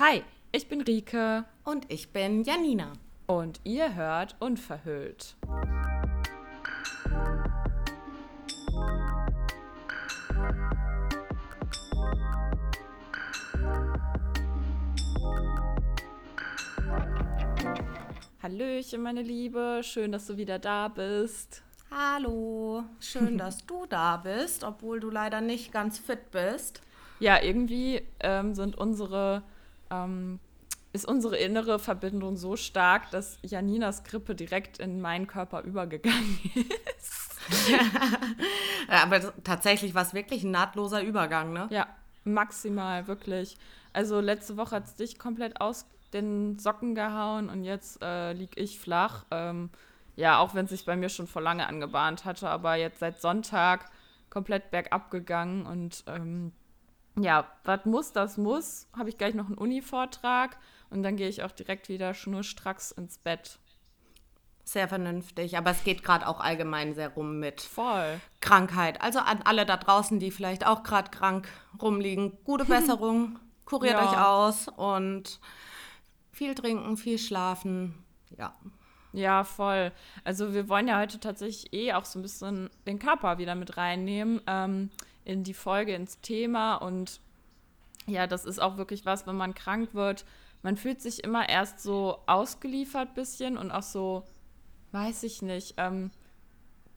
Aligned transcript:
Hi, 0.00 0.22
ich 0.52 0.68
bin 0.68 0.80
Rike. 0.80 1.44
Und 1.64 1.90
ich 1.90 2.12
bin 2.12 2.44
Janina. 2.44 2.92
Und 3.26 3.58
ihr 3.64 3.96
hört 3.96 4.36
Unverhüllt. 4.38 5.34
Hallöchen, 18.40 19.02
meine 19.02 19.22
Liebe. 19.22 19.80
Schön, 19.82 20.12
dass 20.12 20.28
du 20.28 20.36
wieder 20.36 20.60
da 20.60 20.86
bist. 20.86 21.64
Hallo. 21.90 22.84
Schön, 23.00 23.36
dass 23.36 23.66
du 23.66 23.84
da 23.88 24.18
bist, 24.18 24.62
obwohl 24.62 25.00
du 25.00 25.10
leider 25.10 25.40
nicht 25.40 25.72
ganz 25.72 25.98
fit 25.98 26.30
bist. 26.30 26.82
Ja, 27.18 27.42
irgendwie 27.42 28.02
ähm, 28.20 28.54
sind 28.54 28.78
unsere, 28.78 29.42
ähm, 29.90 30.40
ist 30.92 31.06
unsere 31.06 31.36
innere 31.36 31.78
Verbindung 31.78 32.36
so 32.36 32.56
stark, 32.56 33.10
dass 33.10 33.38
Janinas 33.42 34.04
Grippe 34.04 34.34
direkt 34.34 34.78
in 34.78 35.00
meinen 35.00 35.26
Körper 35.26 35.62
übergegangen 35.62 36.38
ist. 36.98 37.36
ja, 38.90 39.02
aber 39.02 39.32
tatsächlich 39.44 39.94
war 39.94 40.02
es 40.02 40.14
wirklich 40.14 40.44
ein 40.44 40.50
nahtloser 40.50 41.02
Übergang, 41.02 41.52
ne? 41.52 41.68
Ja, 41.70 41.86
maximal, 42.24 43.06
wirklich. 43.06 43.56
Also 43.92 44.20
letzte 44.20 44.56
Woche 44.56 44.76
hat 44.76 44.86
es 44.86 44.94
dich 44.94 45.18
komplett 45.18 45.60
aus 45.60 45.86
den 46.12 46.58
Socken 46.58 46.94
gehauen 46.94 47.48
und 47.50 47.64
jetzt 47.64 48.02
äh, 48.02 48.32
liege 48.32 48.60
ich 48.60 48.78
flach. 48.78 49.24
Ähm, 49.30 49.70
ja, 50.16 50.38
auch 50.38 50.54
wenn 50.54 50.64
es 50.64 50.70
sich 50.70 50.84
bei 50.84 50.96
mir 50.96 51.10
schon 51.10 51.26
vor 51.26 51.42
lange 51.42 51.66
angebahnt 51.66 52.24
hatte, 52.24 52.48
aber 52.48 52.74
jetzt 52.76 52.98
seit 52.98 53.20
Sonntag 53.20 53.90
komplett 54.30 54.70
bergab 54.70 55.10
gegangen 55.10 55.66
und 55.66 56.04
ähm, 56.06 56.52
ja, 57.24 57.46
was 57.64 57.84
muss, 57.84 58.12
das 58.12 58.36
muss. 58.36 58.88
Habe 58.96 59.08
ich 59.08 59.18
gleich 59.18 59.34
noch 59.34 59.46
einen 59.46 59.58
Uni-Vortrag 59.58 60.56
und 60.90 61.02
dann 61.02 61.16
gehe 61.16 61.28
ich 61.28 61.42
auch 61.42 61.52
direkt 61.52 61.88
wieder 61.88 62.14
schnurstracks 62.14 62.90
ins 62.92 63.18
Bett. 63.18 63.58
Sehr 64.64 64.86
vernünftig, 64.86 65.56
aber 65.56 65.70
es 65.70 65.82
geht 65.82 66.02
gerade 66.02 66.28
auch 66.28 66.40
allgemein 66.40 66.94
sehr 66.94 67.08
rum 67.10 67.38
mit 67.38 67.62
Voll. 67.62 68.20
Krankheit. 68.40 69.00
Also 69.00 69.18
an 69.18 69.40
alle 69.44 69.64
da 69.64 69.78
draußen, 69.78 70.18
die 70.18 70.30
vielleicht 70.30 70.66
auch 70.66 70.82
gerade 70.82 71.10
krank 71.10 71.48
rumliegen, 71.80 72.36
gute 72.44 72.64
Besserung, 72.66 73.38
kuriert 73.64 73.94
ja. 73.94 74.10
euch 74.10 74.18
aus 74.18 74.68
und 74.68 75.40
viel 76.32 76.54
trinken, 76.54 76.98
viel 76.98 77.18
schlafen. 77.18 78.04
Ja. 78.36 78.54
Ja, 79.12 79.44
voll. 79.44 79.90
Also 80.22 80.52
wir 80.52 80.68
wollen 80.68 80.86
ja 80.86 81.00
heute 81.00 81.18
tatsächlich 81.18 81.72
eh 81.72 81.94
auch 81.94 82.04
so 82.04 82.18
ein 82.18 82.22
bisschen 82.22 82.68
den 82.86 82.98
Körper 82.98 83.38
wieder 83.38 83.54
mit 83.54 83.78
reinnehmen. 83.78 84.42
Ähm, 84.46 84.90
in 85.28 85.44
die 85.44 85.54
Folge, 85.54 85.94
ins 85.94 86.20
Thema. 86.20 86.76
Und 86.76 87.20
ja, 88.06 88.26
das 88.26 88.44
ist 88.44 88.58
auch 88.58 88.76
wirklich 88.76 89.04
was, 89.04 89.26
wenn 89.26 89.36
man 89.36 89.54
krank 89.54 89.94
wird. 89.94 90.24
Man 90.62 90.76
fühlt 90.76 91.00
sich 91.00 91.22
immer 91.22 91.48
erst 91.48 91.80
so 91.80 92.18
ausgeliefert 92.26 93.14
bisschen 93.14 93.56
und 93.56 93.70
auch 93.70 93.82
so, 93.82 94.24
weiß 94.92 95.22
ich 95.22 95.42
nicht, 95.42 95.74
ähm, 95.76 96.10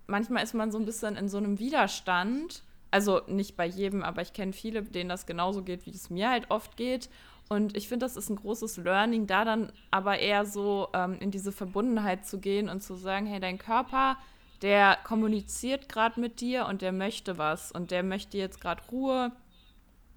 manchmal 0.07 0.43
ist 0.43 0.53
man 0.53 0.71
so 0.71 0.79
ein 0.79 0.85
bisschen 0.85 1.15
in 1.15 1.29
so 1.29 1.37
einem 1.37 1.59
Widerstand. 1.59 2.63
Also 2.89 3.21
nicht 3.27 3.55
bei 3.55 3.65
jedem, 3.65 4.03
aber 4.03 4.21
ich 4.21 4.33
kenne 4.33 4.53
viele, 4.53 4.83
denen 4.83 5.09
das 5.09 5.25
genauso 5.25 5.61
geht, 5.61 5.85
wie 5.85 5.91
es 5.91 6.09
mir 6.09 6.29
halt 6.29 6.49
oft 6.49 6.75
geht. 6.75 7.09
Und 7.49 7.75
ich 7.75 7.89
finde, 7.89 8.05
das 8.05 8.15
ist 8.15 8.29
ein 8.29 8.37
großes 8.37 8.77
Learning, 8.77 9.27
da 9.27 9.43
dann 9.43 9.73
aber 9.91 10.19
eher 10.19 10.45
so 10.45 10.87
ähm, 10.93 11.17
in 11.19 11.31
diese 11.31 11.52
Verbundenheit 11.52 12.25
zu 12.25 12.39
gehen 12.39 12.69
und 12.69 12.81
zu 12.81 12.95
sagen, 12.95 13.25
hey, 13.25 13.41
dein 13.41 13.57
Körper 13.57 14.17
der 14.62 14.98
kommuniziert 15.04 15.90
gerade 15.90 16.20
mit 16.20 16.40
dir 16.40 16.66
und 16.67 16.81
der 16.81 16.92
möchte 16.92 17.38
was 17.38 17.72
und 17.72 17.92
der 17.92 18.04
möchte 18.04 18.38
jetzt 18.38 18.62
gerade 18.62 18.81
Ruhe, 18.92 19.31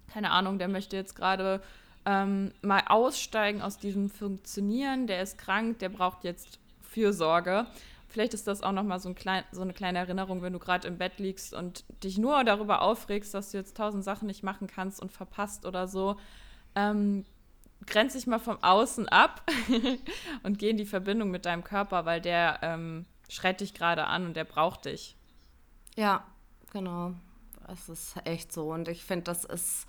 keine 0.07 0.31
Ahnung, 0.31 0.59
der 0.59 0.67
möchte 0.67 0.95
jetzt 0.95 1.15
gerade 1.15 1.61
ähm, 2.05 2.51
mal 2.61 2.83
aussteigen 2.87 3.61
aus 3.61 3.77
diesem 3.77 4.09
Funktionieren, 4.09 5.07
der 5.07 5.21
ist 5.21 5.37
krank, 5.37 5.79
der 5.79 5.89
braucht 5.89 6.23
jetzt 6.23 6.59
Fürsorge. 6.81 7.65
Vielleicht 8.07 8.33
ist 8.33 8.47
das 8.47 8.61
auch 8.61 8.71
nochmal 8.71 8.99
so, 8.99 9.09
ein 9.09 9.43
so 9.51 9.61
eine 9.61 9.73
kleine 9.73 9.99
Erinnerung, 9.99 10.41
wenn 10.41 10.53
du 10.53 10.59
gerade 10.59 10.87
im 10.87 10.97
Bett 10.97 11.19
liegst 11.19 11.53
und 11.53 11.83
dich 12.03 12.17
nur 12.17 12.43
darüber 12.43 12.81
aufregst, 12.81 13.33
dass 13.33 13.51
du 13.51 13.57
jetzt 13.57 13.75
tausend 13.75 14.03
Sachen 14.03 14.27
nicht 14.27 14.43
machen 14.43 14.67
kannst 14.67 15.01
und 15.01 15.11
verpasst 15.11 15.65
oder 15.65 15.87
so. 15.87 16.17
Ähm, 16.75 17.25
grenz 17.87 18.13
dich 18.13 18.27
mal 18.27 18.39
vom 18.39 18.61
Außen 18.63 19.09
ab 19.09 19.41
und 20.43 20.59
geh 20.59 20.69
in 20.69 20.77
die 20.77 20.85
Verbindung 20.85 21.31
mit 21.31 21.45
deinem 21.45 21.63
Körper, 21.63 22.05
weil 22.05 22.21
der 22.21 22.59
ähm, 22.61 23.05
schreit 23.29 23.61
dich 23.61 23.73
gerade 23.73 24.05
an 24.07 24.25
und 24.25 24.33
der 24.35 24.43
braucht 24.43 24.85
dich. 24.85 25.15
Ja, 25.95 26.25
genau. 26.71 27.13
Das 27.67 27.89
ist 27.89 28.15
echt 28.25 28.53
so. 28.53 28.71
Und 28.71 28.87
ich 28.87 29.03
finde, 29.03 29.23
das 29.23 29.45
ist, 29.45 29.87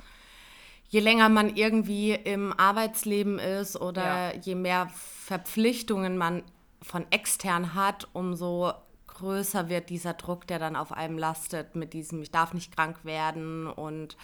je 0.88 1.00
länger 1.00 1.28
man 1.28 1.56
irgendwie 1.56 2.12
im 2.12 2.52
Arbeitsleben 2.58 3.38
ist 3.38 3.76
oder 3.76 4.34
ja. 4.34 4.40
je 4.40 4.54
mehr 4.54 4.88
Verpflichtungen 4.94 6.16
man 6.16 6.42
von 6.82 7.04
extern 7.10 7.74
hat, 7.74 8.08
umso 8.12 8.72
größer 9.08 9.68
wird 9.68 9.90
dieser 9.90 10.14
Druck, 10.14 10.46
der 10.46 10.58
dann 10.58 10.76
auf 10.76 10.92
einem 10.92 11.18
lastet 11.18 11.74
mit 11.74 11.92
diesem, 11.92 12.22
ich 12.22 12.30
darf 12.30 12.52
nicht 12.54 12.74
krank 12.74 13.04
werden 13.04 13.66
und, 13.66 14.16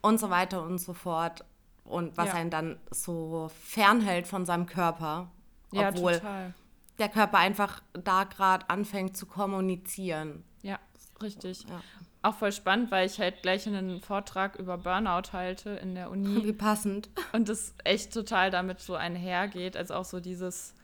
und 0.00 0.18
so 0.18 0.30
weiter 0.30 0.62
und 0.62 0.78
so 0.78 0.94
fort. 0.94 1.44
Und 1.84 2.16
was 2.16 2.28
ja. 2.28 2.34
einen 2.34 2.50
dann 2.50 2.78
so 2.90 3.50
fernhält 3.62 4.26
von 4.26 4.44
seinem 4.44 4.66
Körper. 4.66 5.30
Ja, 5.72 5.88
obwohl 5.88 6.14
total 6.14 6.54
der 6.98 7.08
Körper 7.08 7.38
einfach 7.38 7.82
da 7.92 8.24
gerade 8.24 8.68
anfängt 8.68 9.16
zu 9.16 9.26
kommunizieren. 9.26 10.44
Ja, 10.62 10.78
richtig. 11.22 11.64
Ja. 11.64 11.80
Auch 12.22 12.34
voll 12.34 12.52
spannend, 12.52 12.90
weil 12.90 13.06
ich 13.06 13.20
halt 13.20 13.42
gleich 13.42 13.66
einen 13.66 14.00
Vortrag 14.00 14.56
über 14.56 14.76
Burnout 14.76 15.32
halte 15.32 15.70
in 15.70 15.94
der 15.94 16.10
Uni. 16.10 16.44
Wie 16.44 16.52
passend. 16.52 17.08
Und 17.32 17.48
das 17.48 17.74
echt 17.84 18.12
total 18.12 18.50
damit 18.50 18.80
so 18.80 18.96
einhergeht. 18.96 19.76
Also 19.76 19.94
auch 19.94 20.04
so 20.04 20.18
dieses, 20.18 20.74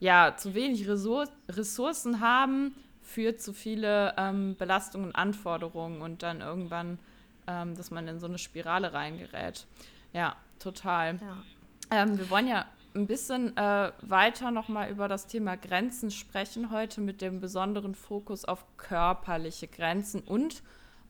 ja, 0.00 0.36
zu 0.36 0.54
wenig 0.54 0.86
Ressourcen 0.88 2.20
haben 2.20 2.74
für 3.00 3.36
zu 3.36 3.52
viele 3.52 4.14
ähm, 4.18 4.54
Belastungen 4.56 5.08
und 5.08 5.16
Anforderungen 5.16 6.02
und 6.02 6.22
dann 6.22 6.40
irgendwann, 6.40 6.98
ähm, 7.46 7.74
dass 7.74 7.90
man 7.90 8.06
in 8.06 8.20
so 8.20 8.26
eine 8.26 8.38
Spirale 8.38 8.92
reingerät. 8.92 9.66
Ja, 10.12 10.36
total. 10.58 11.18
Ja. 11.20 12.02
Ähm, 12.02 12.18
wir 12.18 12.28
wollen 12.30 12.46
ja 12.46 12.66
ein 12.94 13.06
bisschen 13.06 13.56
äh, 13.56 13.92
weiter 14.02 14.50
nochmal 14.50 14.90
über 14.90 15.08
das 15.08 15.26
Thema 15.26 15.56
Grenzen 15.56 16.10
sprechen, 16.10 16.70
heute 16.70 17.00
mit 17.00 17.20
dem 17.20 17.40
besonderen 17.40 17.94
Fokus 17.94 18.44
auf 18.44 18.64
körperliche 18.76 19.68
Grenzen 19.68 20.20
und 20.20 20.62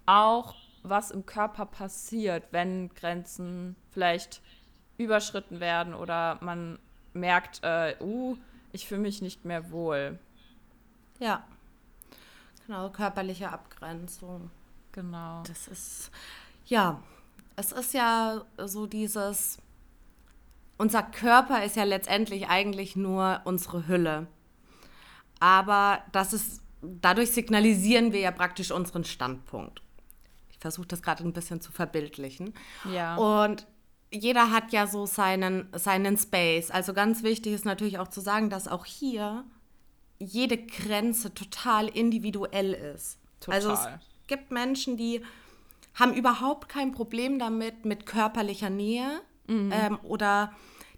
auch, 0.07 0.55
was 0.83 1.11
im 1.11 1.27
Körper 1.27 1.67
passiert, 1.67 2.45
wenn 2.51 2.93
Grenzen 2.95 3.77
vielleicht 3.91 4.43
überschritten 4.99 5.61
werden 5.61 5.95
oder 5.95 6.39
man 6.41 6.79
merkt, 7.13 7.61
äh, 7.63 7.97
uh, 8.01 8.37
ich 8.73 8.87
fühle 8.87 9.01
mich 9.01 9.23
nicht 9.23 9.45
mehr 9.45 9.71
wohl. 9.71 10.19
Ja, 11.19 11.45
genau, 12.67 12.91
körperliche 12.91 13.51
Abgrenzung. 13.51 14.51
Genau. 14.93 15.43
Das 15.47 15.69
ist, 15.69 16.11
ja, 16.67 17.03
es 17.57 17.73
ist 17.73 17.95
ja 17.95 18.45
so 18.59 18.87
dieses 18.87 19.59
unser 20.79 21.03
Körper 21.03 21.65
ist 21.65 21.77
ja 21.77 21.85
letztendlich 21.85 22.49
eigentlich 22.49 22.97
nur 22.97 23.41
unsere 23.45 23.87
Hülle. 23.87 24.27
Aber 25.41 26.03
das 26.13 26.33
ist, 26.33 26.63
dadurch 26.81 27.33
signalisieren 27.33 28.13
wir 28.13 28.21
ja 28.21 28.31
praktisch 28.31 28.71
unseren 28.71 29.05
Standpunkt. 29.05 29.83
Ich 30.51 30.59
versuche 30.59 30.87
das 30.87 31.03
gerade 31.03 31.25
ein 31.25 31.33
bisschen 31.33 31.61
zu 31.61 31.73
verbildlichen. 31.73 32.55
Ja. 32.93 33.17
Und 33.17 33.67
jeder 34.13 34.51
hat 34.51 34.73
ja 34.73 34.87
so 34.87 35.07
seinen, 35.07 35.69
seinen 35.73 36.17
Space. 36.17 36.71
Also 36.71 36.95
ganz 36.95 37.23
wichtig 37.23 37.55
ist 37.55 37.65
natürlich 37.65 37.99
auch 37.99 38.09
zu 38.09 38.21
sagen, 38.21 38.51
dass 38.51 38.69
auch 38.69 38.85
hier 38.85 39.45
jede 40.19 40.59
Grenze 40.59 41.35
total 41.35 41.89
individuell 41.89 42.73
ist. 42.73 43.19
Total. 43.41 43.57
Also 43.57 43.73
es 43.73 43.89
gibt 44.29 44.51
Menschen, 44.51 44.97
die 44.97 45.23
haben 45.95 46.15
überhaupt 46.15 46.69
kein 46.69 46.93
Problem 46.93 47.39
damit 47.39 47.85
mit 47.85 48.07
körperlicher 48.07 48.71
Nähe 48.71 49.21
mhm. 49.53 49.73
ähm, 49.73 49.99
oder 50.03 50.53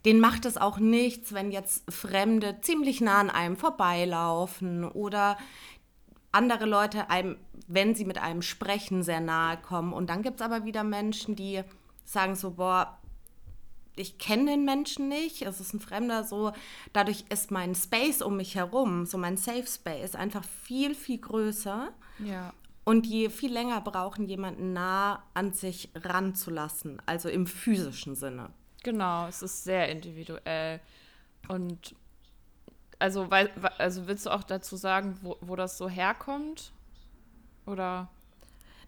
denen 0.04 0.20
macht 0.20 0.44
es 0.44 0.56
auch 0.56 0.78
nichts, 0.78 1.33
wenn 1.33 1.51
jetzt 1.51 1.91
Fremde 1.91 2.60
ziemlich 2.60 3.01
nah 3.01 3.21
an 3.21 3.30
einem 3.30 3.56
vorbeilaufen 3.56 4.84
oder 4.84 5.36
andere 6.33 6.66
Leute 6.66 7.10
einem, 7.10 7.36
wenn 7.68 7.95
sie 7.95 8.04
mit 8.04 8.18
einem 8.18 8.42
sprechen, 8.42 9.03
sehr 9.03 9.21
nahe 9.21 9.56
kommen. 9.56 9.92
Und 9.92 10.10
dann 10.10 10.22
gibt 10.22 10.41
es 10.41 10.47
aber 10.47 10.65
wieder 10.65 10.84
Menschen, 10.84 11.36
die 11.36 11.62
sagen 12.04 12.34
so, 12.34 12.53
boah, 12.53 12.98
ich 13.97 14.18
kenne 14.18 14.51
den 14.51 14.65
Menschen 14.65 15.09
nicht, 15.09 15.42
es 15.42 15.60
ist 15.60 15.72
ein 15.72 15.80
Fremder, 15.80 16.24
so 16.24 16.53
dadurch 16.92 17.24
ist 17.28 17.53
mein 17.53 17.74
Space 17.74 18.22
um 18.22 18.36
mich 18.36 18.56
herum, 18.56 19.06
so 19.06 19.18
mein 19.18 19.36
Safe 19.36 19.66
Space 19.66 20.16
einfach 20.16 20.45
viel, 20.45 20.95
viel 20.95 21.18
größer. 21.18 21.91
Ja. 22.18 22.53
Und 22.84 23.07
die 23.07 23.31
viel 23.31 23.53
länger 23.53 23.81
brauchen, 23.81 24.27
jemanden 24.27 24.75
nah 24.75 25.22
an 25.33 25.53
sich 25.53 25.91
ranzulassen, 25.95 27.01
also 27.07 27.28
im 27.28 27.47
physischen 27.47 28.15
Sinne. 28.15 28.51
Genau, 28.83 29.27
es 29.27 29.41
ist 29.41 29.65
sehr 29.65 29.89
individuell. 29.89 30.81
Und 31.48 31.95
also, 32.98 33.31
weil, 33.31 33.51
also 33.78 34.07
willst 34.07 34.27
du 34.27 34.31
auch 34.31 34.45
dazu 34.45 34.77
sagen, 34.77 35.19
wo, 35.22 35.36
wo 35.41 35.57
das 35.57 35.78
so 35.78 35.89
herkommt? 35.89 36.72
Oder? 37.66 38.09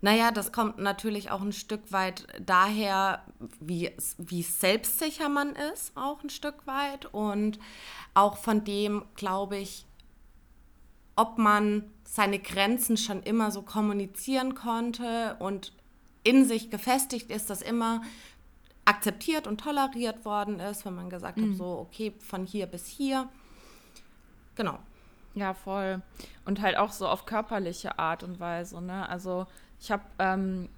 Naja, 0.02 0.30
das 0.30 0.52
kommt 0.52 0.78
natürlich 0.78 1.30
auch 1.30 1.40
ein 1.40 1.52
Stück 1.52 1.90
weit 1.90 2.26
daher, 2.40 3.24
wie, 3.60 3.90
wie 4.18 4.42
selbstsicher 4.42 5.28
man 5.28 5.56
ist, 5.72 5.96
auch 5.96 6.22
ein 6.22 6.30
Stück 6.30 6.66
weit. 6.66 7.06
Und 7.06 7.58
auch 8.14 8.36
von 8.36 8.64
dem, 8.64 9.04
glaube 9.14 9.56
ich, 9.56 9.86
ob 11.16 11.38
man 11.38 11.84
seine 12.04 12.38
Grenzen 12.38 12.96
schon 12.96 13.22
immer 13.22 13.50
so 13.50 13.62
kommunizieren 13.62 14.54
konnte 14.54 15.36
und 15.38 15.72
in 16.22 16.44
sich 16.44 16.70
gefestigt 16.70 17.30
ist, 17.30 17.50
dass 17.50 17.62
immer 17.62 18.02
akzeptiert 18.84 19.46
und 19.46 19.60
toleriert 19.60 20.24
worden 20.24 20.60
ist, 20.60 20.84
wenn 20.84 20.94
man 20.94 21.10
gesagt 21.10 21.38
mhm. 21.38 21.50
hat, 21.50 21.58
so, 21.58 21.78
okay, 21.78 22.14
von 22.20 22.46
hier 22.46 22.66
bis 22.66 22.86
hier. 22.86 23.28
Genau. 24.54 24.78
Ja, 25.34 25.52
voll. 25.52 26.00
Und 26.44 26.62
halt 26.62 26.76
auch 26.76 26.92
so 26.92 27.06
auf 27.06 27.26
körperliche 27.26 27.98
Art 27.98 28.22
und 28.22 28.40
Weise. 28.40 28.80
Ne? 28.80 29.06
Also 29.08 29.46
ich 29.80 29.90
habe 29.90 30.04
ähm, 30.18 30.68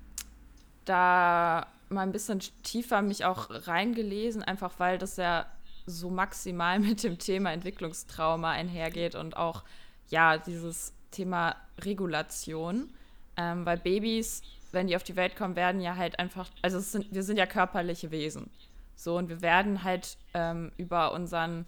da 0.85 1.67
mal 1.89 2.03
ein 2.03 2.13
bisschen 2.13 2.41
tiefer 2.63 3.03
mich 3.03 3.25
auch 3.25 3.49
reingelesen, 3.51 4.43
einfach 4.43 4.73
weil 4.79 4.99
das 4.99 5.17
ja 5.17 5.47
so 5.87 6.11
maximal 6.11 6.81
mit 6.81 7.03
dem 7.03 7.19
Thema 7.19 7.53
Entwicklungstrauma 7.53 8.51
einhergeht 8.51 9.15
und 9.15 9.37
auch 9.37 9.63
ja 10.11 10.39
dieses 10.39 10.93
Thema 11.11 11.57
Regulation, 11.81 12.91
ähm, 13.37 13.65
weil 13.65 13.79
Babys, 13.79 14.43
wenn 14.73 14.87
die 14.87 14.97
auf 14.97 15.03
die 15.03 15.17
Welt 15.17 15.37
kommen, 15.37 15.57
werden 15.57 15.81
ja 15.81 15.97
halt 15.97 16.19
einfach, 16.19 16.49
also 16.63 16.81
sind, 16.81 17.13
wir 17.13 17.23
sind 17.23 17.37
ja 17.37 17.47
körperliche 17.47 18.11
Wesen, 18.11 18.51
so 18.95 19.17
und 19.17 19.29
wir 19.29 19.43
werden 19.43 19.85
halt 19.85 20.19
ähm, 20.35 20.73
über 20.77 21.13
unseren 21.13 21.67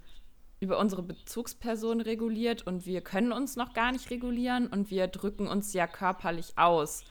über 0.61 0.79
unsere 0.79 1.03
Bezugsperson 1.03 2.03
reguliert 2.03 2.67
und 2.67 2.85
wir 2.85 3.01
können 3.01 3.33
uns 3.33 3.57
noch 3.57 3.73
gar 3.73 3.93
nicht 3.93 4.11
regulieren 4.11 4.67
und 4.67 4.91
wir 4.91 5.09
drücken 5.09 5.49
uns 5.49 5.73
ja 5.73 5.87
körperlich 5.87 6.59
aus. 6.59 7.03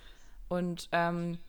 Und 0.49 0.87
ähm, 0.91 1.39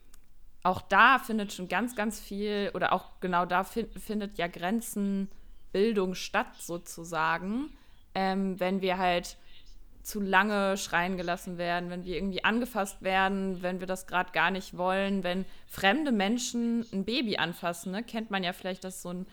auch 0.63 0.81
da 0.81 1.19
findet 1.19 1.53
schon 1.53 1.69
ganz, 1.69 1.95
ganz 1.95 2.19
viel 2.19 2.71
oder 2.75 2.95
auch 2.95 3.21
genau 3.21 3.45
da 3.45 3.65
fin 3.65 3.87
findet 3.99 4.39
ja 4.39 4.47
Grenzenbildung 4.47 6.15
statt 6.15 6.55
sozusagen, 6.59 7.71
ähm, 8.15 8.59
wenn 8.59 8.81
wir 8.81 8.97
halt 8.97 9.37
zu 10.03 10.21
lange 10.21 10.77
schreien 10.77 11.17
gelassen 11.17 11.59
werden, 11.59 11.91
wenn 11.91 12.05
wir 12.05 12.17
irgendwie 12.17 12.45
angefasst 12.45 13.03
werden, 13.03 13.63
wenn 13.63 13.81
wir 13.81 13.87
das 13.87 14.07
gerade 14.07 14.33
gar 14.33 14.51
nicht 14.51 14.77
wollen, 14.77 15.23
wenn 15.23 15.45
fremde 15.67 16.13
Menschen 16.13 16.87
ein 16.93 17.05
Baby 17.05 17.37
anfassen, 17.37 17.93
ne? 17.93 18.03
kennt 18.03 18.31
man 18.31 18.43
ja 18.43 18.53
vielleicht, 18.53 18.85
dass 18.85 19.03
so 19.03 19.11
ein 19.11 19.27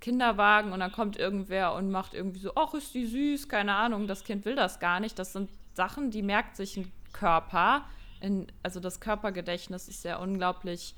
Kinderwagen 0.00 0.72
und 0.72 0.80
dann 0.80 0.92
kommt 0.92 1.18
irgendwer 1.18 1.74
und 1.74 1.90
macht 1.90 2.14
irgendwie 2.14 2.40
so, 2.40 2.52
ach, 2.54 2.74
ist 2.74 2.94
die 2.94 3.06
süß, 3.06 3.48
keine 3.48 3.74
Ahnung, 3.74 4.06
das 4.06 4.24
Kind 4.24 4.44
will 4.44 4.56
das 4.56 4.80
gar 4.80 4.98
nicht. 5.00 5.18
Das 5.18 5.32
sind 5.32 5.50
Sachen, 5.74 6.10
die 6.10 6.22
merkt 6.22 6.56
sich 6.56 6.76
ein 6.76 6.90
Körper. 7.12 7.84
In, 8.20 8.46
also 8.62 8.80
das 8.80 9.00
Körpergedächtnis 9.00 9.88
ist 9.88 10.04
ja 10.04 10.16
unglaublich 10.16 10.94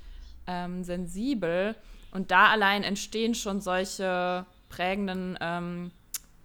ähm, 0.47 0.83
sensibel. 0.83 1.75
Und 2.11 2.31
da 2.31 2.47
allein 2.47 2.83
entstehen 2.83 3.35
schon 3.35 3.59
solche 3.59 4.45
prägenden 4.69 5.37
ähm, 5.41 5.91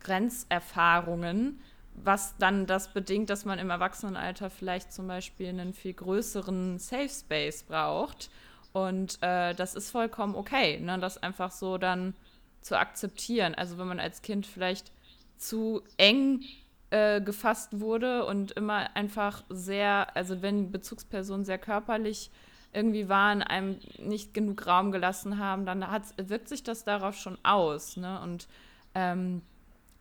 Grenzerfahrungen, 0.00 1.60
was 2.04 2.36
dann 2.38 2.66
das 2.66 2.92
bedingt, 2.92 3.30
dass 3.30 3.44
man 3.44 3.58
im 3.58 3.70
Erwachsenenalter 3.70 4.50
vielleicht 4.50 4.92
zum 4.92 5.06
Beispiel 5.06 5.48
einen 5.48 5.74
viel 5.74 5.94
größeren 5.94 6.78
Safe 6.78 7.08
Space 7.08 7.62
braucht. 7.62 8.30
Und 8.72 9.18
äh, 9.22 9.54
das 9.54 9.74
ist 9.74 9.90
vollkommen 9.90 10.34
okay, 10.34 10.78
ne? 10.80 10.98
das 10.98 11.22
einfach 11.22 11.50
so 11.50 11.78
dann 11.78 12.14
zu 12.60 12.78
akzeptieren. 12.78 13.54
Also 13.54 13.78
wenn 13.78 13.88
man 13.88 14.00
als 14.00 14.22
Kind 14.22 14.46
vielleicht 14.46 14.92
zu 15.36 15.82
eng 15.96 16.42
äh, 16.90 17.20
gefasst 17.20 17.80
wurde 17.80 18.26
und 18.26 18.52
immer 18.52 18.94
einfach 18.96 19.44
sehr, 19.48 20.14
also 20.16 20.42
wenn 20.42 20.70
Bezugspersonen 20.70 21.44
sehr 21.44 21.58
körperlich 21.58 22.30
irgendwie 22.72 23.08
waren, 23.08 23.42
einem 23.42 23.78
nicht 23.98 24.34
genug 24.34 24.66
Raum 24.66 24.92
gelassen 24.92 25.38
haben, 25.38 25.64
dann 25.64 25.84
wirkt 26.16 26.48
sich 26.48 26.62
das 26.62 26.84
darauf 26.84 27.16
schon 27.16 27.38
aus. 27.42 27.96
Ne? 27.96 28.20
Und 28.20 28.46
ähm, 28.94 29.42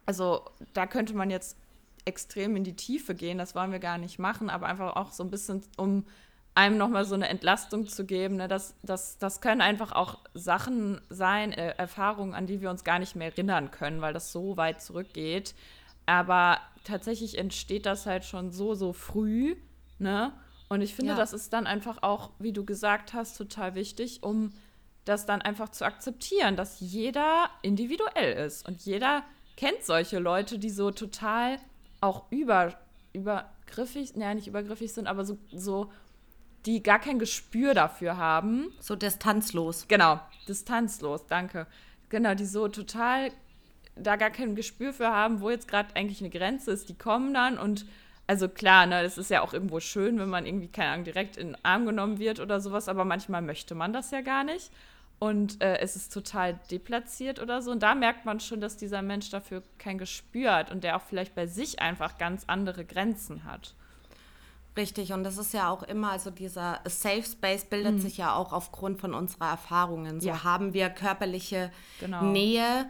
also 0.05 0.45
da 0.73 0.87
könnte 0.87 1.15
man 1.15 1.29
jetzt 1.29 1.57
extrem 2.07 2.55
in 2.55 2.63
die 2.63 2.75
Tiefe 2.75 3.13
gehen, 3.13 3.37
das 3.37 3.53
wollen 3.53 3.71
wir 3.71 3.79
gar 3.79 3.97
nicht 3.97 4.17
machen, 4.17 4.49
aber 4.49 4.67
einfach 4.67 4.95
auch 4.95 5.11
so 5.11 5.23
ein 5.23 5.29
bisschen, 5.29 5.61
um 5.77 6.05
einem 6.55 6.77
nochmal 6.77 7.05
so 7.05 7.13
eine 7.13 7.27
Entlastung 7.27 7.87
zu 7.87 8.03
geben. 8.05 8.37
Ne? 8.37 8.47
Das, 8.47 8.73
das, 8.81 9.19
das 9.19 9.41
können 9.41 9.61
einfach 9.61 9.91
auch 9.91 10.17
Sachen 10.33 10.99
sein, 11.09 11.51
äh, 11.53 11.75
Erfahrungen, 11.77 12.33
an 12.33 12.47
die 12.47 12.61
wir 12.61 12.71
uns 12.71 12.83
gar 12.83 12.97
nicht 12.97 13.15
mehr 13.15 13.27
erinnern 13.27 13.69
können, 13.69 14.01
weil 14.01 14.13
das 14.13 14.31
so 14.31 14.57
weit 14.57 14.81
zurückgeht. 14.81 15.53
Aber 16.07 16.57
tatsächlich 16.83 17.37
entsteht 17.37 17.85
das 17.85 18.07
halt 18.07 18.25
schon 18.25 18.51
so, 18.51 18.73
so 18.73 18.91
früh. 18.91 19.55
Ne? 19.99 20.33
Und 20.67 20.81
ich 20.81 20.95
finde, 20.95 21.11
ja. 21.11 21.17
das 21.17 21.31
ist 21.31 21.53
dann 21.53 21.67
einfach 21.67 22.01
auch, 22.01 22.31
wie 22.39 22.53
du 22.53 22.65
gesagt 22.65 23.13
hast, 23.13 23.37
total 23.37 23.75
wichtig, 23.75 24.23
um 24.23 24.51
das 25.05 25.27
dann 25.27 25.43
einfach 25.43 25.69
zu 25.69 25.85
akzeptieren, 25.85 26.55
dass 26.55 26.79
jeder 26.79 27.51
individuell 27.61 28.45
ist. 28.45 28.67
Und 28.67 28.81
jeder 28.81 29.23
kennt 29.57 29.83
solche 29.83 30.17
Leute, 30.17 30.57
die 30.57 30.71
so 30.71 30.89
total 30.89 31.59
auch 32.01 32.31
über, 32.31 32.73
übergriffig, 33.13 34.15
naja, 34.15 34.33
nicht 34.33 34.47
übergriffig 34.47 34.93
sind, 34.93 35.07
aber 35.07 35.25
so, 35.25 35.37
so 35.51 35.91
die 36.65 36.83
gar 36.83 36.99
kein 36.99 37.19
Gespür 37.19 37.73
dafür 37.73 38.17
haben. 38.17 38.71
So 38.79 38.95
distanzlos. 38.95 39.87
Genau, 39.87 40.19
distanzlos, 40.47 41.25
danke. 41.27 41.67
Genau, 42.09 42.35
die 42.35 42.45
so 42.45 42.67
total 42.67 43.31
da 43.95 44.15
gar 44.15 44.29
kein 44.29 44.55
Gespür 44.55 44.93
für 44.93 45.07
haben, 45.07 45.41
wo 45.41 45.49
jetzt 45.49 45.67
gerade 45.67 45.95
eigentlich 45.95 46.21
eine 46.21 46.29
Grenze 46.29 46.71
ist. 46.71 46.89
Die 46.89 46.97
kommen 46.97 47.33
dann 47.33 47.57
und 47.57 47.85
also 48.27 48.49
klar, 48.49 48.85
ne, 48.85 49.01
das 49.01 49.17
ist 49.17 49.31
ja 49.31 49.41
auch 49.41 49.53
irgendwo 49.53 49.79
schön, 49.79 50.19
wenn 50.19 50.29
man 50.29 50.45
irgendwie, 50.45 50.67
keine 50.67 50.91
Ahnung, 50.91 51.05
direkt 51.05 51.37
in 51.37 51.47
den 51.47 51.65
Arm 51.65 51.85
genommen 51.85 52.19
wird 52.19 52.41
oder 52.41 52.59
sowas, 52.59 52.89
aber 52.89 53.05
manchmal 53.05 53.41
möchte 53.41 53.73
man 53.73 53.93
das 53.93 54.11
ja 54.11 54.19
gar 54.19 54.43
nicht. 54.43 54.69
Und 55.19 55.61
äh, 55.63 55.79
es 55.79 55.95
ist 55.95 56.13
total 56.13 56.59
deplatziert 56.69 57.41
oder 57.41 57.61
so. 57.61 57.71
Und 57.71 57.81
da 57.81 57.95
merkt 57.95 58.25
man 58.25 58.39
schon, 58.39 58.61
dass 58.61 58.77
dieser 58.77 59.01
Mensch 59.01 59.29
dafür 59.31 59.63
kein 59.79 59.97
Gespür 59.97 60.53
hat 60.53 60.71
und 60.71 60.83
der 60.83 60.95
auch 60.95 61.01
vielleicht 61.01 61.33
bei 61.33 61.47
sich 61.47 61.79
einfach 61.79 62.17
ganz 62.17 62.43
andere 62.47 62.85
Grenzen 62.85 63.43
hat. 63.43 63.73
Richtig, 64.77 65.11
und 65.11 65.23
das 65.23 65.39
ist 65.39 65.55
ja 65.55 65.71
auch 65.71 65.81
immer, 65.81 66.11
also 66.11 66.29
dieser 66.29 66.81
Safe 66.85 67.23
Space 67.23 67.65
bildet 67.65 67.95
mhm. 67.95 67.99
sich 67.99 68.17
ja 68.17 68.35
auch 68.35 68.53
aufgrund 68.53 69.01
von 69.01 69.15
unserer 69.15 69.49
Erfahrungen. 69.49 70.21
So 70.21 70.27
ja. 70.27 70.43
haben 70.43 70.75
wir 70.75 70.91
körperliche 70.91 71.71
genau. 71.99 72.21
Nähe 72.25 72.87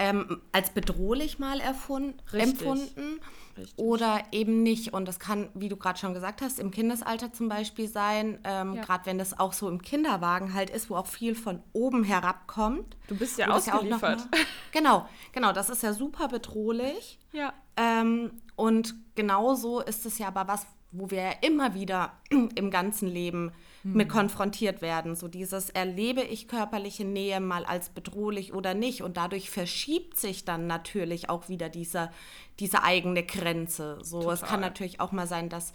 ähm, 0.00 0.40
als 0.50 0.70
bedrohlich 0.70 1.38
mal 1.38 1.60
erfunden, 1.60 2.18
empfunden 2.32 3.20
Richtig. 3.56 3.78
oder 3.78 4.22
eben 4.32 4.62
nicht. 4.62 4.94
Und 4.94 5.06
das 5.06 5.20
kann, 5.20 5.50
wie 5.52 5.68
du 5.68 5.76
gerade 5.76 5.98
schon 5.98 6.14
gesagt 6.14 6.40
hast, 6.40 6.58
im 6.58 6.70
Kindesalter 6.70 7.34
zum 7.34 7.50
Beispiel 7.50 7.86
sein, 7.86 8.38
ähm, 8.44 8.76
ja. 8.76 8.82
gerade 8.82 9.04
wenn 9.04 9.18
das 9.18 9.38
auch 9.38 9.52
so 9.52 9.68
im 9.68 9.82
Kinderwagen 9.82 10.54
halt 10.54 10.70
ist, 10.70 10.88
wo 10.88 10.96
auch 10.96 11.06
viel 11.06 11.34
von 11.34 11.62
oben 11.74 12.02
herabkommt. 12.02 12.96
Du 13.08 13.14
bist 13.14 13.36
ja 13.36 13.48
ausgeliefert. 13.48 14.20
Ja 14.20 14.26
mal, 14.38 14.46
genau, 14.72 15.08
genau, 15.32 15.52
das 15.52 15.68
ist 15.68 15.82
ja 15.82 15.92
super 15.92 16.28
bedrohlich. 16.28 17.18
Ja. 17.32 17.52
Ähm, 17.76 18.32
und 18.56 18.94
genauso 19.14 19.80
ist 19.80 20.06
es 20.06 20.16
ja 20.16 20.28
aber 20.28 20.48
was, 20.48 20.66
wo 20.92 21.10
wir 21.10 21.22
ja 21.22 21.32
immer 21.42 21.74
wieder 21.74 22.12
im 22.30 22.70
ganzen 22.70 23.08
Leben 23.08 23.52
mhm. 23.82 23.92
mit 23.94 24.08
konfrontiert 24.08 24.82
werden. 24.82 25.14
So 25.14 25.28
dieses 25.28 25.70
erlebe 25.70 26.22
ich 26.22 26.48
körperliche 26.48 27.04
Nähe 27.04 27.40
mal 27.40 27.64
als 27.64 27.90
bedrohlich 27.90 28.52
oder 28.52 28.74
nicht. 28.74 29.02
Und 29.02 29.16
dadurch 29.16 29.50
verschiebt 29.50 30.16
sich 30.16 30.44
dann 30.44 30.66
natürlich 30.66 31.30
auch 31.30 31.48
wieder 31.48 31.68
diese, 31.68 32.10
diese 32.58 32.82
eigene 32.82 33.24
Grenze. 33.24 33.98
So, 34.02 34.20
total. 34.20 34.34
es 34.34 34.42
kann 34.42 34.60
natürlich 34.60 35.00
auch 35.00 35.12
mal 35.12 35.26
sein, 35.26 35.48
dass 35.48 35.72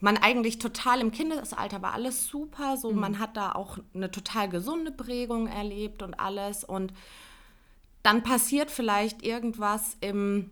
man 0.00 0.16
eigentlich 0.16 0.58
total 0.58 1.00
im 1.00 1.10
Kindesalter 1.10 1.82
war 1.82 1.92
alles 1.92 2.26
super. 2.26 2.76
So, 2.76 2.90
mhm. 2.92 3.00
man 3.00 3.18
hat 3.18 3.36
da 3.36 3.52
auch 3.52 3.78
eine 3.94 4.10
total 4.10 4.48
gesunde 4.48 4.92
Prägung 4.92 5.46
erlebt 5.46 6.02
und 6.02 6.14
alles. 6.14 6.64
Und 6.64 6.92
dann 8.02 8.22
passiert 8.22 8.70
vielleicht 8.70 9.22
irgendwas 9.22 9.96
im 10.00 10.50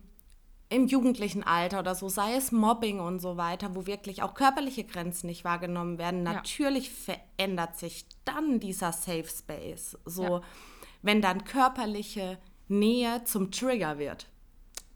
im 0.69 0.87
jugendlichen 0.87 1.43
Alter 1.43 1.79
oder 1.79 1.95
so, 1.95 2.09
sei 2.09 2.35
es 2.35 2.51
Mobbing 2.51 2.99
und 2.99 3.19
so 3.19 3.37
weiter, 3.37 3.75
wo 3.75 3.87
wirklich 3.87 4.21
auch 4.21 4.35
körperliche 4.35 4.83
Grenzen 4.83 5.27
nicht 5.27 5.43
wahrgenommen 5.43 5.97
werden, 5.97 6.25
ja. 6.25 6.33
natürlich 6.33 6.91
verändert 6.91 7.77
sich 7.77 8.05
dann 8.23 8.59
dieser 8.59 8.91
Safe 8.91 9.27
Space. 9.27 9.97
So, 10.05 10.23
ja. 10.23 10.41
wenn 11.01 11.21
dann 11.21 11.43
körperliche 11.43 12.37
Nähe 12.67 13.23
zum 13.23 13.51
Trigger 13.51 13.97
wird. 13.97 14.27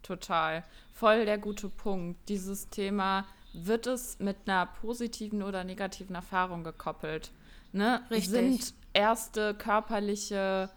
Total. 0.03 0.63
Voll 0.93 1.25
der 1.25 1.39
gute 1.39 1.69
Punkt. 1.69 2.29
Dieses 2.29 2.69
Thema, 2.69 3.25
wird 3.53 3.87
es 3.87 4.19
mit 4.19 4.37
einer 4.45 4.65
positiven 4.65 5.43
oder 5.43 5.63
negativen 5.63 6.15
Erfahrung 6.15 6.63
gekoppelt? 6.63 7.31
Ne? 7.71 8.01
Richtig. 8.09 8.29
Sind 8.29 8.73
erste 8.93 9.53
körperliche 9.53 10.69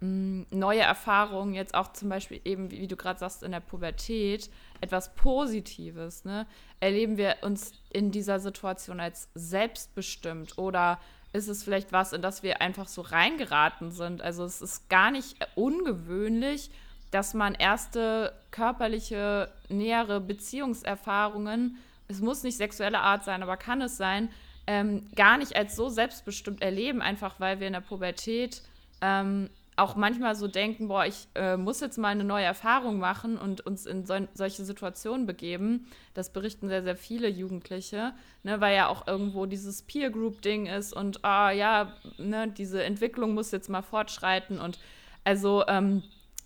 neue 0.00 0.80
Erfahrungen, 0.80 1.54
jetzt 1.54 1.74
auch 1.74 1.92
zum 1.92 2.10
Beispiel 2.10 2.40
eben, 2.44 2.70
wie, 2.70 2.80
wie 2.80 2.86
du 2.86 2.96
gerade 2.96 3.18
sagst, 3.18 3.42
in 3.42 3.52
der 3.52 3.60
Pubertät, 3.60 4.50
etwas 4.80 5.14
Positives, 5.14 6.24
ne? 6.24 6.46
Erleben 6.80 7.16
wir 7.16 7.36
uns 7.40 7.72
in 7.90 8.10
dieser 8.10 8.38
Situation 8.38 9.00
als 9.00 9.28
selbstbestimmt 9.34 10.58
oder 10.58 10.98
ist 11.32 11.48
es 11.48 11.64
vielleicht 11.64 11.92
was, 11.92 12.12
in 12.12 12.22
das 12.22 12.42
wir 12.42 12.60
einfach 12.60 12.88
so 12.88 13.00
reingeraten 13.00 13.90
sind? 13.90 14.20
Also 14.20 14.44
es 14.44 14.60
ist 14.60 14.88
gar 14.90 15.10
nicht 15.10 15.36
ungewöhnlich, 15.54 16.70
dass 17.10 17.34
man 17.34 17.54
erste 17.54 18.32
körperliche, 18.50 19.50
nähere 19.68 20.20
Beziehungserfahrungen, 20.20 21.78
es 22.08 22.20
muss 22.20 22.42
nicht 22.42 22.56
sexuelle 22.56 23.00
Art 23.00 23.24
sein, 23.24 23.42
aber 23.42 23.56
kann 23.56 23.80
es 23.80 23.96
sein, 23.96 24.28
ähm, 24.66 25.08
gar 25.14 25.38
nicht 25.38 25.56
als 25.56 25.76
so 25.76 25.88
selbstbestimmt 25.88 26.60
erleben, 26.60 27.00
einfach 27.00 27.38
weil 27.38 27.60
wir 27.60 27.66
in 27.66 27.72
der 27.72 27.80
Pubertät 27.80 28.62
ähm, 29.00 29.50
auch 29.76 29.94
manchmal 29.94 30.34
so 30.34 30.48
denken, 30.48 30.88
boah, 30.88 31.04
ich 31.04 31.28
äh, 31.34 31.58
muss 31.58 31.80
jetzt 31.80 31.98
mal 31.98 32.08
eine 32.08 32.24
neue 32.24 32.44
Erfahrung 32.44 32.98
machen 32.98 33.36
und 33.36 33.60
uns 33.60 33.84
in 33.84 34.06
so, 34.06 34.14
solche 34.32 34.64
Situationen 34.64 35.26
begeben. 35.26 35.86
Das 36.14 36.32
berichten 36.32 36.68
sehr, 36.68 36.82
sehr 36.82 36.96
viele 36.96 37.28
Jugendliche, 37.28 38.14
ne, 38.42 38.60
weil 38.60 38.74
ja 38.74 38.88
auch 38.88 39.06
irgendwo 39.06 39.44
dieses 39.44 39.82
Peer-Group-Ding 39.82 40.66
ist 40.66 40.94
und 40.94 41.24
ah 41.24 41.50
ja, 41.50 41.92
ne, 42.16 42.48
diese 42.48 42.82
Entwicklung 42.82 43.34
muss 43.34 43.50
jetzt 43.50 43.68
mal 43.68 43.82
fortschreiten 43.82 44.60
und 44.60 44.78
also 45.24 45.64
ähm, 45.68 46.02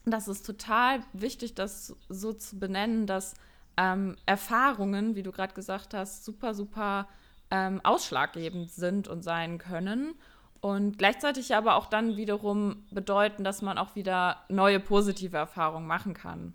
das 0.07 0.27
ist 0.27 0.45
total 0.45 1.01
wichtig, 1.13 1.55
das 1.55 1.95
so 2.09 2.33
zu 2.33 2.59
benennen, 2.59 3.07
dass 3.07 3.35
ähm, 3.77 4.17
Erfahrungen, 4.27 5.15
wie 5.15 5.23
du 5.23 5.31
gerade 5.31 5.55
gesagt 5.55 5.95
hast, 5.95 6.25
super, 6.25 6.53
super 6.55 7.07
ähm, 7.53 7.81
ausschlaggebend 7.85 8.73
sind 8.73 9.07
und 9.07 9.23
sein 9.23 9.59
können 9.59 10.15
und 10.61 10.99
gleichzeitig 10.99 11.55
aber 11.55 11.76
auch 11.76 11.87
dann 11.87 12.17
wiederum 12.17 12.85
bedeuten, 12.90 13.45
dass 13.45 13.62
man 13.62 13.79
auch 13.79 13.95
wieder 13.95 14.45
neue 14.49 14.81
positive 14.81 15.37
Erfahrungen 15.37 15.87
machen 15.87 16.14
kann. 16.14 16.55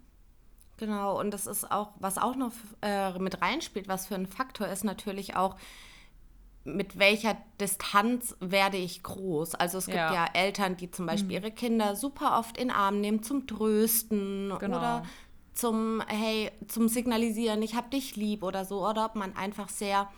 Genau, 0.77 1.19
und 1.19 1.31
das 1.31 1.47
ist 1.47 1.71
auch, 1.71 1.91
was 2.00 2.17
auch 2.17 2.35
noch 2.35 2.51
äh, 2.81 3.17
mit 3.17 3.41
reinspielt, 3.41 3.88
was 3.88 4.07
für 4.07 4.15
ein 4.15 4.27
Faktor 4.27 4.67
ist 4.67 4.83
natürlich 4.83 5.35
auch, 5.35 5.55
mit 6.65 6.97
welcher 6.97 7.38
Distanz 7.62 8.35
werde 8.39 8.77
ich 8.77 9.03
groß. 9.03 9.55
Also 9.55 9.77
es 9.77 9.85
gibt 9.85 9.97
ja, 9.97 10.13
ja 10.13 10.25
Eltern, 10.33 10.75
die 10.75 10.89
zum 10.89 11.05
Beispiel 11.05 11.39
mhm. 11.39 11.43
ihre 11.43 11.51
Kinder 11.51 11.95
super 11.95 12.39
oft 12.39 12.57
in 12.57 12.69
den 12.69 12.75
Arm 12.75 13.00
nehmen 13.00 13.24
zum 13.24 13.47
Trösten 13.47 14.51
genau. 14.59 14.77
oder 14.77 15.03
zum, 15.53 16.01
hey, 16.07 16.51
zum 16.67 16.88
Signalisieren, 16.88 17.62
ich 17.62 17.75
hab 17.75 17.91
dich 17.91 18.15
lieb 18.15 18.43
oder 18.43 18.65
so. 18.65 18.85
Oder 18.88 19.05
ob 19.05 19.15
man 19.15 19.35
einfach 19.35 19.69
sehr 19.69 20.09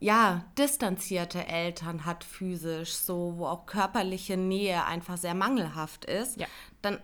ja, 0.00 0.44
distanzierte 0.58 1.46
Eltern 1.46 2.04
hat 2.04 2.24
physisch, 2.24 2.92
so 2.92 3.34
wo 3.36 3.46
auch 3.46 3.66
körperliche 3.66 4.36
Nähe 4.36 4.84
einfach 4.84 5.16
sehr 5.16 5.34
mangelhaft 5.34 6.04
ist, 6.04 6.38
ja. 6.38 6.46
dann 6.82 6.98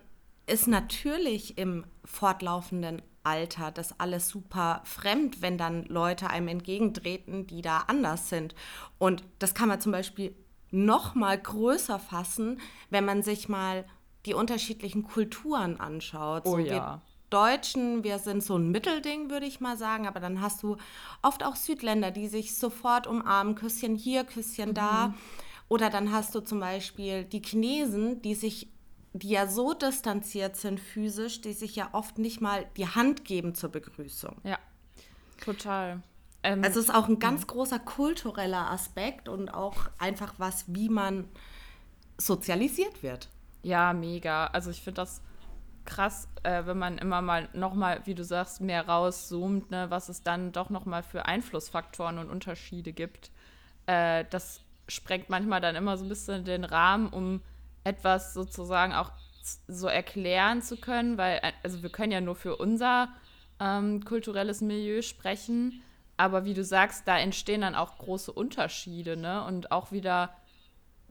ist 0.45 0.67
natürlich 0.67 1.57
im 1.57 1.85
fortlaufenden 2.03 3.01
Alter 3.23 3.71
das 3.71 3.99
alles 3.99 4.27
super 4.27 4.81
fremd, 4.83 5.41
wenn 5.41 5.57
dann 5.57 5.83
Leute 5.85 6.29
einem 6.29 6.47
entgegentreten, 6.47 7.47
die 7.47 7.61
da 7.61 7.85
anders 7.87 8.29
sind. 8.29 8.55
Und 8.97 9.23
das 9.39 9.53
kann 9.53 9.69
man 9.69 9.79
zum 9.79 9.91
Beispiel 9.91 10.35
noch 10.71 11.15
mal 11.15 11.37
größer 11.37 11.99
fassen, 11.99 12.59
wenn 12.89 13.05
man 13.05 13.23
sich 13.23 13.47
mal 13.47 13.85
die 14.25 14.33
unterschiedlichen 14.33 15.03
Kulturen 15.03 15.79
anschaut. 15.79 16.43
Oh 16.45 16.51
so 16.51 16.59
ja. 16.59 17.01
Deutschen, 17.31 18.03
wir 18.03 18.19
sind 18.19 18.43
so 18.43 18.57
ein 18.57 18.69
Mittelding, 18.69 19.29
würde 19.29 19.45
ich 19.45 19.59
mal 19.59 19.77
sagen, 19.77 20.07
aber 20.07 20.19
dann 20.19 20.41
hast 20.41 20.61
du 20.63 20.77
oft 21.21 21.43
auch 21.43 21.55
Südländer, 21.55 22.11
die 22.11 22.27
sich 22.27 22.55
sofort 22.55 23.07
umarmen, 23.07 23.55
Küsschen 23.55 23.95
hier, 23.95 24.23
Küsschen 24.23 24.73
da. 24.73 25.07
Mhm. 25.07 25.13
Oder 25.69 25.89
dann 25.89 26.11
hast 26.11 26.35
du 26.35 26.41
zum 26.41 26.59
Beispiel 26.59 27.23
die 27.23 27.41
Chinesen, 27.41 28.21
die 28.21 28.35
sich, 28.35 28.67
die 29.13 29.29
ja 29.29 29.47
so 29.47 29.73
distanziert 29.73 30.57
sind 30.57 30.79
physisch, 30.79 31.39
die 31.39 31.53
sich 31.53 31.77
ja 31.77 31.89
oft 31.93 32.17
nicht 32.17 32.41
mal 32.41 32.65
die 32.75 32.87
Hand 32.87 33.23
geben 33.23 33.55
zur 33.55 33.69
Begrüßung. 33.69 34.35
Ja, 34.43 34.59
total. 35.43 36.03
Ähm, 36.43 36.63
also 36.63 36.79
es 36.79 36.87
ist 36.87 36.93
auch 36.93 37.07
ein 37.07 37.19
ganz 37.19 37.47
großer 37.47 37.79
kultureller 37.79 38.69
Aspekt 38.69 39.29
und 39.29 39.53
auch 39.53 39.77
einfach 39.97 40.33
was, 40.37 40.65
wie 40.67 40.89
man 40.89 41.29
sozialisiert 42.17 43.01
wird. 43.01 43.29
Ja, 43.63 43.93
mega. 43.93 44.47
Also 44.47 44.71
ich 44.71 44.81
finde 44.81 45.01
das 45.01 45.21
krass, 45.85 46.27
äh, 46.43 46.65
wenn 46.65 46.77
man 46.77 46.97
immer 46.97 47.21
mal 47.21 47.49
nochmal, 47.53 48.01
wie 48.05 48.15
du 48.15 48.23
sagst, 48.23 48.61
mehr 48.61 48.87
rauszoomt, 48.87 49.71
ne, 49.71 49.89
was 49.89 50.09
es 50.09 50.23
dann 50.23 50.51
doch 50.51 50.69
nochmal 50.69 51.03
für 51.03 51.25
Einflussfaktoren 51.25 52.17
und 52.17 52.29
Unterschiede 52.29 52.93
gibt. 52.93 53.31
Äh, 53.85 54.25
das 54.29 54.61
sprengt 54.87 55.29
manchmal 55.29 55.61
dann 55.61 55.75
immer 55.75 55.97
so 55.97 56.05
ein 56.05 56.09
bisschen 56.09 56.43
den 56.45 56.63
Rahmen, 56.63 57.09
um 57.09 57.41
etwas 57.83 58.33
sozusagen 58.33 58.93
auch 58.93 59.11
so 59.67 59.87
erklären 59.87 60.61
zu 60.61 60.77
können, 60.77 61.17
weil, 61.17 61.39
äh, 61.41 61.51
also 61.63 61.81
wir 61.81 61.89
können 61.89 62.11
ja 62.11 62.21
nur 62.21 62.35
für 62.35 62.57
unser 62.57 63.09
ähm, 63.59 64.03
kulturelles 64.05 64.61
Milieu 64.61 65.01
sprechen, 65.01 65.81
aber 66.17 66.45
wie 66.45 66.53
du 66.53 66.63
sagst, 66.63 67.07
da 67.07 67.17
entstehen 67.17 67.61
dann 67.61 67.75
auch 67.75 67.97
große 67.97 68.31
Unterschiede, 68.31 69.17
ne? 69.17 69.43
Und 69.45 69.71
auch 69.71 69.91
wieder 69.91 70.29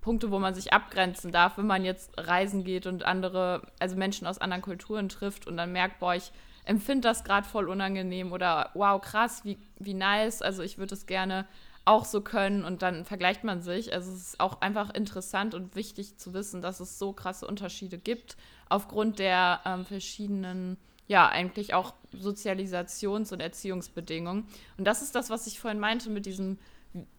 Punkte, 0.00 0.30
wo 0.30 0.38
man 0.38 0.54
sich 0.54 0.72
abgrenzen 0.72 1.32
darf, 1.32 1.58
wenn 1.58 1.66
man 1.66 1.84
jetzt 1.84 2.12
reisen 2.16 2.64
geht 2.64 2.86
und 2.86 3.04
andere, 3.04 3.62
also 3.78 3.96
Menschen 3.96 4.26
aus 4.26 4.38
anderen 4.38 4.62
Kulturen 4.62 5.08
trifft 5.08 5.46
und 5.46 5.56
dann 5.56 5.72
merkt, 5.72 6.00
boah, 6.00 6.14
ich 6.14 6.32
empfinde 6.64 7.08
das 7.08 7.24
gerade 7.24 7.46
voll 7.46 7.68
unangenehm 7.68 8.32
oder 8.32 8.70
wow, 8.74 9.00
krass, 9.00 9.44
wie, 9.44 9.58
wie 9.78 9.94
nice, 9.94 10.42
also 10.42 10.62
ich 10.62 10.78
würde 10.78 10.94
es 10.94 11.06
gerne 11.06 11.46
auch 11.84 12.04
so 12.04 12.20
können 12.20 12.64
und 12.64 12.82
dann 12.82 13.04
vergleicht 13.04 13.44
man 13.44 13.62
sich. 13.62 13.92
Also 13.92 14.12
es 14.12 14.28
ist 14.28 14.40
auch 14.40 14.60
einfach 14.60 14.90
interessant 14.90 15.54
und 15.54 15.74
wichtig 15.74 16.16
zu 16.18 16.34
wissen, 16.34 16.62
dass 16.62 16.80
es 16.80 16.98
so 16.98 17.12
krasse 17.12 17.46
Unterschiede 17.46 17.98
gibt 17.98 18.36
aufgrund 18.68 19.18
der 19.18 19.60
ähm, 19.64 19.84
verschiedenen, 19.84 20.76
ja, 21.08 21.28
eigentlich 21.28 21.74
auch 21.74 21.94
Sozialisations- 22.14 23.32
und 23.32 23.40
Erziehungsbedingungen. 23.40 24.46
Und 24.78 24.84
das 24.84 25.02
ist 25.02 25.14
das, 25.14 25.30
was 25.30 25.46
ich 25.46 25.58
vorhin 25.58 25.80
meinte 25.80 26.10
mit 26.10 26.26
diesem, 26.26 26.58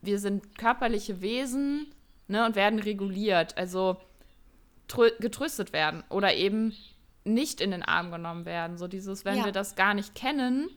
wir 0.01 0.19
sind 0.19 0.57
körperliche 0.57 1.21
Wesen, 1.21 1.87
ne, 2.31 2.45
und 2.45 2.55
werden 2.55 2.79
reguliert, 2.79 3.57
also 3.57 3.97
getröstet 5.19 5.71
werden 5.71 6.03
oder 6.09 6.33
eben 6.33 6.73
nicht 7.23 7.61
in 7.61 7.71
den 7.71 7.83
Arm 7.83 8.11
genommen 8.11 8.45
werden. 8.45 8.77
So 8.77 8.87
dieses, 8.87 9.23
wenn 9.23 9.37
ja. 9.37 9.45
wir 9.45 9.51
das 9.51 9.75
gar 9.75 9.93
nicht 9.93 10.15
kennen, 10.15 10.69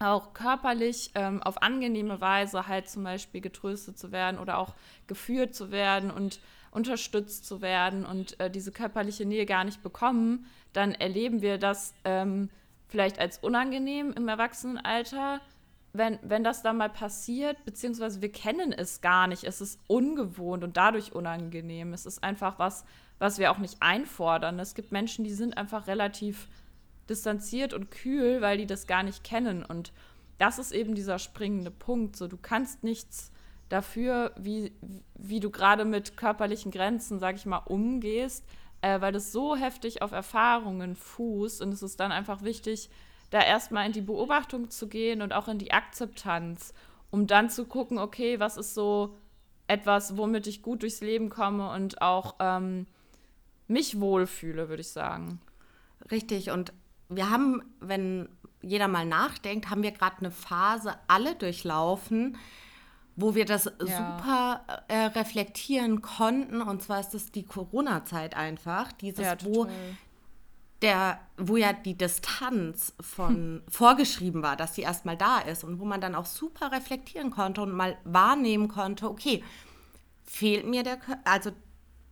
auch 0.00 0.32
körperlich 0.32 1.10
ähm, 1.14 1.42
auf 1.42 1.62
angenehme 1.62 2.20
Weise 2.20 2.66
halt 2.66 2.88
zum 2.88 3.04
Beispiel 3.04 3.40
getröstet 3.40 3.98
zu 3.98 4.10
werden 4.10 4.38
oder 4.38 4.58
auch 4.58 4.74
geführt 5.06 5.54
zu 5.54 5.70
werden 5.70 6.10
und 6.10 6.40
unterstützt 6.70 7.46
zu 7.46 7.60
werden 7.60 8.06
und 8.06 8.40
äh, 8.40 8.50
diese 8.50 8.72
körperliche 8.72 9.26
Nähe 9.26 9.44
gar 9.44 9.64
nicht 9.64 9.82
bekommen, 9.82 10.46
dann 10.72 10.92
erleben 10.92 11.42
wir 11.42 11.58
das 11.58 11.94
ähm, 12.04 12.48
vielleicht 12.88 13.18
als 13.18 13.38
unangenehm 13.38 14.12
im 14.16 14.28
Erwachsenenalter 14.28 15.40
wenn, 15.92 16.18
wenn 16.22 16.42
das 16.42 16.62
dann 16.62 16.78
mal 16.78 16.88
passiert, 16.88 17.64
beziehungsweise 17.64 18.22
wir 18.22 18.32
kennen 18.32 18.72
es 18.72 19.00
gar 19.00 19.26
nicht, 19.26 19.44
es 19.44 19.60
ist 19.60 19.78
ungewohnt 19.88 20.64
und 20.64 20.76
dadurch 20.76 21.12
unangenehm. 21.12 21.92
Es 21.92 22.06
ist 22.06 22.24
einfach 22.24 22.58
was, 22.58 22.84
was 23.18 23.38
wir 23.38 23.50
auch 23.50 23.58
nicht 23.58 23.76
einfordern. 23.80 24.58
Es 24.58 24.74
gibt 24.74 24.90
Menschen, 24.90 25.24
die 25.24 25.34
sind 25.34 25.58
einfach 25.58 25.86
relativ 25.86 26.48
distanziert 27.10 27.74
und 27.74 27.90
kühl, 27.90 28.40
weil 28.40 28.58
die 28.58 28.66
das 28.66 28.86
gar 28.86 29.02
nicht 29.02 29.22
kennen. 29.22 29.64
Und 29.64 29.92
das 30.38 30.58
ist 30.58 30.72
eben 30.72 30.94
dieser 30.94 31.18
springende 31.18 31.70
Punkt. 31.70 32.16
So, 32.16 32.26
du 32.26 32.38
kannst 32.38 32.84
nichts 32.84 33.30
dafür, 33.68 34.32
wie, 34.36 34.72
wie 35.14 35.40
du 35.40 35.50
gerade 35.50 35.84
mit 35.84 36.16
körperlichen 36.16 36.70
Grenzen, 36.72 37.18
sag 37.18 37.36
ich 37.36 37.44
mal, 37.44 37.58
umgehst, 37.58 38.44
äh, 38.80 39.00
weil 39.00 39.12
das 39.12 39.30
so 39.30 39.56
heftig 39.56 40.00
auf 40.00 40.12
Erfahrungen 40.12 40.96
fußt. 40.96 41.60
Und 41.60 41.72
es 41.74 41.82
ist 41.82 42.00
dann 42.00 42.12
einfach 42.12 42.42
wichtig, 42.42 42.88
da 43.32 43.42
erstmal 43.42 43.86
in 43.86 43.92
die 43.92 44.02
Beobachtung 44.02 44.68
zu 44.68 44.88
gehen 44.88 45.22
und 45.22 45.32
auch 45.32 45.48
in 45.48 45.58
die 45.58 45.72
Akzeptanz, 45.72 46.74
um 47.10 47.26
dann 47.26 47.48
zu 47.48 47.64
gucken, 47.64 47.98
okay, 47.98 48.38
was 48.38 48.58
ist 48.58 48.74
so 48.74 49.16
etwas, 49.66 50.18
womit 50.18 50.46
ich 50.46 50.60
gut 50.60 50.82
durchs 50.82 51.00
Leben 51.00 51.30
komme 51.30 51.70
und 51.70 52.02
auch 52.02 52.34
ähm, 52.40 52.86
mich 53.68 53.98
wohlfühle, 54.00 54.68
würde 54.68 54.82
ich 54.82 54.90
sagen. 54.90 55.40
Richtig. 56.10 56.50
Und 56.50 56.74
wir 57.08 57.30
haben, 57.30 57.62
wenn 57.80 58.28
jeder 58.60 58.86
mal 58.86 59.06
nachdenkt, 59.06 59.70
haben 59.70 59.82
wir 59.82 59.92
gerade 59.92 60.18
eine 60.18 60.30
Phase 60.30 60.94
alle 61.08 61.34
durchlaufen, 61.34 62.36
wo 63.16 63.34
wir 63.34 63.46
das 63.46 63.64
ja. 63.64 63.86
super 63.86 64.84
äh, 64.88 65.06
reflektieren 65.06 66.02
konnten. 66.02 66.60
Und 66.60 66.82
zwar 66.82 67.00
ist 67.00 67.14
es 67.14 67.32
die 67.32 67.44
Corona-Zeit 67.44 68.36
einfach, 68.36 68.92
dieses, 68.92 69.24
ja, 69.24 69.36
wo 69.42 69.68
der, 70.82 71.20
wo 71.36 71.56
ja 71.56 71.72
die 71.72 71.96
Distanz 71.96 72.94
von 73.00 73.34
hm. 73.34 73.62
vorgeschrieben 73.68 74.42
war, 74.42 74.56
dass 74.56 74.74
sie 74.74 74.82
erstmal 74.82 75.16
da 75.16 75.38
ist 75.38 75.64
und 75.64 75.78
wo 75.78 75.84
man 75.84 76.00
dann 76.00 76.14
auch 76.14 76.26
super 76.26 76.72
reflektieren 76.72 77.30
konnte 77.30 77.62
und 77.62 77.72
mal 77.72 77.96
wahrnehmen 78.04 78.68
konnte, 78.68 79.08
okay, 79.08 79.42
fehlt 80.24 80.66
mir 80.66 80.82
der, 80.82 80.98
also 81.24 81.52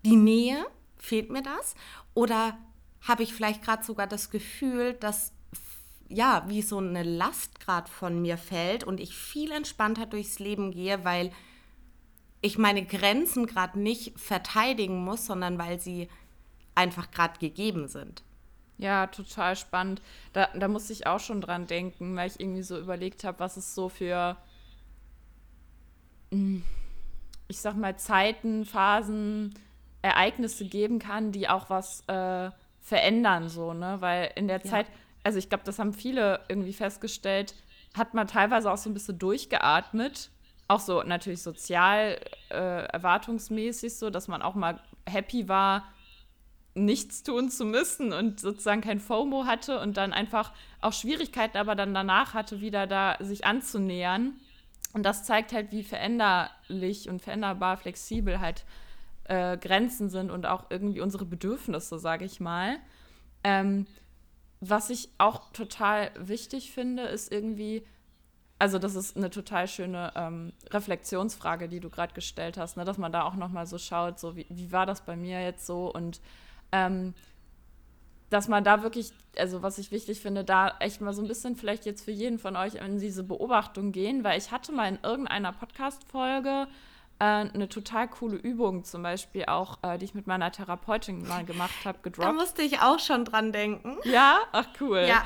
die 0.05 0.17
Nähe, 0.17 0.65
fehlt 0.97 1.31
mir 1.31 1.43
das? 1.43 1.75
Oder 2.15 2.57
habe 3.03 3.23
ich 3.23 3.35
vielleicht 3.35 3.63
gerade 3.63 3.85
sogar 3.85 4.07
das 4.07 4.31
Gefühl, 4.31 4.95
dass 4.95 5.33
ja, 6.09 6.45
wie 6.49 6.61
so 6.61 6.79
eine 6.79 7.05
Last 7.05 7.61
gerade 7.61 7.89
von 7.89 8.21
mir 8.21 8.37
fällt 8.37 8.83
und 8.83 8.99
ich 8.99 9.15
viel 9.15 9.53
entspannter 9.53 10.07
durchs 10.07 10.41
Leben 10.41 10.73
gehe, 10.73 11.05
weil 11.05 11.31
ich 12.41 12.59
meine 12.59 12.85
Grenzen 12.85 13.47
gerade 13.47 13.79
nicht 13.79 14.19
verteidigen 14.19 15.05
muss, 15.05 15.27
sondern 15.27 15.57
weil 15.59 15.79
sie 15.79 16.09
einfach 16.75 17.13
gerade 17.13 17.39
gegeben 17.39 17.87
sind. 17.87 18.25
Ja, 18.81 19.07
total 19.09 19.57
spannend. 19.57 20.01
Da, 20.33 20.49
da 20.55 20.69
musste 20.69 20.93
ich 20.93 21.07
auch 21.07 21.21
schon 21.21 21.41
dran 21.41 21.67
denken, 21.67 22.17
weil 22.17 22.29
ich 22.29 22.41
irgendwie 22.41 22.63
so 22.63 22.79
überlegt 22.79 23.25
habe, 23.25 23.39
was 23.39 23.57
es 23.57 23.75
so 23.75 23.89
für, 23.89 24.37
hm, 26.31 26.63
ich 27.49 27.61
sag 27.61 27.77
mal, 27.77 27.97
Zeiten, 27.97 28.65
Phasen, 28.65 29.55
Ereignisse 30.03 30.65
geben 30.65 30.99
kann, 30.99 31.31
die 31.31 31.49
auch 31.49 31.69
was 31.69 32.01
äh, 32.09 32.51
verändern, 32.81 33.51
so, 33.51 33.75
ne? 33.75 33.97
Weil 34.01 34.31
in 34.35 34.49
der 34.49 34.63
ja. 34.63 34.65
Zeit, 34.65 34.87
also 35.25 35.39
ich 35.39 35.51
glaube, 35.51 35.65
das 35.65 35.79
haben 35.79 35.93
viele 35.93 36.41
irgendwie 36.49 36.73
festgestellt, 36.73 37.55
hat 37.95 38.15
man 38.15 38.27
teilweise 38.27 38.73
auch 38.73 38.79
so 38.79 38.89
ein 38.89 38.95
bisschen 38.95 39.19
durchgeatmet 39.19 40.31
auch 40.71 40.81
so 40.81 41.03
natürlich 41.03 41.43
sozial 41.43 42.21
äh, 42.49 42.85
erwartungsmäßig 42.85 43.97
so, 43.97 44.09
dass 44.09 44.29
man 44.29 44.41
auch 44.41 44.55
mal 44.55 44.79
happy 45.05 45.49
war, 45.49 45.83
nichts 46.75 47.23
tun 47.23 47.51
zu 47.51 47.65
müssen 47.65 48.13
und 48.13 48.41
sozusagen 48.41 48.81
kein 48.81 49.01
FOMO 49.01 49.45
hatte 49.45 49.81
und 49.81 49.97
dann 49.97 50.13
einfach 50.13 50.53
auch 50.81 50.93
Schwierigkeiten 50.93 51.59
aber 51.59 51.75
dann 51.75 51.95
danach 51.95 52.35
hatte, 52.35 52.61
wieder 52.61 52.87
da 52.87 53.17
sich 53.21 53.45
anzunähern. 53.45 54.35
Und 54.93 55.05
das 55.05 55.25
zeigt 55.25 55.53
halt, 55.53 55.73
wie 55.73 55.83
veränderlich 55.83 57.09
und 57.09 57.23
veränderbar 57.23 57.77
flexibel 57.77 58.41
halt 58.41 58.65
äh, 59.25 59.57
Grenzen 59.57 60.11
sind 60.11 60.31
und 60.31 60.47
auch 60.47 60.67
irgendwie 60.71 61.01
unsere 61.01 61.25
Bedürfnisse, 61.25 61.99
sage 61.99 62.25
ich 62.25 62.41
mal. 62.41 62.79
Ähm, 63.45 63.87
was 64.61 64.91
ich 64.91 65.09
auch 65.19 65.53
total 65.53 66.11
wichtig 66.19 66.73
finde, 66.73 67.05
ist 67.05 67.33
irgendwie, 67.33 67.87
also 68.59 68.79
das 68.79 68.95
ist 68.95 69.17
eine 69.17 69.31
total 69.31 69.69
schöne 69.69 70.13
ähm, 70.17 70.53
Reflexionsfrage, 70.71 71.69
die 71.69 71.81
du 71.81 71.89
gerade 71.89 72.13
gestellt 72.13 72.59
hast, 72.59 72.77
ne? 72.77 72.85
dass 72.85 72.99
man 72.99 73.13
da 73.13 73.23
auch 73.23 73.37
nochmal 73.37 73.67
so 73.67 73.79
schaut, 73.79 74.19
so 74.19 74.37
wie, 74.37 74.47
wie 74.51 74.73
war 74.73 74.85
das 74.85 75.01
bei 75.03 75.17
mir 75.17 75.43
jetzt 75.43 75.67
so 75.67 75.93
und 75.93 76.21
ähm, 76.73 77.15
dass 78.31 78.47
man 78.47 78.63
da 78.63 78.83
wirklich, 78.83 79.13
also 79.37 79.63
was 79.63 79.79
ich 79.79 79.91
wichtig 79.91 80.21
finde, 80.21 80.45
da 80.45 80.77
echt 80.79 81.01
mal 81.01 81.13
so 81.13 81.21
ein 81.21 81.29
bisschen 81.29 81.57
vielleicht 81.57 81.85
jetzt 81.85 82.05
für 82.05 82.13
jeden 82.13 82.39
von 82.39 82.57
euch 82.57 82.77
in 82.77 82.99
diese 82.99 83.25
Beobachtung 83.25 83.93
gehen, 83.93 84.25
weil 84.25 84.39
ich 84.39 84.53
hatte 84.53 84.73
mal 84.73 84.89
in 84.89 84.99
irgendeiner 85.03 85.53
Podcast-Folge 85.53 86.69
äh, 87.19 87.25
eine 87.25 87.69
total 87.69 88.09
coole 88.09 88.37
Übung, 88.37 88.85
zum 88.85 89.03
Beispiel 89.03 89.47
auch, 89.47 89.79
äh, 89.83 89.99
die 89.99 90.05
ich 90.05 90.15
mit 90.15 90.29
meiner 90.29 90.53
Therapeutin 90.53 91.27
mal 91.27 91.45
gemacht 91.45 91.85
habe, 91.85 91.99
gedroppt. 92.03 92.29
Da 92.29 92.33
musste 92.33 92.63
ich 92.63 92.81
auch 92.81 93.01
schon 93.01 93.25
dran 93.25 93.53
denken. 93.53 93.99
Ja? 94.05 94.39
Ach 94.53 94.69
cool. 94.81 95.05
Ja. 95.09 95.25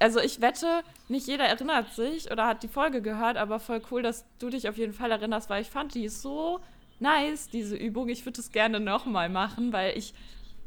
Also 0.00 0.18
ich 0.18 0.40
wette, 0.40 0.82
nicht 1.08 1.26
jeder 1.28 1.44
erinnert 1.44 1.92
sich 1.94 2.30
oder 2.30 2.46
hat 2.46 2.62
die 2.62 2.68
Folge 2.68 3.00
gehört, 3.00 3.36
aber 3.36 3.60
voll 3.60 3.80
cool, 3.90 4.02
dass 4.02 4.24
du 4.38 4.50
dich 4.50 4.68
auf 4.68 4.76
jeden 4.76 4.92
Fall 4.92 5.10
erinnerst, 5.10 5.48
weil 5.50 5.62
ich 5.62 5.70
fand 5.70 5.94
die 5.94 6.08
so 6.08 6.60
nice, 7.00 7.48
diese 7.48 7.76
Übung. 7.76 8.08
Ich 8.08 8.24
würde 8.26 8.40
es 8.40 8.50
gerne 8.50 8.80
nochmal 8.80 9.28
machen, 9.28 9.72
weil 9.72 9.96
ich 9.96 10.14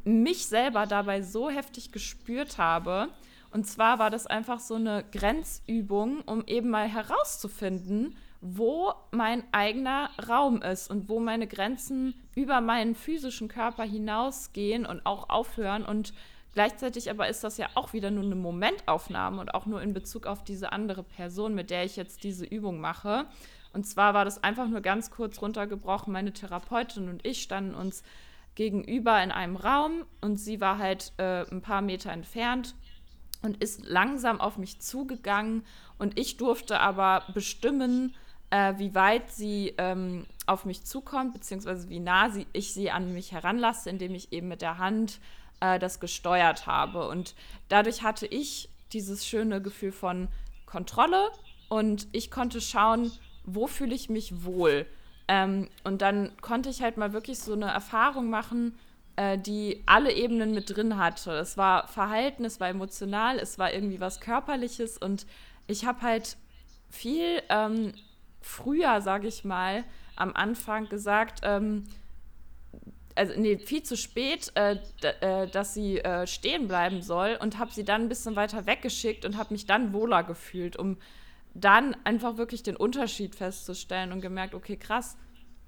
mich 0.07 0.47
selber 0.47 0.85
dabei 0.85 1.21
so 1.21 1.49
heftig 1.49 1.91
gespürt 1.91 2.57
habe. 2.57 3.09
Und 3.51 3.65
zwar 3.65 3.99
war 3.99 4.09
das 4.09 4.27
einfach 4.27 4.59
so 4.59 4.75
eine 4.75 5.03
Grenzübung, 5.11 6.21
um 6.21 6.43
eben 6.45 6.69
mal 6.69 6.87
herauszufinden, 6.87 8.15
wo 8.41 8.93
mein 9.11 9.43
eigener 9.51 10.09
Raum 10.27 10.61
ist 10.61 10.89
und 10.89 11.09
wo 11.09 11.19
meine 11.19 11.47
Grenzen 11.47 12.13
über 12.35 12.61
meinen 12.61 12.93
physischen 12.93 13.47
Körper 13.47 13.83
hinausgehen 13.83 14.85
und 14.85 15.05
auch 15.05 15.29
aufhören. 15.29 15.83
Und 15.83 16.13
gleichzeitig 16.53 17.09
aber 17.09 17.29
ist 17.29 17.43
das 17.43 17.57
ja 17.57 17.67
auch 17.73 17.93
wieder 17.93 18.11
nur 18.11 18.25
eine 18.25 18.35
Momentaufnahme 18.35 19.41
und 19.41 19.53
auch 19.55 19.65
nur 19.65 19.81
in 19.81 19.93
Bezug 19.93 20.27
auf 20.27 20.43
diese 20.43 20.71
andere 20.71 21.03
Person, 21.03 21.55
mit 21.55 21.69
der 21.69 21.83
ich 21.83 21.95
jetzt 21.95 22.23
diese 22.23 22.45
Übung 22.45 22.79
mache. 22.79 23.25
Und 23.73 23.85
zwar 23.85 24.13
war 24.13 24.25
das 24.25 24.43
einfach 24.43 24.67
nur 24.67 24.81
ganz 24.81 25.09
kurz 25.09 25.41
runtergebrochen. 25.41 26.13
Meine 26.13 26.33
Therapeutin 26.33 27.09
und 27.09 27.25
ich 27.25 27.41
standen 27.41 27.75
uns 27.75 28.03
gegenüber 28.57 29.21
in 29.21 29.31
einem 29.31 29.55
Raum 29.55 30.03
und 30.19 30.37
sie 30.37 30.59
war 30.59 30.79
halt 30.79 31.13
äh, 31.17 31.45
ein 31.51 31.61
paar 31.61 31.83
Meter 31.83 32.11
entfernt 32.11 32.73
und 33.43 33.61
ist 33.61 33.85
langsam 33.85 34.41
auf 34.41 34.57
mich 34.57 34.79
zugegangen 34.79 35.63
und 35.99 36.17
ich 36.17 36.37
durfte 36.37 36.79
aber 36.79 37.23
bestimmen, 37.35 38.15
äh, 38.49 38.73
wie 38.77 38.95
weit 38.95 39.29
sie 39.29 39.75
ähm, 39.77 40.25
auf 40.47 40.65
mich 40.65 40.83
zukommt, 40.85 41.33
beziehungsweise 41.33 41.87
wie 41.89 41.99
nah 41.99 42.31
sie, 42.31 42.47
ich 42.51 42.73
sie 42.73 42.89
an 42.89 43.13
mich 43.13 43.31
heranlasse, 43.31 43.91
indem 43.91 44.15
ich 44.15 44.33
eben 44.33 44.47
mit 44.47 44.63
der 44.63 44.79
Hand 44.79 45.19
äh, 45.59 45.77
das 45.77 45.99
gesteuert 45.99 46.65
habe. 46.65 47.07
Und 47.07 47.35
dadurch 47.69 48.01
hatte 48.01 48.25
ich 48.25 48.69
dieses 48.91 49.23
schöne 49.23 49.61
Gefühl 49.61 49.91
von 49.91 50.29
Kontrolle 50.65 51.29
und 51.69 52.07
ich 52.11 52.31
konnte 52.31 52.59
schauen, 52.59 53.11
wo 53.43 53.67
fühle 53.67 53.93
ich 53.93 54.09
mich 54.09 54.43
wohl. 54.43 54.87
Ähm, 55.27 55.67
und 55.83 56.01
dann 56.01 56.31
konnte 56.41 56.69
ich 56.69 56.81
halt 56.81 56.97
mal 56.97 57.13
wirklich 57.13 57.39
so 57.39 57.53
eine 57.53 57.67
Erfahrung 57.67 58.29
machen, 58.29 58.77
äh, 59.17 59.37
die 59.37 59.83
alle 59.85 60.13
Ebenen 60.13 60.53
mit 60.53 60.75
drin 60.75 60.97
hatte. 60.97 61.31
Es 61.33 61.57
war 61.57 61.87
Verhalten, 61.87 62.45
es 62.45 62.59
war 62.59 62.69
emotional, 62.69 63.39
es 63.39 63.59
war 63.59 63.73
irgendwie 63.73 63.99
was 63.99 64.21
Körperliches 64.21 64.97
und 64.97 65.25
ich 65.67 65.85
habe 65.85 66.01
halt 66.01 66.37
viel 66.89 67.41
ähm, 67.49 67.93
früher, 68.41 69.01
sage 69.01 69.27
ich 69.27 69.43
mal, 69.43 69.83
am 70.15 70.33
Anfang 70.33 70.87
gesagt, 70.87 71.41
ähm, 71.43 71.83
also 73.15 73.33
nee, 73.39 73.57
viel 73.57 73.83
zu 73.83 73.97
spät, 73.97 74.51
äh, 74.55 74.77
äh, 75.21 75.47
dass 75.47 75.73
sie 75.73 75.97
äh, 75.99 76.27
stehen 76.27 76.67
bleiben 76.67 77.01
soll 77.01 77.37
und 77.41 77.57
habe 77.57 77.71
sie 77.71 77.83
dann 77.83 78.03
ein 78.03 78.09
bisschen 78.09 78.35
weiter 78.35 78.65
weggeschickt 78.65 79.25
und 79.25 79.37
habe 79.37 79.53
mich 79.53 79.65
dann 79.65 79.91
wohler 79.91 80.23
gefühlt, 80.23 80.77
um 80.77 80.97
dann 81.59 81.95
einfach 82.03 82.37
wirklich 82.37 82.63
den 82.63 82.75
Unterschied 82.75 83.35
festzustellen 83.35 84.11
und 84.11 84.21
gemerkt, 84.21 84.53
okay, 84.53 84.77
krass, 84.77 85.17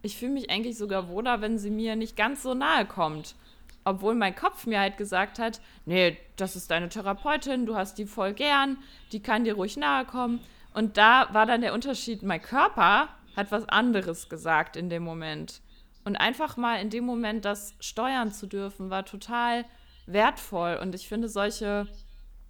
ich 0.02 0.18
fühle 0.18 0.34
mich 0.34 0.50
eigentlich 0.50 0.78
sogar 0.78 1.10
wohler, 1.10 1.42
wenn 1.42 1.58
sie 1.58 1.72
mir 1.72 1.96
nicht 1.96 2.16
ganz 2.16 2.44
so 2.44 2.54
nahe 2.54 2.86
kommt. 2.86 3.36
Obwohl 3.84 4.14
mein 4.14 4.36
Kopf 4.36 4.66
mir 4.66 4.80
halt 4.80 4.98
gesagt 4.98 5.40
hat, 5.40 5.62
nee, 5.86 6.18
das 6.36 6.56
ist 6.56 6.70
deine 6.70 6.90
Therapeutin, 6.90 7.66
du 7.66 7.76
hast 7.76 7.98
die 7.98 8.06
voll 8.06 8.34
gern, 8.34 8.78
die 9.12 9.22
kann 9.22 9.46
dir 9.46 9.56
ruhig 9.56 9.78
nahe 9.78 10.06
kommen. 10.06 10.42
Und 10.74 10.98
da 10.98 11.28
war 11.34 11.46
dann 11.46 11.62
der 11.62 11.74
Unterschied, 11.74 12.22
mein 12.22 12.42
Körper 12.42 13.10
hat 13.36 13.52
was 13.52 13.68
anderes 13.68 14.30
gesagt 14.30 14.76
in 14.76 14.90
dem 14.90 15.04
Moment. 15.04 15.62
Und 16.06 16.18
einfach 16.18 16.56
mal 16.56 16.76
in 16.76 16.90
dem 16.90 17.06
Moment 17.06 17.46
das 17.46 17.74
steuern 17.80 18.32
zu 18.32 18.48
dürfen, 18.48 18.90
war 18.90 19.06
total 19.06 19.66
wertvoll. 20.06 20.78
Und 20.82 20.94
ich 20.94 21.08
finde 21.08 21.30
solche 21.30 21.88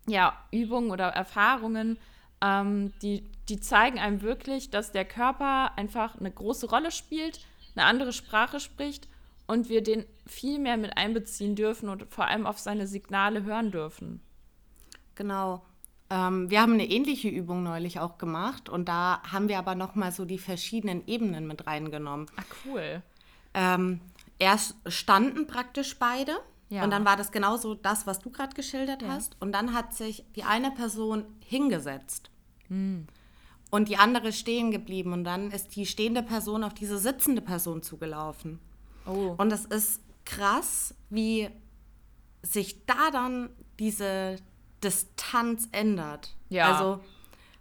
ja, 0.08 0.38
Übungen 0.52 0.92
oder 0.92 1.08
Erfahrungen 1.08 1.98
ähm, 2.42 2.94
die, 3.02 3.24
die 3.50 3.60
zeigen 3.60 4.00
einem 4.00 4.22
wirklich, 4.22 4.70
dass 4.70 4.92
der 4.92 5.06
Körper 5.06 5.78
einfach 5.78 6.18
eine 6.18 6.32
große 6.32 6.70
Rolle 6.70 6.92
spielt, 6.92 7.40
eine 7.76 7.86
andere 7.86 8.14
Sprache 8.14 8.60
spricht 8.60 9.08
und 9.48 9.70
wir 9.70 9.84
den 9.84 10.06
viel 10.26 10.60
mehr 10.60 10.78
mit 10.78 10.98
einbeziehen 10.98 11.56
dürfen 11.56 11.90
und 11.90 12.06
vor 12.10 12.28
allem 12.28 12.46
auf 12.46 12.60
seine 12.60 12.88
Signale 12.88 13.44
hören 13.44 13.72
dürfen. 13.72 14.22
Genau. 15.16 15.66
Ähm, 16.10 16.50
wir 16.50 16.62
haben 16.62 16.74
eine 16.74 16.90
ähnliche 16.90 17.30
Übung 17.30 17.64
neulich 17.64 18.00
auch 18.00 18.18
gemacht 18.18 18.70
und 18.70 18.88
da 18.88 19.22
haben 19.32 19.48
wir 19.48 19.60
aber 19.60 19.76
noch 19.76 19.96
mal 19.96 20.12
so 20.12 20.26
die 20.26 20.38
verschiedenen 20.40 21.08
Ebenen 21.08 21.48
mit 21.48 21.68
reingenommen. 21.68 22.28
Ah, 22.36 22.44
cool. 22.66 23.04
Ähm, 23.54 24.02
erst 24.38 24.76
standen 24.88 25.48
praktisch 25.48 25.98
beide 25.98 26.40
ja. 26.70 26.84
Und 26.84 26.92
dann 26.92 27.04
war 27.04 27.18
das 27.18 27.32
genauso 27.32 27.74
das, 27.74 28.06
was 28.06 28.20
du 28.20 28.30
gerade 28.30 28.56
geschildert 28.56 29.02
ja. 29.02 29.10
hast. 29.10 29.36
Und 29.40 29.52
dann 29.52 29.74
hat 29.74 29.94
sich 29.94 30.24
die 30.36 30.44
eine 30.44 30.72
Person 30.72 31.26
hingesetzt 31.40 32.30
mhm. 32.70 33.08
und 33.72 33.90
die 33.90 33.98
andere 33.98 34.32
stehen 34.32 34.70
geblieben. 34.72 35.12
Und 35.12 35.24
dann 35.24 35.52
ist 35.52 35.76
die 35.76 35.88
stehende 35.88 36.22
Person 36.22 36.64
auf 36.64 36.74
diese 36.76 37.00
sitzende 37.00 37.42
Person 37.42 37.82
zugelaufen. 37.82 38.60
Oh. 39.08 39.34
Und 39.38 39.52
es 39.52 39.66
ist 39.66 40.02
krass, 40.26 40.94
wie 41.10 41.50
sich 42.44 42.86
da 42.86 43.10
dann 43.12 43.50
diese 43.80 44.38
Distanz 44.84 45.68
ändert. 45.72 46.36
Ja. 46.50 46.72
Also, 46.72 47.04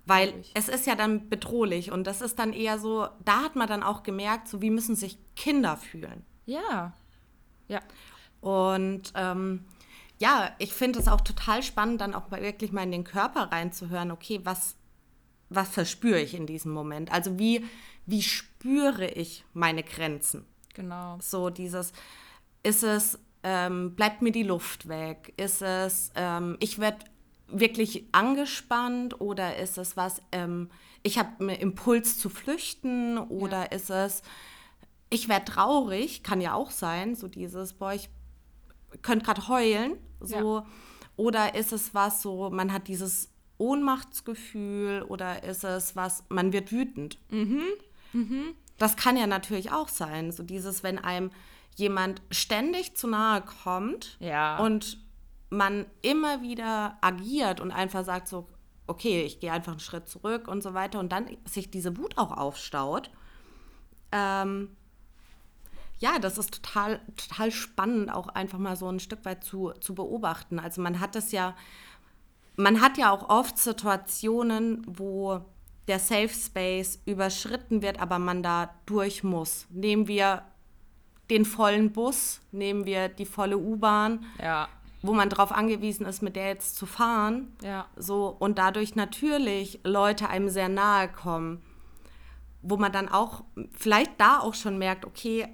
weil 0.05 0.43
es 0.55 0.69
ist 0.69 0.87
ja 0.87 0.95
dann 0.95 1.29
bedrohlich 1.29 1.93
und 1.93 2.07
das 2.07 2.21
ist 2.21 2.39
dann 2.39 2.53
eher 2.53 2.79
so, 2.79 3.09
da 3.25 3.43
hat 3.43 3.57
man 3.57 3.69
dann 3.69 3.83
auch 3.83 4.03
gemerkt, 4.03 4.49
so 4.49 4.63
wie 4.63 4.71
müssen 4.71 4.97
sich 4.97 5.19
Kinder 5.35 5.77
fühlen. 5.77 6.25
Ja. 6.47 6.95
Ja. 7.69 7.81
Und 8.41 9.13
ähm, 9.15 9.65
ja, 10.19 10.51
ich 10.59 10.73
finde 10.73 10.99
es 10.99 11.09
auch 11.09 11.21
total 11.21 11.63
spannend, 11.63 12.01
dann 12.01 12.15
auch 12.15 12.31
mal 12.31 12.43
wirklich 12.43 12.73
mal 12.73 12.83
in 12.83 12.93
den 12.93 13.05
Körper 13.05 13.53
reinzuhören, 13.53 14.11
okay, 14.11 14.41
was, 14.45 14.77
was 15.49 15.69
verspüre 15.69 16.21
ich 16.21 16.35
in 16.35 16.47
diesem 16.47 16.73
Moment? 16.73 17.13
Also 17.13 17.39
wie, 17.39 17.65
wie 18.07 18.23
spüre 18.23 19.07
ich 19.07 19.45
meine 19.53 19.83
Grenzen? 19.83 20.45
Genau. 20.75 21.19
So 21.21 21.51
dieses, 21.51 21.93
ist 22.63 22.83
es, 22.83 23.19
ähm, 23.43 23.95
bleibt 23.95 24.23
mir 24.23 24.33
die 24.33 24.43
Luft 24.43 24.89
weg? 24.89 25.33
Ist 25.37 25.63
es, 25.63 26.11
ähm, 26.15 26.57
ich 26.61 26.79
werde 26.79 27.05
wirklich 27.47 28.05
angespannt 28.13 29.21
oder 29.21 29.57
ist 29.57 29.79
es 29.79 29.97
was, 29.97 30.21
ähm, 30.33 30.71
ich 31.03 31.19
habe 31.19 31.31
einen 31.41 31.61
Impuls 31.61 32.19
zu 32.19 32.29
flüchten 32.29 33.19
oder 33.19 33.61
ja. 33.61 33.65
ist 33.65 33.91
es, 33.91 34.23
ich 35.11 35.29
werde 35.29 35.47
traurig, 35.47 36.23
kann 36.23 36.41
ja 36.41 36.55
auch 36.55 36.71
sein, 36.71 37.15
so 37.15 37.29
dieses, 37.29 37.73
boah, 37.73 37.95
ich 37.95 38.11
könnt 39.03 39.25
gerade 39.25 39.49
heulen, 39.49 39.97
so. 40.21 40.59
Ja. 40.59 40.67
Oder 41.17 41.57
ist 41.57 41.73
es 41.73 41.95
was 41.95 42.23
so, 42.23 42.49
man 42.49 42.73
hat 42.73 42.87
dieses 42.87 43.31
Ohnmachtsgefühl 43.59 45.03
oder 45.03 45.43
ist 45.43 45.65
es 45.65 45.97
was, 45.97 46.25
man 46.29 46.53
wird 46.53 46.71
wütend? 46.71 47.19
Mhm. 47.31 47.63
Mhm. 48.13 48.55
Das 48.79 48.97
kann 48.97 49.17
ja 49.17 49.27
natürlich 49.27 49.73
auch 49.73 49.89
sein, 49.89 50.31
so 50.31 50.45
dieses, 50.45 50.85
wenn 50.85 50.99
einem 50.99 51.31
jemand 51.75 52.23
ständig 52.31 52.97
zu 52.97 53.09
nahe 53.09 53.43
kommt 53.43 54.17
ja. 54.21 54.59
und 54.59 54.99
man 55.51 55.87
immer 56.03 56.43
wieder 56.43 56.99
agiert 57.01 57.61
und 57.61 57.73
einfach 57.73 58.05
sagt 58.05 58.29
so, 58.29 58.49
okay, 58.87 59.23
ich 59.23 59.41
gehe 59.41 59.53
einfach 59.53 59.73
einen 59.73 59.81
Schritt 59.81 60.09
zurück 60.09 60.49
und 60.49 60.63
so 60.63 60.75
weiter 60.75 61.01
und 61.01 61.11
dann 61.11 61.27
sich 61.45 61.71
diese 61.71 61.97
Wut 61.97 62.17
auch 62.17 62.31
aufstaut, 62.31 63.11
ähm, 64.13 64.77
ja, 65.99 66.19
das 66.19 66.39
ist 66.39 66.55
total, 66.63 67.01
total 67.17 67.51
spannend, 67.51 68.13
auch 68.13 68.29
einfach 68.29 68.59
mal 68.59 68.77
so 68.77 68.89
ein 68.89 69.01
Stück 69.01 69.25
weit 69.25 69.43
zu, 69.45 69.73
zu 69.81 69.95
beobachten. 69.95 70.59
Also 70.59 70.81
man 70.81 71.01
hat 71.01 71.15
das 71.15 71.33
ja, 71.33 71.57
man 72.57 72.81
hat 72.81 72.99
ja 72.99 73.11
auch 73.11 73.29
oft 73.29 73.59
Situationen, 73.59 74.83
wo 74.87 75.41
der 75.89 75.99
Safe 75.99 76.29
Space 76.29 77.01
überschritten 77.07 77.83
wird, 77.83 78.01
aber 78.01 78.19
man 78.19 78.43
da 78.43 78.71
durch 78.87 79.25
muss. 79.25 79.67
Nehmen 79.71 80.07
wir 80.07 80.43
den 81.31 81.45
vollen 81.45 81.93
Bus, 81.93 82.41
nehmen 82.53 82.85
wir 82.87 83.09
die 83.09 83.27
volle 83.27 83.59
U-Bahn, 83.59 84.25
Ja. 84.43 84.69
wo 85.03 85.13
man 85.13 85.29
darauf 85.31 85.53
angewiesen 85.53 86.07
ist, 86.07 86.23
mit 86.23 86.37
der 86.37 86.49
jetzt 86.49 86.77
zu 86.77 86.87
fahren. 86.87 87.55
Ja. 87.63 87.87
So, 87.97 88.29
und 88.39 88.59
dadurch 88.59 88.95
natürlich 88.97 89.81
Leute 89.85 90.29
einem 90.29 90.49
sehr 90.49 90.69
nahe 90.69 91.09
kommen, 91.09 91.63
wo 92.63 92.77
man 92.77 92.93
dann 92.93 93.09
auch 93.09 93.45
vielleicht 93.73 94.21
da 94.21 94.41
auch 94.41 94.55
schon 94.55 94.79
merkt, 94.79 95.05
okay, 95.05 95.49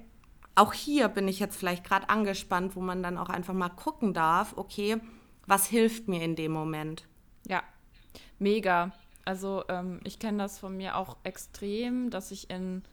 auch 0.55 0.73
hier 0.73 1.09
bin 1.09 1.27
ich 1.27 1.39
jetzt 1.39 1.57
vielleicht 1.57 1.83
gerade 1.83 2.09
angespannt, 2.09 2.75
wo 2.75 2.81
man 2.81 3.03
dann 3.03 3.17
auch 3.17 3.29
einfach 3.29 3.53
mal 3.53 3.69
gucken 3.69 4.13
darf, 4.13 4.53
okay, 4.57 4.97
was 5.45 5.67
hilft 5.67 6.07
mir 6.07 6.23
in 6.23 6.35
dem 6.35 6.51
Moment? 6.51 7.05
Ja, 7.45 7.61
mega. 8.39 8.91
Also 9.25 9.63
ähm, 9.69 9.99
ich 10.03 10.19
kenne 10.19 10.39
das 10.39 10.59
von 10.59 10.77
mir 10.77 10.95
auch 10.97 11.17
extrem, 11.23 12.09
dass 12.09 12.31
ich 12.31 12.49
in 12.49 12.83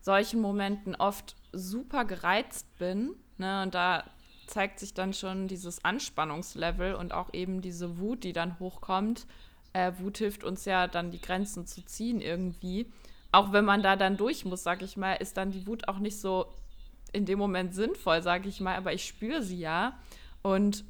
solchen 0.00 0.40
Momenten 0.40 0.94
oft 0.94 1.34
super 1.52 2.04
gereizt 2.04 2.66
bin. 2.78 3.16
Ne? 3.38 3.62
Und 3.62 3.74
da 3.74 4.04
zeigt 4.46 4.78
sich 4.78 4.94
dann 4.94 5.12
schon 5.12 5.48
dieses 5.48 5.84
Anspannungslevel 5.84 6.94
und 6.94 7.12
auch 7.12 7.34
eben 7.34 7.62
diese 7.62 7.98
Wut, 7.98 8.22
die 8.22 8.32
dann 8.32 8.58
hochkommt. 8.60 9.26
Äh, 9.72 9.92
Wut 9.98 10.18
hilft 10.18 10.44
uns 10.44 10.64
ja 10.64 10.86
dann 10.86 11.10
die 11.10 11.20
Grenzen 11.20 11.66
zu 11.66 11.84
ziehen 11.84 12.20
irgendwie. 12.20 12.92
Auch 13.32 13.52
wenn 13.52 13.64
man 13.64 13.82
da 13.82 13.96
dann 13.96 14.16
durch 14.16 14.44
muss, 14.44 14.62
sag 14.62 14.82
ich 14.82 14.96
mal, 14.96 15.14
ist 15.14 15.36
dann 15.36 15.50
die 15.50 15.66
Wut 15.66 15.88
auch 15.88 15.98
nicht 15.98 16.20
so 16.20 16.46
in 17.12 17.24
dem 17.24 17.38
Moment 17.38 17.74
sinnvoll, 17.74 18.22
sage 18.22 18.48
ich 18.48 18.60
mal, 18.60 18.76
aber 18.76 18.92
ich 18.92 19.04
spüre 19.04 19.42
sie 19.42 19.58
ja. 19.58 19.98
Und 20.42 20.84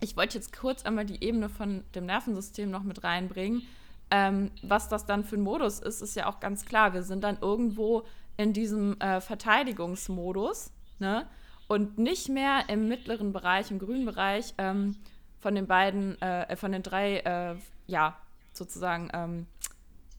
ich 0.00 0.16
wollte 0.16 0.36
jetzt 0.36 0.56
kurz 0.56 0.84
einmal 0.84 1.06
die 1.06 1.22
Ebene 1.22 1.48
von 1.48 1.84
dem 1.94 2.06
Nervensystem 2.06 2.70
noch 2.70 2.82
mit 2.82 3.04
reinbringen. 3.04 3.62
Ähm, 4.10 4.50
was 4.62 4.88
das 4.88 5.06
dann 5.06 5.24
für 5.24 5.36
ein 5.36 5.42
Modus 5.42 5.78
ist, 5.78 6.02
ist 6.02 6.16
ja 6.16 6.28
auch 6.28 6.40
ganz 6.40 6.64
klar. 6.64 6.92
Wir 6.92 7.02
sind 7.02 7.24
dann 7.24 7.38
irgendwo 7.40 8.04
in 8.36 8.52
diesem 8.52 9.00
äh, 9.00 9.20
Verteidigungsmodus 9.20 10.72
ne? 10.98 11.26
und 11.68 11.98
nicht 11.98 12.28
mehr 12.28 12.64
im 12.68 12.88
mittleren 12.88 13.32
Bereich, 13.32 13.70
im 13.70 13.78
grünen 13.78 14.04
Bereich 14.04 14.54
ähm, 14.58 14.96
von 15.38 15.54
den 15.54 15.66
beiden, 15.66 16.20
äh, 16.20 16.56
von 16.56 16.72
den 16.72 16.82
drei, 16.82 17.18
äh, 17.18 17.54
ja, 17.86 18.18
sozusagen 18.52 19.08
ähm, 19.14 19.46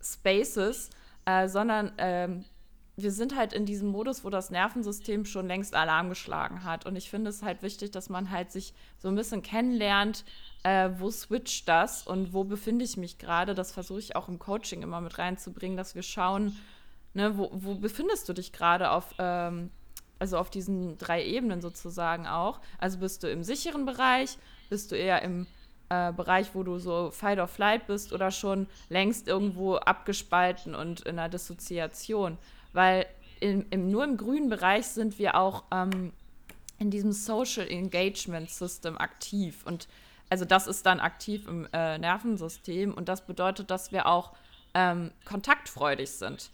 Spaces, 0.01 0.89
äh, 1.25 1.47
sondern 1.47 1.91
ähm, 1.97 2.45
wir 2.95 3.11
sind 3.11 3.35
halt 3.35 3.53
in 3.53 3.65
diesem 3.65 3.89
Modus, 3.89 4.23
wo 4.23 4.29
das 4.29 4.51
Nervensystem 4.51 5.25
schon 5.25 5.47
längst 5.47 5.73
Alarm 5.73 6.09
geschlagen 6.09 6.63
hat. 6.63 6.85
Und 6.85 6.95
ich 6.95 7.09
finde 7.09 7.29
es 7.29 7.41
halt 7.41 7.63
wichtig, 7.63 7.89
dass 7.91 8.09
man 8.09 8.29
halt 8.29 8.51
sich 8.51 8.73
so 8.99 9.07
ein 9.07 9.15
bisschen 9.15 9.41
kennenlernt, 9.41 10.23
äh, 10.61 10.89
wo 10.97 11.09
switcht 11.09 11.67
das 11.67 12.05
und 12.05 12.33
wo 12.33 12.43
befinde 12.43 12.85
ich 12.85 12.95
mich 12.95 13.17
gerade. 13.17 13.55
Das 13.55 13.71
versuche 13.71 13.99
ich 13.99 14.15
auch 14.15 14.27
im 14.29 14.37
Coaching 14.37 14.83
immer 14.83 15.01
mit 15.01 15.17
reinzubringen, 15.17 15.75
dass 15.75 15.95
wir 15.95 16.03
schauen, 16.03 16.55
ne, 17.15 17.35
wo, 17.37 17.49
wo 17.51 17.75
befindest 17.75 18.29
du 18.29 18.33
dich 18.33 18.51
gerade 18.51 18.91
auf, 18.91 19.15
ähm, 19.17 19.71
also 20.19 20.37
auf 20.37 20.51
diesen 20.51 20.99
drei 20.99 21.25
Ebenen 21.25 21.61
sozusagen 21.61 22.27
auch. 22.27 22.61
Also 22.77 22.99
bist 22.99 23.23
du 23.23 23.29
im 23.29 23.43
sicheren 23.43 23.87
Bereich, 23.87 24.37
bist 24.69 24.91
du 24.91 24.95
eher 24.95 25.23
im 25.23 25.47
äh, 25.89 26.13
Bereich, 26.13 26.53
wo 26.53 26.61
du 26.61 26.77
so 26.77 27.09
Fight 27.09 27.39
or 27.39 27.47
Flight 27.47 27.87
bist 27.87 28.13
oder 28.13 28.29
schon 28.29 28.67
längst 28.89 29.27
irgendwo 29.27 29.77
abgespalten 29.77 30.75
und 30.75 31.01
in 31.01 31.17
einer 31.17 31.29
Dissoziation 31.29 32.37
weil 32.73 33.05
in, 33.39 33.65
im, 33.69 33.89
nur 33.89 34.03
im 34.03 34.17
grünen 34.17 34.49
Bereich 34.49 34.87
sind 34.87 35.19
wir 35.19 35.35
auch 35.35 35.63
ähm, 35.71 36.11
in 36.79 36.91
diesem 36.91 37.11
Social 37.11 37.67
Engagement 37.67 38.49
System 38.49 38.97
aktiv. 38.97 39.63
Und 39.65 39.87
also 40.29 40.45
das 40.45 40.67
ist 40.67 40.85
dann 40.85 40.99
aktiv 40.99 41.47
im 41.47 41.67
äh, 41.73 41.97
Nervensystem 41.97 42.93
und 42.93 43.07
das 43.09 43.25
bedeutet, 43.25 43.69
dass 43.71 43.91
wir 43.91 44.07
auch 44.07 44.33
ähm, 44.73 45.11
kontaktfreudig 45.25 46.11
sind. 46.11 46.49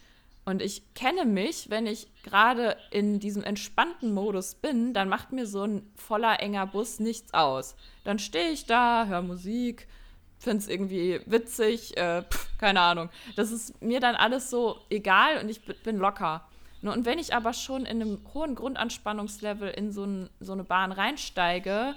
Und 0.46 0.62
ich 0.62 0.94
kenne 0.96 1.26
mich, 1.26 1.70
wenn 1.70 1.86
ich 1.86 2.08
gerade 2.24 2.76
in 2.92 3.20
diesem 3.20 3.44
entspannten 3.44 4.14
Modus 4.14 4.56
bin, 4.56 4.94
dann 4.94 5.08
macht 5.08 5.32
mir 5.32 5.46
so 5.46 5.64
ein 5.64 5.92
voller 5.96 6.40
enger 6.40 6.66
Bus 6.66 7.00
nichts 7.00 7.34
aus. 7.34 7.76
Dann 8.04 8.18
stehe 8.18 8.50
ich 8.50 8.66
da, 8.66 9.06
höre 9.06 9.22
Musik, 9.22 9.88
finde 10.40 10.58
es 10.60 10.68
irgendwie 10.68 11.22
witzig, 11.26 11.98
äh, 11.98 12.24
pff, 12.24 12.58
keine 12.58 12.82
Ahnung. 12.82 13.10
Das 13.36 13.52
ist 13.52 13.82
mir 13.82 14.00
dann 14.00 14.16
alles 14.16 14.50
so 14.50 14.80
egal 14.90 15.42
und 15.42 15.50
ich 15.50 15.62
bin 15.62 15.98
locker. 15.98 16.46
Und 16.82 17.06
wenn 17.06 17.20
ich 17.20 17.36
aber 17.36 17.54
schon 17.54 17.86
in 17.86 18.02
einem 18.02 18.22
hohen 18.34 18.56
Grundanspannungslevel 18.56 19.70
in 19.70 19.92
so, 19.92 20.06
ein, 20.06 20.30
so 20.40 20.54
eine 20.54 20.64
Bahn 20.64 20.94
reinsteige, 20.94 21.94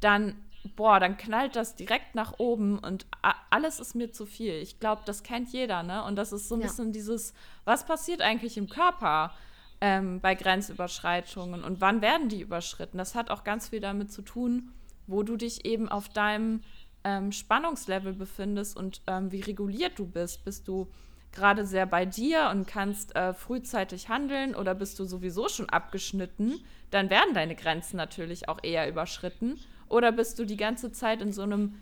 dann, 0.00 0.34
boah, 0.76 1.00
dann 1.00 1.16
knallt 1.16 1.56
das 1.56 1.74
direkt 1.74 2.14
nach 2.14 2.34
oben 2.38 2.78
und 2.78 3.06
alles 3.48 3.80
ist 3.80 3.94
mir 3.94 4.12
zu 4.12 4.26
viel. 4.26 4.54
Ich 4.54 4.78
glaube, 4.78 5.02
das 5.06 5.22
kennt 5.22 5.52
jeder, 5.52 5.82
ne? 5.82 6.04
Und 6.04 6.16
das 6.16 6.32
ist 6.32 6.48
so 6.48 6.54
ein 6.54 6.60
ja. 6.60 6.66
bisschen 6.66 6.92
dieses, 6.92 7.32
was 7.64 7.86
passiert 7.86 8.20
eigentlich 8.20 8.58
im 8.58 8.68
Körper 8.68 9.32
ähm, 9.80 10.20
bei 10.20 10.34
Grenzüberschreitungen 10.34 11.64
und 11.64 11.80
wann 11.80 12.02
werden 12.02 12.28
die 12.28 12.42
überschritten? 12.42 12.98
Das 12.98 13.14
hat 13.14 13.30
auch 13.30 13.42
ganz 13.42 13.68
viel 13.68 13.80
damit 13.80 14.12
zu 14.12 14.20
tun, 14.20 14.72
wo 15.06 15.22
du 15.22 15.36
dich 15.36 15.64
eben 15.64 15.88
auf 15.88 16.10
deinem 16.10 16.62
ähm, 17.06 17.30
Spannungslevel 17.30 18.12
befindest 18.12 18.76
und 18.76 19.00
ähm, 19.06 19.30
wie 19.30 19.40
reguliert 19.40 19.98
du 19.98 20.06
bist. 20.06 20.44
Bist 20.44 20.66
du 20.66 20.88
gerade 21.32 21.64
sehr 21.64 21.86
bei 21.86 22.04
dir 22.04 22.48
und 22.50 22.66
kannst 22.66 23.14
äh, 23.14 23.32
frühzeitig 23.32 24.08
handeln 24.08 24.56
oder 24.56 24.74
bist 24.74 24.98
du 24.98 25.04
sowieso 25.04 25.48
schon 25.48 25.68
abgeschnitten, 25.68 26.58
dann 26.90 27.08
werden 27.08 27.32
deine 27.34 27.54
Grenzen 27.54 27.96
natürlich 27.96 28.48
auch 28.48 28.58
eher 28.62 28.88
überschritten. 28.88 29.58
Oder 29.88 30.10
bist 30.10 30.38
du 30.40 30.44
die 30.44 30.56
ganze 30.56 30.90
Zeit 30.90 31.22
in 31.22 31.32
so 31.32 31.42
einem 31.42 31.76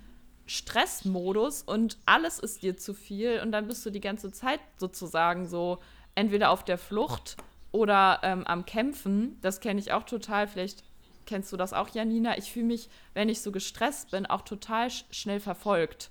Stressmodus 0.45 1.63
und 1.63 1.97
alles 2.05 2.39
ist 2.39 2.63
dir 2.63 2.77
zu 2.77 2.93
viel 2.93 3.41
und 3.43 3.51
dann 3.53 3.67
bist 3.67 3.87
du 3.87 3.91
die 3.91 4.01
ganze 4.01 4.31
Zeit 4.31 4.61
sozusagen 4.77 5.49
so 5.49 5.79
entweder 6.15 6.51
auf 6.51 6.65
der 6.65 6.77
Flucht 6.77 7.39
oder 7.73 8.21
ähm, 8.23 8.47
am 8.47 8.67
Kämpfen. 8.67 9.39
Das 9.41 9.61
kenne 9.61 9.81
ich 9.81 9.93
auch 9.93 10.03
total. 10.03 10.49
Vielleicht 10.49 10.85
kennst 11.27 11.53
du 11.53 11.57
das 11.57 11.73
auch, 11.73 11.89
Janina? 11.89 12.37
Ich 12.39 12.53
fühle 12.53 12.67
mich, 12.67 12.89
wenn 13.15 13.29
ich 13.29 13.41
so 13.43 13.53
gestresst 13.53 14.11
bin, 14.11 14.27
auch 14.27 14.43
total 14.43 14.91
sch 14.91 15.05
schnell 15.11 15.41
verfolgt. 15.41 16.11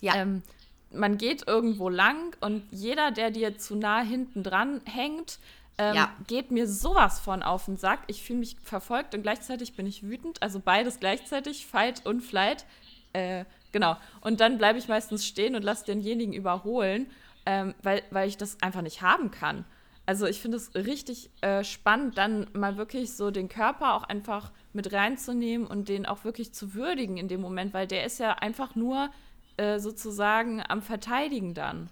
Ja. 0.00 0.16
Ähm, 0.16 0.42
man 0.90 1.18
geht 1.18 1.46
irgendwo 1.46 1.88
lang 1.88 2.36
und 2.40 2.62
jeder, 2.70 3.10
der 3.10 3.30
dir 3.30 3.58
zu 3.58 3.76
nah 3.76 4.00
hinten 4.00 4.42
dran 4.42 4.80
hängt, 4.84 5.38
ähm, 5.76 5.94
ja. 5.94 6.12
geht 6.26 6.50
mir 6.50 6.66
sowas 6.66 7.20
von 7.20 7.42
auf 7.42 7.66
den 7.66 7.76
Sack. 7.76 8.00
Ich 8.06 8.22
fühle 8.22 8.40
mich 8.40 8.56
verfolgt 8.62 9.14
und 9.14 9.22
gleichzeitig 9.22 9.76
bin 9.76 9.86
ich 9.86 10.02
wütend. 10.02 10.42
Also 10.42 10.60
beides 10.60 10.98
gleichzeitig, 10.98 11.66
Fight 11.66 12.04
und 12.04 12.20
Flight. 12.22 12.64
Äh, 13.12 13.44
genau. 13.70 13.96
Und 14.20 14.40
dann 14.40 14.58
bleibe 14.58 14.78
ich 14.78 14.88
meistens 14.88 15.24
stehen 15.24 15.54
und 15.54 15.62
lasse 15.62 15.84
denjenigen 15.84 16.32
überholen, 16.32 17.06
ähm, 17.46 17.74
weil, 17.82 18.02
weil 18.10 18.28
ich 18.28 18.36
das 18.36 18.60
einfach 18.62 18.82
nicht 18.82 19.02
haben 19.02 19.30
kann. 19.30 19.64
Also 20.08 20.24
ich 20.24 20.40
finde 20.40 20.56
es 20.56 20.74
richtig 20.74 21.28
äh, 21.42 21.62
spannend, 21.62 22.16
dann 22.16 22.46
mal 22.54 22.78
wirklich 22.78 23.12
so 23.12 23.30
den 23.30 23.50
Körper 23.50 23.92
auch 23.92 24.04
einfach 24.04 24.52
mit 24.72 24.90
reinzunehmen 24.90 25.66
und 25.66 25.90
den 25.90 26.06
auch 26.06 26.24
wirklich 26.24 26.54
zu 26.54 26.72
würdigen 26.72 27.18
in 27.18 27.28
dem 27.28 27.42
Moment, 27.42 27.74
weil 27.74 27.86
der 27.86 28.06
ist 28.06 28.18
ja 28.18 28.32
einfach 28.32 28.74
nur 28.74 29.10
äh, 29.58 29.78
sozusagen 29.78 30.62
am 30.66 30.80
Verteidigen 30.80 31.52
dann. 31.52 31.90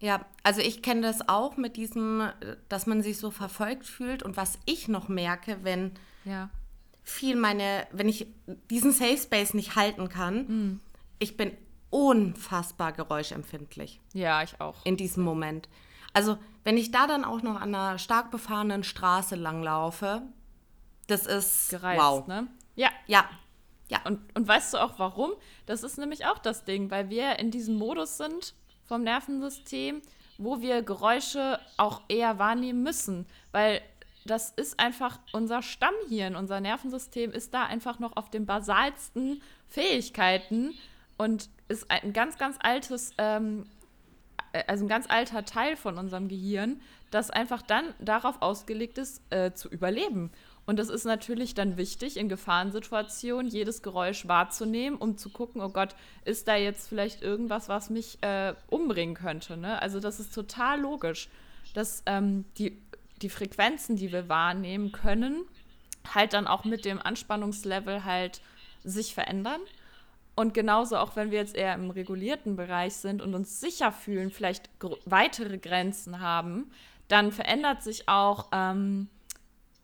Ja, 0.00 0.26
also 0.42 0.60
ich 0.60 0.82
kenne 0.82 1.02
das 1.02 1.28
auch 1.28 1.56
mit 1.56 1.76
diesem, 1.76 2.28
dass 2.68 2.88
man 2.88 3.00
sich 3.00 3.18
so 3.18 3.30
verfolgt 3.30 3.86
fühlt 3.86 4.24
und 4.24 4.36
was 4.36 4.58
ich 4.66 4.88
noch 4.88 5.08
merke, 5.08 5.58
wenn 5.62 5.92
ja. 6.24 6.50
viel 7.04 7.36
meine, 7.36 7.86
wenn 7.92 8.08
ich 8.08 8.26
diesen 8.70 8.90
Safe 8.90 9.18
Space 9.18 9.54
nicht 9.54 9.76
halten 9.76 10.08
kann, 10.08 10.46
mhm. 10.48 10.80
ich 11.20 11.36
bin 11.36 11.52
unfassbar 11.90 12.90
geräuschempfindlich. 12.90 14.00
Ja, 14.14 14.42
ich 14.42 14.60
auch. 14.60 14.84
In 14.84 14.96
diesem 14.96 15.22
Moment. 15.22 15.68
Also, 16.12 16.38
wenn 16.64 16.76
ich 16.76 16.90
da 16.90 17.06
dann 17.06 17.24
auch 17.24 17.42
noch 17.42 17.60
an 17.60 17.74
einer 17.74 17.98
stark 17.98 18.30
befahrenen 18.30 18.84
Straße 18.84 19.36
langlaufe, 19.36 20.22
das 21.06 21.26
ist 21.26 21.70
Gereizt, 21.70 22.00
wow. 22.00 22.26
Ne? 22.26 22.46
Ja. 22.76 22.90
Ja. 23.06 23.28
Ja. 23.88 24.00
Und, 24.04 24.20
und 24.36 24.46
weißt 24.46 24.74
du 24.74 24.78
auch 24.78 24.98
warum? 24.98 25.32
Das 25.66 25.82
ist 25.82 25.98
nämlich 25.98 26.26
auch 26.26 26.38
das 26.38 26.64
Ding, 26.64 26.90
weil 26.90 27.10
wir 27.10 27.38
in 27.38 27.50
diesem 27.50 27.76
Modus 27.76 28.16
sind 28.16 28.54
vom 28.84 29.02
Nervensystem, 29.02 30.02
wo 30.38 30.60
wir 30.60 30.82
Geräusche 30.82 31.58
auch 31.76 32.02
eher 32.08 32.38
wahrnehmen 32.38 32.82
müssen, 32.82 33.26
weil 33.52 33.82
das 34.24 34.50
ist 34.50 34.78
einfach 34.78 35.18
unser 35.32 35.62
Stammhirn, 35.62 36.36
unser 36.36 36.60
Nervensystem 36.60 37.32
ist 37.32 37.54
da 37.54 37.64
einfach 37.64 37.98
noch 37.98 38.16
auf 38.16 38.30
den 38.30 38.46
basalsten 38.46 39.42
Fähigkeiten 39.66 40.74
und 41.16 41.48
ist 41.68 41.90
ein 41.90 42.12
ganz, 42.12 42.38
ganz 42.38 42.56
altes 42.60 43.12
ähm, 43.18 43.64
äh, 43.64 43.79
also 44.66 44.84
ein 44.84 44.88
ganz 44.88 45.06
alter 45.08 45.44
Teil 45.44 45.76
von 45.76 45.98
unserem 45.98 46.28
Gehirn, 46.28 46.80
das 47.10 47.30
einfach 47.30 47.62
dann 47.62 47.84
darauf 47.98 48.40
ausgelegt 48.42 48.98
ist, 48.98 49.22
äh, 49.30 49.52
zu 49.52 49.68
überleben. 49.68 50.30
Und 50.66 50.78
das 50.78 50.88
ist 50.88 51.04
natürlich 51.04 51.54
dann 51.54 51.76
wichtig, 51.76 52.16
in 52.16 52.28
Gefahrensituationen 52.28 53.50
jedes 53.50 53.82
Geräusch 53.82 54.28
wahrzunehmen, 54.28 54.98
um 54.98 55.16
zu 55.16 55.30
gucken, 55.30 55.60
oh 55.62 55.70
Gott, 55.70 55.96
ist 56.24 56.46
da 56.46 56.54
jetzt 56.54 56.88
vielleicht 56.88 57.22
irgendwas, 57.22 57.68
was 57.68 57.90
mich 57.90 58.18
äh, 58.22 58.54
umbringen 58.68 59.16
könnte. 59.16 59.56
Ne? 59.56 59.80
Also 59.82 59.98
das 59.98 60.20
ist 60.20 60.34
total 60.34 60.80
logisch, 60.80 61.28
dass 61.74 62.02
ähm, 62.06 62.44
die, 62.58 62.80
die 63.22 63.30
Frequenzen, 63.30 63.96
die 63.96 64.12
wir 64.12 64.28
wahrnehmen 64.28 64.92
können, 64.92 65.44
halt 66.14 66.34
dann 66.34 66.46
auch 66.46 66.64
mit 66.64 66.84
dem 66.84 67.00
Anspannungslevel 67.00 68.04
halt 68.04 68.40
sich 68.84 69.14
verändern. 69.14 69.60
Und 70.34 70.54
genauso 70.54 70.96
auch 70.96 71.16
wenn 71.16 71.30
wir 71.30 71.38
jetzt 71.38 71.56
eher 71.56 71.74
im 71.74 71.90
regulierten 71.90 72.56
Bereich 72.56 72.94
sind 72.94 73.20
und 73.20 73.34
uns 73.34 73.60
sicher 73.60 73.92
fühlen, 73.92 74.30
vielleicht 74.30 74.70
weitere 75.04 75.58
Grenzen 75.58 76.20
haben, 76.20 76.70
dann 77.08 77.32
verändert 77.32 77.82
sich 77.82 78.08
auch 78.08 78.48
ähm, 78.52 79.08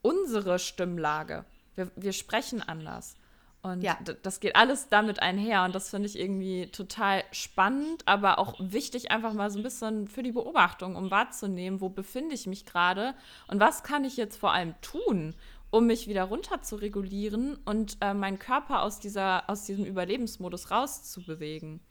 unsere 0.01 0.59
Stimmlage. 0.59 1.45
Wir, 1.75 1.91
wir 1.95 2.13
sprechen 2.13 2.61
anders. 2.61 3.17
Und 3.61 3.81
ja. 3.81 3.97
das 4.23 4.39
geht 4.39 4.55
alles 4.55 4.87
damit 4.89 5.21
einher. 5.21 5.63
Und 5.63 5.75
das 5.75 5.89
finde 5.89 6.07
ich 6.07 6.17
irgendwie 6.17 6.67
total 6.67 7.23
spannend, 7.31 8.03
aber 8.07 8.39
auch 8.39 8.55
wichtig, 8.59 9.11
einfach 9.11 9.33
mal 9.33 9.49
so 9.49 9.59
ein 9.59 9.63
bisschen 9.63 10.07
für 10.07 10.23
die 10.23 10.31
Beobachtung, 10.31 10.95
um 10.95 11.11
wahrzunehmen, 11.11 11.81
wo 11.81 11.89
befinde 11.89 12.35
ich 12.35 12.47
mich 12.47 12.65
gerade 12.65 13.13
und 13.47 13.59
was 13.59 13.83
kann 13.83 14.05
ich 14.05 14.15
jetzt 14.15 14.37
vor 14.37 14.53
allem 14.53 14.75
tun, 14.81 15.35
um 15.69 15.87
mich 15.87 16.07
wieder 16.07 16.23
runter 16.23 16.61
zu 16.61 16.75
regulieren 16.75 17.57
und 17.65 17.97
äh, 18.01 18.13
meinen 18.13 18.39
Körper 18.39 18.83
aus, 18.83 18.99
dieser, 18.99 19.49
aus 19.49 19.65
diesem 19.65 19.85
Überlebensmodus 19.85 20.71
rauszubewegen. 20.71 21.81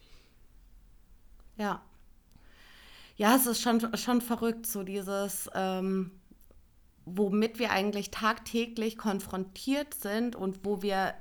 Ja. 1.56 1.82
Ja, 3.16 3.34
es 3.34 3.46
ist 3.46 3.62
schon, 3.62 3.96
schon 3.96 4.20
verrückt, 4.20 4.66
so 4.66 4.82
dieses, 4.82 5.48
ähm, 5.54 6.10
womit 7.06 7.58
wir 7.58 7.70
eigentlich 7.70 8.10
tagtäglich 8.10 8.98
konfrontiert 8.98 9.94
sind 9.94 10.36
und 10.36 10.64
wo 10.64 10.82
wir 10.82 11.14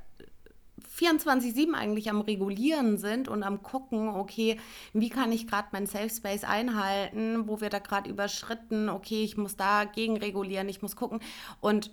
24-7 0.98 1.74
eigentlich 1.74 2.10
am 2.10 2.22
Regulieren 2.22 2.98
sind 2.98 3.28
und 3.28 3.44
am 3.44 3.64
gucken, 3.64 4.10
okay, 4.10 4.60
wie 4.94 5.10
kann 5.10 5.32
ich 5.32 5.48
gerade 5.48 5.70
mein 5.72 5.88
Safe 5.88 6.10
Space 6.10 6.44
einhalten, 6.44 7.48
wo 7.48 7.62
wir 7.62 7.70
da 7.70 7.80
gerade 7.80 8.10
überschritten, 8.10 8.90
okay, 8.90 9.24
ich 9.24 9.38
muss 9.38 9.56
da 9.56 9.86
gegen 9.86 10.18
regulieren, 10.18 10.68
ich 10.68 10.82
muss 10.82 10.96
gucken. 10.96 11.20
Und 11.62 11.92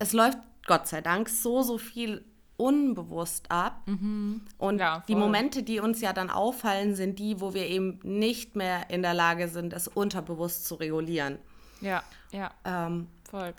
es 0.00 0.12
läuft 0.12 0.38
Gott 0.66 0.88
sei 0.88 1.00
Dank 1.00 1.28
so, 1.28 1.62
so 1.62 1.78
viel 1.78 2.24
unbewusst 2.56 3.50
ab. 3.50 3.82
Mhm. 3.86 4.42
Und 4.58 4.80
ja, 4.80 5.02
die 5.08 5.14
Momente, 5.14 5.62
die 5.62 5.80
uns 5.80 6.00
ja 6.00 6.12
dann 6.12 6.28
auffallen, 6.28 6.94
sind 6.94 7.18
die, 7.18 7.40
wo 7.40 7.54
wir 7.54 7.66
eben 7.66 8.00
nicht 8.02 8.56
mehr 8.56 8.90
in 8.90 9.02
der 9.02 9.14
Lage 9.14 9.48
sind, 9.48 9.72
es 9.72 9.88
unterbewusst 9.88 10.66
zu 10.66 10.74
regulieren. 10.74 11.38
Ja, 11.80 12.02
ja. 12.32 12.50
Ähm, 12.64 13.08
voll. 13.30 13.54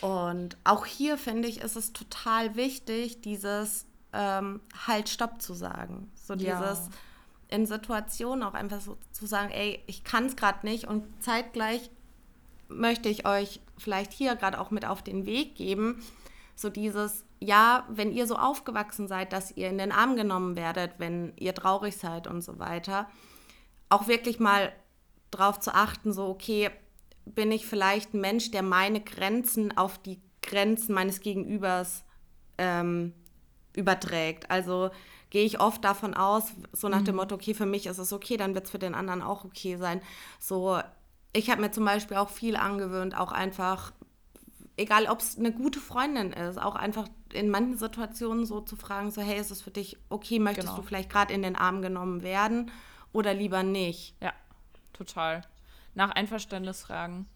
Und 0.00 0.56
auch 0.64 0.86
hier 0.86 1.18
finde 1.18 1.46
ich, 1.46 1.60
ist 1.60 1.76
es 1.76 1.92
total 1.92 2.56
wichtig, 2.56 3.20
dieses 3.20 3.86
ähm, 4.12 4.60
Halt, 4.86 5.08
Stopp 5.08 5.40
zu 5.42 5.54
sagen. 5.54 6.10
So 6.14 6.34
dieses 6.34 6.50
ja. 6.50 6.88
in 7.48 7.66
Situationen 7.66 8.42
auch 8.42 8.54
einfach 8.54 8.80
so 8.80 8.96
zu 9.12 9.26
sagen, 9.26 9.50
ey, 9.50 9.82
ich 9.86 10.02
kann 10.02 10.26
es 10.26 10.36
gerade 10.36 10.66
nicht 10.66 10.86
und 10.86 11.04
zeitgleich 11.22 11.90
möchte 12.68 13.08
ich 13.08 13.26
euch 13.26 13.60
vielleicht 13.78 14.12
hier 14.12 14.36
gerade 14.36 14.60
auch 14.60 14.70
mit 14.70 14.84
auf 14.84 15.02
den 15.02 15.26
Weg 15.26 15.56
geben, 15.56 16.02
so 16.56 16.70
dieses, 16.70 17.24
ja, 17.40 17.84
wenn 17.88 18.12
ihr 18.12 18.26
so 18.26 18.36
aufgewachsen 18.36 19.08
seid, 19.08 19.32
dass 19.32 19.56
ihr 19.56 19.68
in 19.68 19.78
den 19.78 19.92
Arm 19.92 20.16
genommen 20.16 20.56
werdet, 20.56 20.92
wenn 20.98 21.32
ihr 21.36 21.54
traurig 21.54 21.96
seid 21.96 22.26
und 22.26 22.42
so 22.42 22.58
weiter, 22.58 23.08
auch 23.88 24.06
wirklich 24.06 24.38
mal 24.38 24.72
drauf 25.30 25.58
zu 25.58 25.74
achten, 25.74 26.12
so, 26.12 26.26
okay, 26.26 26.70
bin 27.24 27.50
ich 27.50 27.66
vielleicht 27.66 28.14
ein 28.14 28.20
Mensch, 28.20 28.50
der 28.50 28.62
meine 28.62 29.00
Grenzen 29.00 29.76
auf 29.76 29.98
die 29.98 30.20
Grenzen 30.42 30.94
meines 30.94 31.20
Gegenübers 31.20 32.04
ähm, 32.58 33.14
überträgt. 33.74 34.50
Also 34.50 34.90
gehe 35.30 35.44
ich 35.44 35.60
oft 35.60 35.84
davon 35.84 36.14
aus, 36.14 36.52
so 36.72 36.88
nach 36.88 37.00
mhm. 37.00 37.06
dem 37.06 37.16
Motto, 37.16 37.34
okay, 37.34 37.54
für 37.54 37.66
mich 37.66 37.86
ist 37.86 37.98
es 37.98 38.12
okay, 38.12 38.36
dann 38.36 38.54
wird 38.54 38.66
es 38.66 38.70
für 38.70 38.78
den 38.78 38.94
anderen 38.94 39.22
auch 39.22 39.44
okay 39.44 39.76
sein. 39.76 40.00
So, 40.38 40.80
ich 41.34 41.50
habe 41.50 41.60
mir 41.60 41.70
zum 41.70 41.84
Beispiel 41.84 42.16
auch 42.16 42.30
viel 42.30 42.56
angewöhnt, 42.56 43.16
auch 43.16 43.32
einfach, 43.32 43.92
egal 44.76 45.06
ob 45.06 45.20
es 45.20 45.36
eine 45.36 45.52
gute 45.52 45.80
Freundin 45.80 46.32
ist, 46.32 46.58
auch 46.58 46.76
einfach 46.76 47.08
in 47.32 47.50
manchen 47.50 47.76
Situationen 47.76 48.46
so 48.46 48.60
zu 48.60 48.76
fragen, 48.76 49.10
so, 49.10 49.20
hey, 49.20 49.38
ist 49.38 49.50
es 49.50 49.60
für 49.60 49.72
dich 49.72 49.98
okay, 50.08 50.38
möchtest 50.38 50.68
genau. 50.68 50.80
du 50.80 50.86
vielleicht 50.86 51.10
gerade 51.10 51.34
in 51.34 51.42
den 51.42 51.56
Arm 51.56 51.82
genommen 51.82 52.22
werden 52.22 52.70
oder 53.12 53.34
lieber 53.34 53.64
nicht? 53.64 54.14
Ja, 54.22 54.32
total 54.92 55.42
nach 55.94 56.10
Einverständnis 56.10 56.82
fragen. 56.82 57.26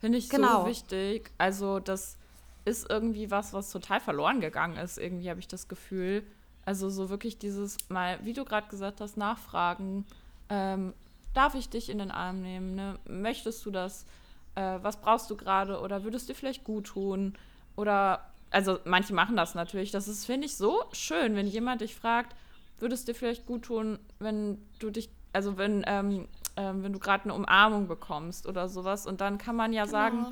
Finde 0.00 0.18
ich 0.18 0.28
genau. 0.28 0.62
so 0.62 0.68
wichtig. 0.68 1.30
Also, 1.38 1.80
das 1.80 2.18
ist 2.64 2.88
irgendwie 2.90 3.30
was, 3.30 3.52
was 3.52 3.70
total 3.70 4.00
verloren 4.00 4.40
gegangen 4.40 4.76
ist. 4.76 4.98
Irgendwie 4.98 5.30
habe 5.30 5.40
ich 5.40 5.48
das 5.48 5.68
Gefühl. 5.68 6.26
Also, 6.64 6.88
so 6.90 7.08
wirklich 7.10 7.38
dieses 7.38 7.76
mal, 7.88 8.18
wie 8.24 8.32
du 8.32 8.44
gerade 8.44 8.68
gesagt 8.68 9.00
hast, 9.00 9.16
nachfragen. 9.16 10.06
Ähm, 10.48 10.94
darf 11.34 11.54
ich 11.54 11.68
dich 11.68 11.90
in 11.90 11.98
den 11.98 12.10
Arm 12.10 12.40
nehmen? 12.40 12.74
Ne? 12.74 12.98
Möchtest 13.06 13.64
du 13.66 13.70
das? 13.70 14.06
Äh, 14.54 14.78
was 14.82 15.00
brauchst 15.00 15.30
du 15.30 15.36
gerade? 15.36 15.80
Oder 15.80 16.04
würdest 16.04 16.28
dir 16.28 16.34
vielleicht 16.34 16.64
gut 16.64 16.86
tun? 16.86 17.34
Oder, 17.76 18.24
also, 18.50 18.78
manche 18.84 19.12
machen 19.14 19.36
das 19.36 19.54
natürlich. 19.54 19.90
Das 19.90 20.08
ist, 20.08 20.24
finde 20.24 20.46
ich, 20.46 20.56
so 20.56 20.84
schön, 20.92 21.36
wenn 21.36 21.46
jemand 21.46 21.80
dich 21.80 21.94
fragt, 21.94 22.34
würdest 22.78 23.08
dir 23.08 23.14
vielleicht 23.14 23.46
gut 23.46 23.64
tun, 23.64 23.98
wenn 24.18 24.58
du 24.78 24.90
dich, 24.90 25.10
also, 25.32 25.58
wenn 25.58 25.84
ähm, 25.86 26.28
ähm, 26.56 26.82
wenn 26.82 26.92
du 26.92 26.98
gerade 26.98 27.24
eine 27.24 27.34
Umarmung 27.34 27.88
bekommst 27.88 28.46
oder 28.46 28.68
sowas. 28.68 29.06
Und 29.06 29.20
dann 29.20 29.38
kann 29.38 29.56
man 29.56 29.72
ja 29.72 29.84
genau. 29.84 29.92
sagen, 29.92 30.26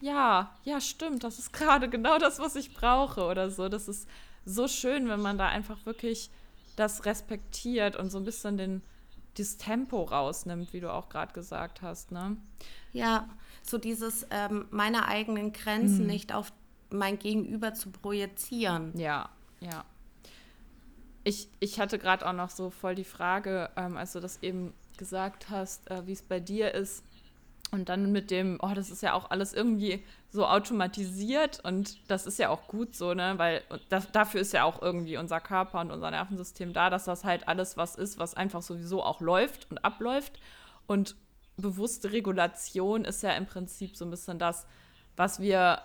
ja, 0.00 0.50
ja, 0.64 0.80
stimmt, 0.80 1.24
das 1.24 1.38
ist 1.38 1.52
gerade 1.52 1.88
genau 1.88 2.18
das, 2.18 2.38
was 2.38 2.56
ich 2.56 2.74
brauche 2.74 3.24
oder 3.24 3.50
so. 3.50 3.68
Das 3.68 3.88
ist 3.88 4.08
so 4.44 4.68
schön, 4.68 5.08
wenn 5.08 5.20
man 5.20 5.38
da 5.38 5.48
einfach 5.48 5.84
wirklich 5.84 6.30
das 6.76 7.04
respektiert 7.04 7.96
und 7.96 8.10
so 8.10 8.18
ein 8.18 8.24
bisschen 8.24 8.56
den, 8.56 8.82
das 9.38 9.56
Tempo 9.56 10.02
rausnimmt, 10.02 10.72
wie 10.72 10.80
du 10.80 10.92
auch 10.92 11.08
gerade 11.08 11.32
gesagt 11.32 11.82
hast, 11.82 12.12
ne? 12.12 12.36
Ja, 12.92 13.28
so 13.62 13.78
dieses 13.78 14.26
ähm, 14.30 14.66
meine 14.70 15.06
eigenen 15.06 15.52
Grenzen 15.52 16.02
mhm. 16.02 16.06
nicht 16.06 16.34
auf 16.34 16.52
mein 16.90 17.18
Gegenüber 17.18 17.74
zu 17.74 17.90
projizieren. 17.90 18.96
Ja, 18.96 19.28
ja. 19.60 19.84
Ich, 21.24 21.48
ich 21.58 21.80
hatte 21.80 21.98
gerade 21.98 22.26
auch 22.26 22.32
noch 22.32 22.50
so 22.50 22.70
voll 22.70 22.94
die 22.94 23.04
Frage, 23.04 23.70
ähm, 23.76 23.96
als 23.96 24.12
du 24.12 24.20
das 24.20 24.42
eben 24.42 24.72
gesagt 24.96 25.50
hast, 25.50 25.90
äh, 25.90 26.06
wie 26.06 26.12
es 26.12 26.22
bei 26.22 26.40
dir 26.40 26.72
ist. 26.72 27.04
Und 27.72 27.88
dann 27.88 28.12
mit 28.12 28.30
dem, 28.30 28.58
oh, 28.62 28.72
das 28.74 28.90
ist 28.90 29.02
ja 29.02 29.14
auch 29.14 29.30
alles 29.30 29.52
irgendwie 29.52 30.04
so 30.30 30.46
automatisiert 30.46 31.60
und 31.64 31.98
das 32.08 32.26
ist 32.26 32.38
ja 32.38 32.48
auch 32.48 32.68
gut 32.68 32.94
so, 32.94 33.12
ne? 33.12 33.34
Weil 33.38 33.62
das, 33.88 34.12
dafür 34.12 34.40
ist 34.40 34.52
ja 34.52 34.64
auch 34.64 34.80
irgendwie 34.80 35.16
unser 35.16 35.40
Körper 35.40 35.80
und 35.80 35.90
unser 35.90 36.10
Nervensystem 36.10 36.72
da, 36.72 36.90
dass 36.90 37.04
das 37.04 37.24
halt 37.24 37.48
alles 37.48 37.76
was 37.76 37.96
ist, 37.96 38.18
was 38.18 38.34
einfach 38.34 38.62
sowieso 38.62 39.02
auch 39.02 39.20
läuft 39.20 39.68
und 39.70 39.84
abläuft. 39.84 40.38
Und 40.86 41.16
bewusste 41.56 42.12
Regulation 42.12 43.04
ist 43.04 43.22
ja 43.22 43.32
im 43.32 43.46
Prinzip 43.46 43.96
so 43.96 44.04
ein 44.04 44.10
bisschen 44.10 44.38
das, 44.38 44.66
was 45.16 45.40
wir, 45.40 45.80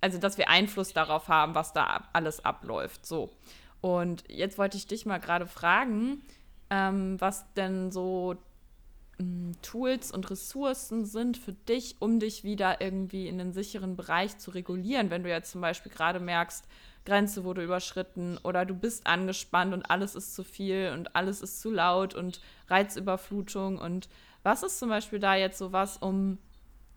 also 0.00 0.18
dass 0.18 0.36
wir 0.36 0.50
Einfluss 0.50 0.92
darauf 0.92 1.28
haben, 1.28 1.54
was 1.54 1.72
da 1.72 2.08
alles 2.12 2.44
abläuft. 2.44 3.06
So. 3.06 3.30
Und 3.80 4.24
jetzt 4.28 4.58
wollte 4.58 4.76
ich 4.76 4.86
dich 4.86 5.06
mal 5.06 5.18
gerade 5.20 5.46
fragen, 5.46 6.22
ähm, 6.68 7.18
was 7.20 7.50
denn 7.54 7.90
so 7.90 8.36
Tools 9.62 10.10
und 10.10 10.30
Ressourcen 10.30 11.04
sind 11.04 11.36
für 11.36 11.52
dich, 11.52 11.96
um 12.00 12.20
dich 12.20 12.44
wieder 12.44 12.80
irgendwie 12.80 13.28
in 13.28 13.38
den 13.38 13.52
sicheren 13.52 13.96
Bereich 13.96 14.38
zu 14.38 14.50
regulieren, 14.50 15.10
wenn 15.10 15.22
du 15.22 15.28
jetzt 15.28 15.50
zum 15.50 15.60
Beispiel 15.60 15.92
gerade 15.92 16.20
merkst, 16.20 16.64
Grenze 17.04 17.44
wurde 17.44 17.64
überschritten 17.64 18.38
oder 18.42 18.66
du 18.66 18.74
bist 18.74 19.06
angespannt 19.06 19.72
und 19.72 19.90
alles 19.90 20.14
ist 20.14 20.34
zu 20.34 20.44
viel 20.44 20.92
und 20.94 21.16
alles 21.16 21.40
ist 21.40 21.60
zu 21.60 21.70
laut 21.70 22.14
und 22.14 22.40
Reizüberflutung 22.68 23.78
und 23.78 24.08
was 24.42 24.62
ist 24.62 24.78
zum 24.78 24.88
Beispiel 24.88 25.18
da 25.18 25.34
jetzt 25.34 25.58
so 25.58 25.72
was, 25.72 25.96
um 25.96 26.38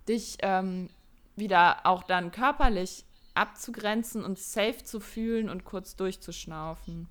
dich 0.08 0.38
ähm, 0.42 0.90
wieder 1.36 1.86
auch 1.86 2.04
dann 2.04 2.32
körperlich 2.32 3.06
abzugrenzen 3.34 4.24
und 4.24 4.38
safe 4.40 4.84
zu 4.84 5.00
fühlen 5.00 5.50
und 5.50 5.66
kurz 5.66 5.96
durchzuschnaufen? 5.96 7.08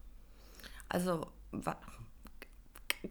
Also 0.89 1.27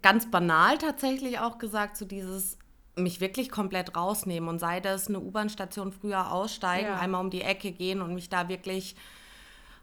ganz 0.01 0.29
banal 0.29 0.77
tatsächlich 0.77 1.39
auch 1.39 1.57
gesagt, 1.57 1.97
so 1.97 2.05
dieses 2.05 2.57
mich 2.95 3.21
wirklich 3.21 3.49
komplett 3.49 3.95
rausnehmen 3.95 4.49
und 4.49 4.59
sei 4.59 4.79
das 4.79 5.07
eine 5.07 5.19
U-Bahn-Station 5.19 5.91
früher 5.91 6.31
aussteigen, 6.31 6.87
ja. 6.87 6.99
einmal 6.99 7.21
um 7.21 7.29
die 7.29 7.41
Ecke 7.41 7.71
gehen 7.71 8.01
und 8.01 8.13
mich 8.13 8.29
da 8.29 8.49
wirklich 8.49 8.95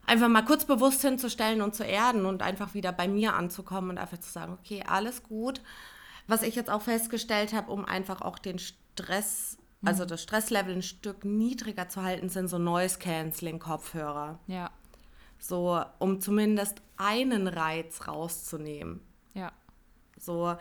einfach 0.07 0.29
mal 0.29 0.44
kurz 0.44 0.64
bewusst 0.64 1.03
hinzustellen 1.03 1.61
und 1.62 1.75
zu 1.75 1.85
erden 1.85 2.27
und 2.27 2.42
einfach 2.42 2.75
wieder 2.75 2.92
bei 2.92 3.09
mir 3.09 3.35
anzukommen 3.35 3.90
und 3.90 3.99
einfach 3.99 4.18
zu 4.18 4.31
sagen, 4.31 4.59
okay, 4.61 4.83
alles 4.87 5.23
gut. 5.23 5.61
Was 6.27 6.42
ich 6.42 6.55
jetzt 6.55 6.71
auch 6.71 6.83
festgestellt 6.83 7.53
habe, 7.53 7.71
um 7.71 7.85
einfach 7.85 8.21
auch 8.21 8.38
den 8.38 8.59
Stress, 8.59 9.59
mhm. 9.81 9.88
also 9.88 10.05
das 10.05 10.23
Stresslevel 10.23 10.75
ein 10.75 10.83
Stück 10.83 11.25
niedriger 11.25 11.88
zu 11.88 12.03
halten, 12.03 12.29
sind 12.29 12.49
so 12.49 12.59
Noise-Canceling-Kopfhörer. 12.59 14.38
Ja. 14.47 14.71
So, 15.38 15.83
um 15.99 16.21
zumindest 16.21 16.83
einen 16.97 17.47
Reiz 17.47 18.07
rauszunehmen. 18.09 19.01
Ja. 19.35 19.53
So. 20.19 20.57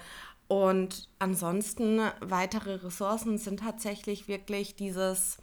Und 0.48 1.10
ansonsten 1.20 2.00
weitere 2.22 2.76
Ressourcen 2.76 3.38
sind 3.38 3.60
tatsächlich 3.60 4.28
wirklich 4.28 4.76
dieses, 4.76 5.38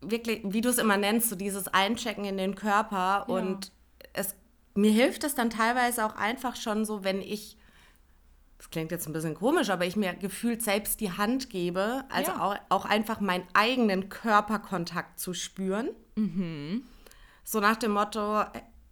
wirklich, 0.00 0.40
wie 0.44 0.60
du 0.60 0.68
es 0.68 0.78
immer 0.78 0.96
nennst, 0.96 1.30
so 1.30 1.36
dieses 1.36 1.68
Einchecken 1.68 2.24
in 2.24 2.36
den 2.36 2.54
Körper. 2.54 2.96
Ja. 2.96 3.34
Und 3.34 3.72
es, 4.12 4.34
mir 4.74 4.92
hilft 4.92 5.24
es 5.24 5.34
dann 5.34 5.50
teilweise 5.50 6.04
auch 6.04 6.16
einfach 6.16 6.56
schon 6.56 6.84
so, 6.84 7.02
wenn 7.02 7.22
ich, 7.22 7.56
das 8.58 8.70
klingt 8.70 8.90
jetzt 8.90 9.06
ein 9.06 9.12
bisschen 9.12 9.34
komisch, 9.34 9.70
aber 9.70 9.86
ich 9.86 9.96
mir 9.96 10.14
gefühlt 10.14 10.62
selbst 10.62 11.00
die 11.00 11.12
Hand 11.12 11.50
gebe, 11.50 12.04
also 12.10 12.32
ja. 12.32 12.42
auch, 12.42 12.56
auch 12.68 12.84
einfach 12.84 13.20
meinen 13.20 13.46
eigenen 13.54 14.08
Körperkontakt 14.08 15.18
zu 15.18 15.34
spüren. 15.34 15.90
Mhm. 16.16 16.82
So 17.44 17.60
nach 17.60 17.76
dem 17.76 17.92
Motto, 17.92 18.44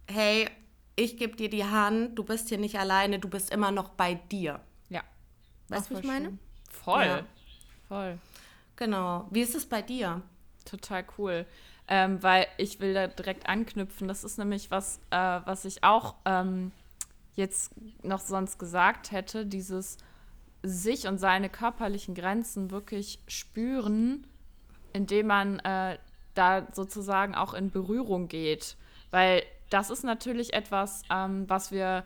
hey, 0.07 0.49
ich 0.95 1.17
gebe 1.17 1.35
dir 1.35 1.49
die 1.49 1.65
Hand, 1.65 2.17
du 2.17 2.23
bist 2.23 2.49
hier 2.49 2.57
nicht 2.57 2.79
alleine, 2.79 3.19
du 3.19 3.29
bist 3.29 3.51
immer 3.51 3.71
noch 3.71 3.89
bei 3.89 4.15
dir. 4.15 4.59
Ja. 4.89 5.03
Weißt 5.69 5.89
du, 5.89 5.95
wie 5.95 5.99
ich 5.99 6.05
meine? 6.05 6.27
Schön. 6.27 6.39
Voll. 6.69 7.05
Ja. 7.05 7.25
Voll. 7.87 8.19
Genau. 8.75 9.27
Wie 9.31 9.41
ist 9.41 9.55
es 9.55 9.65
bei 9.65 9.81
dir? 9.81 10.21
Total 10.63 11.05
cool. 11.17 11.45
Ähm, 11.87 12.21
weil 12.23 12.47
ich 12.57 12.79
will 12.79 12.93
da 12.93 13.07
direkt 13.07 13.47
anknüpfen. 13.47 14.07
Das 14.07 14.23
ist 14.23 14.37
nämlich 14.37 14.71
was, 14.71 14.99
äh, 15.11 15.17
was 15.45 15.65
ich 15.65 15.83
auch 15.83 16.15
ähm, 16.25 16.71
jetzt 17.35 17.73
noch 18.03 18.19
sonst 18.19 18.57
gesagt 18.57 19.11
hätte, 19.11 19.45
dieses 19.45 19.97
sich 20.63 21.07
und 21.07 21.19
seine 21.19 21.49
körperlichen 21.49 22.15
Grenzen 22.15 22.71
wirklich 22.71 23.19
spüren, 23.27 24.25
indem 24.93 25.27
man 25.27 25.59
äh, 25.59 25.99
da 26.33 26.67
sozusagen 26.73 27.35
auch 27.35 27.53
in 27.53 27.69
Berührung 27.69 28.27
geht. 28.27 28.77
Weil 29.11 29.43
das 29.69 29.89
ist 29.89 30.03
natürlich 30.03 30.53
etwas, 30.53 31.03
ähm, 31.09 31.45
was 31.47 31.71
wir 31.71 32.03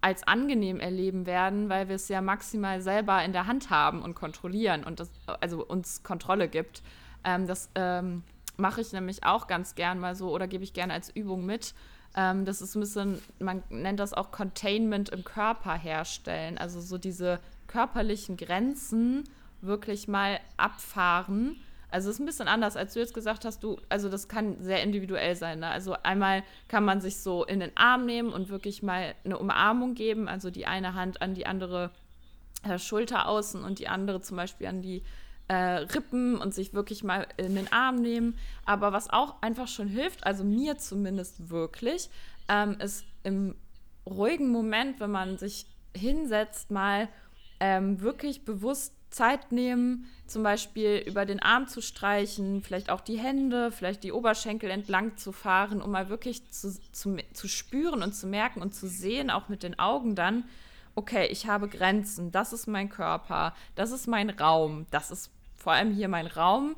als 0.00 0.22
angenehm 0.26 0.78
erleben 0.78 1.26
werden, 1.26 1.68
weil 1.68 1.88
wir 1.88 1.96
es 1.96 2.08
ja 2.08 2.20
maximal 2.20 2.80
selber 2.80 3.24
in 3.24 3.32
der 3.32 3.46
Hand 3.46 3.70
haben 3.70 4.02
und 4.02 4.14
kontrollieren 4.14 4.84
und 4.84 5.00
das 5.00 5.10
also 5.40 5.64
uns 5.64 6.02
Kontrolle 6.02 6.48
gibt. 6.48 6.82
Ähm, 7.24 7.46
das 7.46 7.68
ähm, 7.74 8.22
mache 8.56 8.80
ich 8.80 8.92
nämlich 8.92 9.24
auch 9.24 9.48
ganz 9.48 9.74
gern 9.74 9.98
mal 9.98 10.14
so 10.14 10.30
oder 10.30 10.46
gebe 10.46 10.62
ich 10.62 10.72
gerne 10.72 10.92
als 10.92 11.10
Übung 11.10 11.44
mit. 11.44 11.74
Ähm, 12.14 12.44
das 12.44 12.62
ist 12.62 12.76
ein 12.76 12.80
bisschen, 12.80 13.20
man 13.40 13.62
nennt 13.70 13.98
das 13.98 14.14
auch 14.14 14.30
Containment 14.30 15.08
im 15.08 15.24
Körper 15.24 15.74
herstellen, 15.74 16.58
also 16.58 16.80
so 16.80 16.96
diese 16.96 17.40
körperlichen 17.66 18.36
Grenzen 18.36 19.24
wirklich 19.60 20.06
mal 20.06 20.38
abfahren 20.56 21.56
also 21.90 22.10
es 22.10 22.16
ist 22.16 22.20
ein 22.20 22.26
bisschen 22.26 22.48
anders, 22.48 22.76
als 22.76 22.94
du 22.94 23.00
jetzt 23.00 23.14
gesagt 23.14 23.44
hast, 23.44 23.62
du, 23.62 23.78
also 23.88 24.08
das 24.08 24.28
kann 24.28 24.60
sehr 24.60 24.82
individuell 24.82 25.34
sein. 25.36 25.60
Ne? 25.60 25.68
Also 25.68 25.94
einmal 26.02 26.42
kann 26.68 26.84
man 26.84 27.00
sich 27.00 27.18
so 27.18 27.44
in 27.44 27.60
den 27.60 27.76
Arm 27.76 28.04
nehmen 28.04 28.32
und 28.32 28.50
wirklich 28.50 28.82
mal 28.82 29.14
eine 29.24 29.38
Umarmung 29.38 29.94
geben, 29.94 30.28
also 30.28 30.50
die 30.50 30.66
eine 30.66 30.94
Hand 30.94 31.22
an 31.22 31.34
die 31.34 31.46
andere 31.46 31.90
äh, 32.64 32.78
Schulter 32.78 33.28
außen 33.28 33.64
und 33.64 33.78
die 33.78 33.88
andere 33.88 34.20
zum 34.20 34.36
Beispiel 34.36 34.66
an 34.66 34.82
die 34.82 35.02
äh, 35.48 35.54
Rippen 35.54 36.36
und 36.36 36.54
sich 36.54 36.74
wirklich 36.74 37.04
mal 37.04 37.26
in 37.38 37.54
den 37.54 37.72
Arm 37.72 37.96
nehmen. 37.96 38.36
Aber 38.66 38.92
was 38.92 39.08
auch 39.08 39.40
einfach 39.40 39.68
schon 39.68 39.88
hilft, 39.88 40.26
also 40.26 40.44
mir 40.44 40.76
zumindest 40.76 41.48
wirklich, 41.48 42.10
ähm, 42.48 42.76
ist 42.80 43.04
im 43.22 43.54
ruhigen 44.06 44.50
Moment, 44.50 45.00
wenn 45.00 45.10
man 45.10 45.38
sich 45.38 45.66
hinsetzt, 45.96 46.70
mal 46.70 47.08
ähm, 47.60 48.00
wirklich 48.00 48.44
bewusst 48.44 48.94
Zeit 49.10 49.52
nehmen, 49.52 50.06
zum 50.26 50.42
Beispiel 50.42 51.02
über 51.06 51.24
den 51.24 51.40
Arm 51.40 51.66
zu 51.66 51.80
streichen, 51.80 52.62
vielleicht 52.62 52.90
auch 52.90 53.00
die 53.00 53.18
Hände, 53.18 53.72
vielleicht 53.72 54.04
die 54.04 54.12
Oberschenkel 54.12 54.70
entlang 54.70 55.16
zu 55.16 55.32
fahren, 55.32 55.80
um 55.80 55.90
mal 55.90 56.08
wirklich 56.08 56.50
zu, 56.50 56.78
zu, 56.92 57.16
zu 57.32 57.48
spüren 57.48 58.02
und 58.02 58.14
zu 58.14 58.26
merken 58.26 58.60
und 58.60 58.74
zu 58.74 58.86
sehen, 58.86 59.30
auch 59.30 59.48
mit 59.48 59.62
den 59.62 59.78
Augen 59.78 60.14
dann, 60.14 60.44
okay, 60.94 61.26
ich 61.26 61.46
habe 61.46 61.68
Grenzen, 61.68 62.32
das 62.32 62.52
ist 62.52 62.66
mein 62.66 62.88
Körper, 62.88 63.54
das 63.76 63.92
ist 63.92 64.06
mein 64.08 64.30
Raum, 64.30 64.86
das 64.90 65.10
ist 65.10 65.30
vor 65.56 65.72
allem 65.72 65.92
hier 65.92 66.08
mein 66.08 66.26
Raum, 66.26 66.76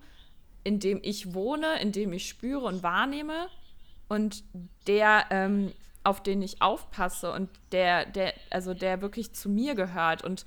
in 0.63 0.79
dem 0.79 1.01
ich 1.03 1.35
wohne, 1.35 1.81
in 1.81 1.91
dem 1.91 2.13
ich 2.13 2.29
spüre 2.29 2.67
und 2.67 2.83
wahrnehme 2.83 3.49
und 4.09 4.45
der, 4.87 5.25
ähm, 5.31 5.73
auf 6.05 6.23
den 6.23 6.43
ich 6.43 6.63
aufpasse 6.63 7.33
und 7.33 7.51
der, 7.73 8.07
der, 8.07 8.35
also 8.51 8.75
der 8.75 9.01
wirklich 9.03 9.33
zu 9.33 9.49
mir 9.49 9.75
gehört 9.75 10.23
und 10.23 10.45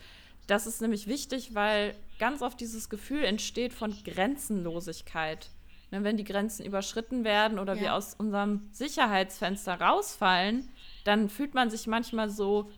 das 0.48 0.68
ist 0.68 0.82
nämlich 0.82 1.08
wichtig, 1.08 1.56
weil 1.56 1.96
ganz 2.20 2.42
oft 2.42 2.60
dieses 2.60 2.90
Gefühl 2.90 3.24
entsteht 3.24 3.74
von 3.74 3.96
Grenzenlosigkeit. 4.04 5.50
Ne, 5.92 6.04
wenn 6.04 6.18
die 6.18 6.24
Grenzen 6.24 6.66
überschritten 6.66 7.24
werden 7.24 7.60
oder 7.60 7.76
ja. 7.76 7.82
wir 7.82 7.94
aus 7.94 8.16
unserem 8.16 8.68
Sicherheitsfenster 8.72 9.80
rausfallen, 9.80 10.68
dann 11.04 11.30
fühlt 11.30 11.54
man 11.54 11.70
sich 11.70 11.86
manchmal 11.86 12.32
so, 12.32 12.72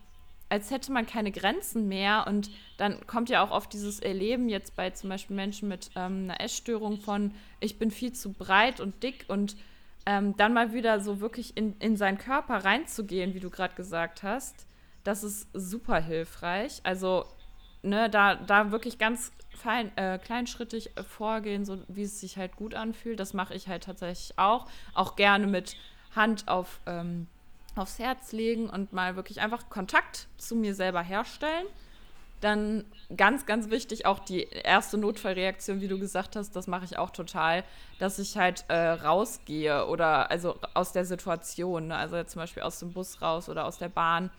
als 0.49 0.69
hätte 0.69 0.91
man 0.91 1.05
keine 1.05 1.31
Grenzen 1.31 1.87
mehr. 1.87 2.25
Und 2.27 2.49
dann 2.77 3.07
kommt 3.07 3.29
ja 3.29 3.41
auch 3.41 3.51
oft 3.51 3.71
dieses 3.71 4.01
Erleben 4.01 4.49
jetzt 4.49 4.75
bei 4.75 4.89
zum 4.89 5.09
Beispiel 5.09 5.35
Menschen 5.35 5.69
mit 5.69 5.91
ähm, 5.95 6.25
einer 6.25 6.41
Essstörung 6.41 6.99
von, 6.99 7.33
ich 7.61 7.79
bin 7.79 7.89
viel 7.89 8.11
zu 8.11 8.33
breit 8.33 8.81
und 8.81 9.01
dick 9.01 9.23
und 9.29 9.55
ähm, 10.05 10.35
dann 10.35 10.53
mal 10.53 10.73
wieder 10.73 10.99
so 10.99 11.21
wirklich 11.21 11.55
in, 11.55 11.77
in 11.79 11.95
seinen 11.95 12.17
Körper 12.17 12.65
reinzugehen, 12.65 13.33
wie 13.33 13.39
du 13.39 13.49
gerade 13.49 13.75
gesagt 13.75 14.23
hast. 14.23 14.67
Das 15.05 15.23
ist 15.23 15.47
super 15.53 16.01
hilfreich. 16.01 16.81
Also 16.83 17.25
ne, 17.85 18.09
da, 18.09 18.35
da 18.35 18.71
wirklich 18.71 18.97
ganz 18.97 19.31
fein, 19.55 19.95
äh, 19.97 20.19
kleinschrittig 20.19 20.91
vorgehen, 21.07 21.65
so 21.65 21.77
wie 21.87 22.03
es 22.03 22.19
sich 22.19 22.37
halt 22.37 22.55
gut 22.55 22.75
anfühlt. 22.75 23.19
Das 23.19 23.33
mache 23.33 23.53
ich 23.53 23.67
halt 23.67 23.83
tatsächlich 23.83 24.37
auch. 24.37 24.67
Auch 24.93 25.15
gerne 25.15 25.47
mit 25.47 25.77
Hand 26.15 26.47
auf, 26.47 26.81
ähm, 26.85 27.27
aufs 27.75 27.99
Herz 27.99 28.31
legen 28.31 28.69
und 28.69 28.93
mal 28.93 29.15
wirklich 29.15 29.41
einfach 29.41 29.69
Kontakt 29.69 30.27
zu 30.37 30.55
mir 30.55 30.75
selber 30.75 31.01
herstellen. 31.01 31.65
Dann 32.41 32.85
ganz, 33.15 33.45
ganz 33.45 33.69
wichtig 33.69 34.05
auch 34.05 34.19
die 34.19 34.43
erste 34.43 34.97
Notfallreaktion, 34.97 35.81
wie 35.81 35.87
du 35.87 35.97
gesagt 35.97 36.35
hast, 36.35 36.55
das 36.55 36.67
mache 36.67 36.85
ich 36.85 36.97
auch 36.97 37.09
total, 37.09 37.63
dass 37.97 38.19
ich 38.19 38.37
halt 38.37 38.65
äh, 38.67 38.75
rausgehe 38.75 39.87
oder 39.87 40.29
also 40.29 40.55
aus 40.73 40.91
der 40.91 41.05
Situation, 41.05 41.87
ne? 41.87 41.95
also 41.95 42.21
zum 42.23 42.41
Beispiel 42.41 42.63
aus 42.63 42.79
dem 42.79 42.91
Bus 42.91 43.21
raus 43.21 43.49
oder 43.49 43.65
aus 43.65 43.77
der 43.77 43.89
Bahn, 43.89 44.29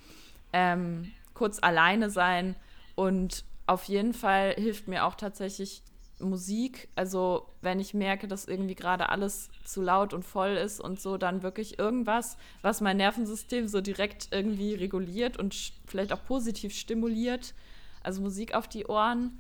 ähm, 0.53 1.11
kurz 1.35 1.59
alleine 1.61 2.11
sein 2.11 2.55
und 2.97 3.45
auf 3.67 3.85
jeden 3.85 4.15
Fall 4.15 4.55
hilft 4.55 4.89
mir 4.89 5.05
auch 5.05 5.15
tatsächlich 5.15 5.83
Musik. 6.19 6.89
Also 6.97 7.47
wenn 7.61 7.79
ich 7.79 7.95
merke, 7.95 8.27
dass 8.27 8.47
irgendwie 8.47 8.75
gerade 8.75 9.11
alles 9.11 9.51
zu 9.65 9.83
laut 9.83 10.15
und 10.15 10.25
voll 10.25 10.51
ist 10.57 10.81
und 10.81 11.01
so, 11.01 11.19
dann 11.19 11.43
wirklich 11.43 11.79
irgendwas, 11.79 12.37
was 12.63 12.81
mein 12.81 12.97
Nervensystem 12.97 13.69
so 13.69 13.81
direkt 13.81 14.29
irgendwie 14.31 14.75
reguliert 14.75 15.37
und 15.37 15.55
vielleicht 15.87 16.13
auch 16.13 16.25
positiv 16.25 16.75
stimuliert. 16.75 17.55
Also 18.03 18.23
Musik 18.23 18.55
auf 18.55 18.67
die 18.67 18.87
Ohren. 18.87 19.39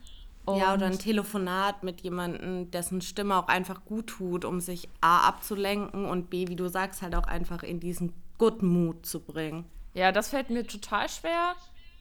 Ja, 0.48 0.74
oder 0.74 0.86
ein 0.86 0.98
Telefonat 0.98 1.82
mit 1.82 2.02
jemandem, 2.02 2.70
dessen 2.70 3.00
Stimme 3.00 3.36
auch 3.36 3.48
einfach 3.48 3.84
gut 3.84 4.06
tut, 4.06 4.44
um 4.44 4.60
sich 4.60 4.88
A 5.00 5.26
abzulenken 5.26 6.04
und 6.04 6.30
B, 6.30 6.46
wie 6.46 6.54
du 6.54 6.68
sagst, 6.68 7.02
halt 7.02 7.16
auch 7.16 7.24
einfach 7.24 7.64
in 7.64 7.80
diesen 7.80 8.12
Good 8.38 8.62
Mood 8.62 9.04
zu 9.04 9.18
bringen. 9.18 9.64
Ja, 9.94 10.12
das 10.12 10.28
fällt 10.28 10.50
mir 10.50 10.64
total 10.64 11.08
schwer 11.08 11.56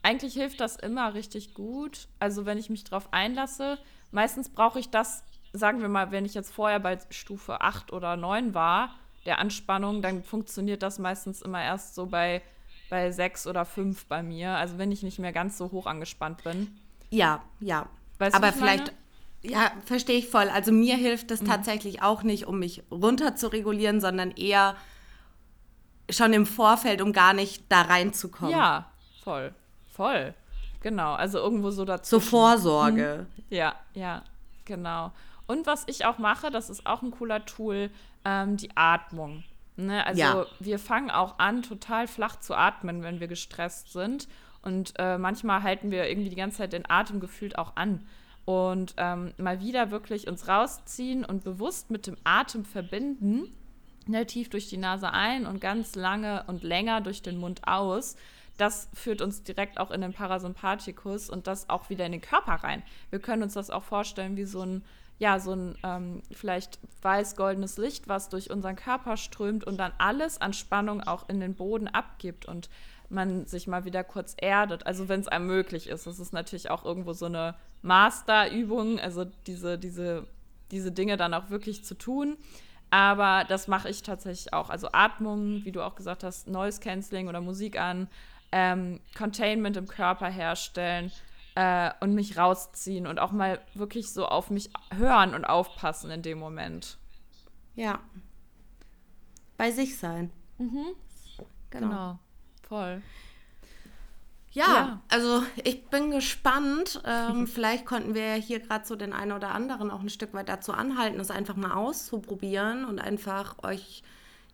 eigentlich 0.06 0.36
hilft 0.36 0.62
das 0.62 0.76
immer 0.76 1.16
richtig 1.16 1.56
gut. 1.56 2.08
Also 2.20 2.46
wenn 2.46 2.60
ich 2.60 2.70
mich 2.70 2.84
darauf 2.84 3.12
einlasse, 3.12 3.80
meistens 4.12 4.50
brauche 4.50 4.80
ich 4.80 4.92
das, 4.92 5.24
sagen 5.52 5.82
wir 5.82 5.90
mal, 5.90 6.12
wenn 6.12 6.26
ich 6.26 6.36
jetzt 6.36 6.54
vorher 6.54 6.80
bei 6.80 7.00
Stufe 7.10 7.62
8 7.62 7.92
oder 7.92 8.16
9 8.16 8.54
war, 8.54 8.92
der 9.26 9.40
Anspannung, 9.40 10.04
dann 10.04 10.24
funktioniert 10.24 10.84
das 10.84 11.00
meistens 11.00 11.42
immer 11.42 11.64
erst 11.64 11.96
so 11.96 12.06
bei, 12.06 12.44
bei 12.92 13.12
6 13.12 13.48
oder 13.48 13.66
5 13.66 14.06
bei 14.06 14.22
mir. 14.22 14.52
Also 14.52 14.78
wenn 14.78 14.92
ich 14.92 15.02
nicht 15.02 15.18
mehr 15.18 15.34
ganz 15.34 15.58
so 15.58 15.72
hoch 15.72 15.88
angespannt 15.88 16.44
bin. 16.44 16.80
Ja, 17.10 17.42
ja. 17.60 17.90
Weißt 18.20 18.36
Aber 18.36 18.54
vielleicht, 18.54 18.94
ja, 19.42 19.72
verstehe 19.86 20.20
ich 20.20 20.30
voll. 20.30 20.50
Also 20.50 20.72
mir 20.72 20.98
hilft 20.98 21.32
das 21.32 21.42
mhm. 21.42 21.48
tatsächlich 21.48 22.04
auch 22.04 22.22
nicht, 22.22 22.46
um 22.46 22.60
mich 22.60 22.84
runter 22.92 23.36
zu 23.36 23.52
regulieren, 23.52 24.00
sondern 24.00 24.30
eher 24.30 24.76
schon 26.12 26.32
im 26.34 26.46
Vorfeld, 26.46 27.02
um 27.02 27.12
gar 27.12 27.34
nicht 27.34 27.64
da 27.70 27.82
reinzukommen. 27.82 28.52
Ja, 28.54 28.92
voll. 29.24 29.52
Voll. 29.96 30.34
Genau, 30.82 31.14
also 31.14 31.40
irgendwo 31.40 31.72
so 31.72 31.86
dazu. 31.86 32.20
Zur 32.20 32.22
Vorsorge. 32.22 33.26
Hm. 33.36 33.44
Ja, 33.50 33.76
ja, 33.94 34.24
genau. 34.66 35.12
Und 35.48 35.66
was 35.68 35.84
ich 35.88 36.06
auch 36.06 36.18
mache, 36.18 36.52
das 36.52 36.70
ist 36.70 36.86
auch 36.86 37.02
ein 37.02 37.12
cooler 37.12 37.46
Tool, 37.46 37.90
ähm, 38.26 38.58
die 38.58 38.70
Atmung. 38.76 39.44
Ne? 39.78 40.06
Also 40.06 40.22
ja. 40.22 40.46
wir 40.60 40.80
fangen 40.80 41.12
auch 41.12 41.40
an, 41.40 41.64
total 41.64 42.08
flach 42.08 42.40
zu 42.40 42.56
atmen, 42.56 43.04
wenn 43.04 43.20
wir 43.20 43.28
gestresst 43.28 43.94
sind. 43.94 44.28
Und 44.64 44.94
äh, 44.98 45.18
manchmal 45.18 45.64
halten 45.64 45.92
wir 45.92 46.10
irgendwie 46.10 46.30
die 46.30 46.36
ganze 46.36 46.58
Zeit 46.58 46.74
den 46.74 46.90
Atem 46.90 47.20
gefühlt 47.20 47.58
auch 47.58 47.76
an. 47.76 48.06
Und 48.44 48.96
ähm, 48.98 49.34
mal 49.38 49.62
wieder 49.62 49.92
wirklich 49.92 50.28
uns 50.28 50.48
rausziehen 50.48 51.24
und 51.24 51.44
bewusst 51.44 51.90
mit 51.90 52.06
dem 52.06 52.18
Atem 52.26 52.66
verbinden. 52.66 53.56
Ne, 54.08 54.26
tief 54.28 54.50
durch 54.50 54.70
die 54.70 54.78
Nase 54.78 55.12
ein 55.12 55.48
und 55.48 55.62
ganz 55.62 55.96
lange 55.96 56.44
und 56.46 56.64
länger 56.64 57.02
durch 57.02 57.24
den 57.24 57.40
Mund 57.40 57.62
aus 57.66 58.16
das 58.58 58.90
führt 58.94 59.22
uns 59.22 59.44
direkt 59.44 59.80
auch 59.80 59.92
in 59.92 60.02
den 60.02 60.14
Parasympathikus 60.14 61.30
und 61.30 61.48
das 61.48 61.70
auch 61.70 61.90
wieder 61.90 62.06
in 62.06 62.14
den 62.14 62.22
Körper 62.22 62.54
rein. 62.54 62.84
Wir 63.10 63.20
können 63.20 63.44
uns 63.44 63.54
das 63.54 63.70
auch 63.70 63.84
vorstellen 63.84 64.38
wie 64.38 64.46
so 64.46 64.62
ein, 64.62 64.84
ja, 65.20 65.40
so 65.40 65.54
ein 65.54 65.78
ähm, 65.84 66.22
vielleicht 66.32 66.80
weiß-goldenes 67.02 67.78
Licht, 67.78 68.08
was 68.08 68.30
durch 68.30 68.50
unseren 68.50 68.76
Körper 68.76 69.18
strömt 69.18 69.66
und 69.66 69.78
dann 69.78 69.94
alles 69.98 70.40
an 70.40 70.54
Spannung 70.54 71.02
auch 71.02 71.28
in 71.30 71.40
den 71.40 71.56
Boden 71.56 71.88
abgibt 71.88 72.46
und 72.46 72.70
man 73.10 73.46
sich 73.46 73.68
mal 73.68 73.86
wieder 73.86 74.04
kurz 74.04 74.36
erdet, 74.38 74.88
also 74.88 75.08
wenn 75.10 75.20
es 75.20 75.28
einem 75.28 75.48
möglich 75.48 75.88
ist. 75.88 76.08
Das 76.08 76.20
ist 76.20 76.34
natürlich 76.34 76.72
auch 76.72 76.84
irgendwo 76.84 77.14
so 77.14 77.26
eine 77.26 77.56
Masterübung, 77.82 79.00
also 79.00 79.26
diese, 79.46 79.78
diese, 79.78 80.28
diese 80.72 80.92
Dinge 80.92 81.18
dann 81.18 81.34
auch 81.34 81.50
wirklich 81.50 81.86
zu 81.86 81.96
tun. 81.96 82.38
Aber 82.90 83.46
das 83.48 83.68
mache 83.68 83.90
ich 83.90 84.04
tatsächlich 84.04 84.54
auch. 84.54 84.70
Also 84.70 84.90
Atmung, 84.92 85.66
wie 85.66 85.72
du 85.72 85.82
auch 85.82 85.96
gesagt 85.96 86.24
hast, 86.24 86.48
Noise 86.48 86.80
Cancelling 86.80 87.28
oder 87.28 87.42
Musik 87.42 87.80
an, 87.80 88.08
ähm, 88.56 89.02
Containment 89.18 89.76
im 89.76 89.86
Körper 89.86 90.30
herstellen 90.30 91.12
äh, 91.56 91.92
und 92.00 92.16
mich 92.16 92.38
rausziehen 92.38 93.06
und 93.06 93.20
auch 93.20 93.34
mal 93.34 93.60
wirklich 93.74 94.14
so 94.14 94.26
auf 94.26 94.50
mich 94.50 94.70
hören 94.96 95.36
und 95.36 95.44
aufpassen 95.44 96.10
in 96.10 96.22
dem 96.22 96.40
Moment. 96.40 96.98
Ja. 97.76 98.00
bei 99.58 99.72
sich 99.72 99.98
sein. 99.98 100.32
Mhm. 100.58 100.86
Genau. 101.70 101.88
genau. 101.90 102.20
Voll. 102.70 103.02
Ja, 104.52 104.64
ja, 104.64 105.02
also 105.10 105.44
ich 105.66 105.88
bin 105.88 106.12
gespannt. 106.12 107.02
Ähm, 107.06 107.48
vielleicht 107.54 107.86
konnten 107.86 108.16
wir 108.16 108.36
hier 108.36 108.62
gerade 108.62 108.86
so 108.86 108.96
den 108.96 109.12
einen 109.12 109.34
oder 109.34 109.52
anderen 109.52 109.92
auch 109.92 110.00
ein 110.00 110.08
Stück 110.08 110.34
weit 110.34 110.48
dazu 110.48 110.72
anhalten, 110.72 111.20
es 111.20 111.30
einfach 111.30 111.58
mal 111.58 111.74
auszuprobieren 111.74 112.86
und 112.86 113.00
einfach 113.00 113.62
euch 113.64 114.02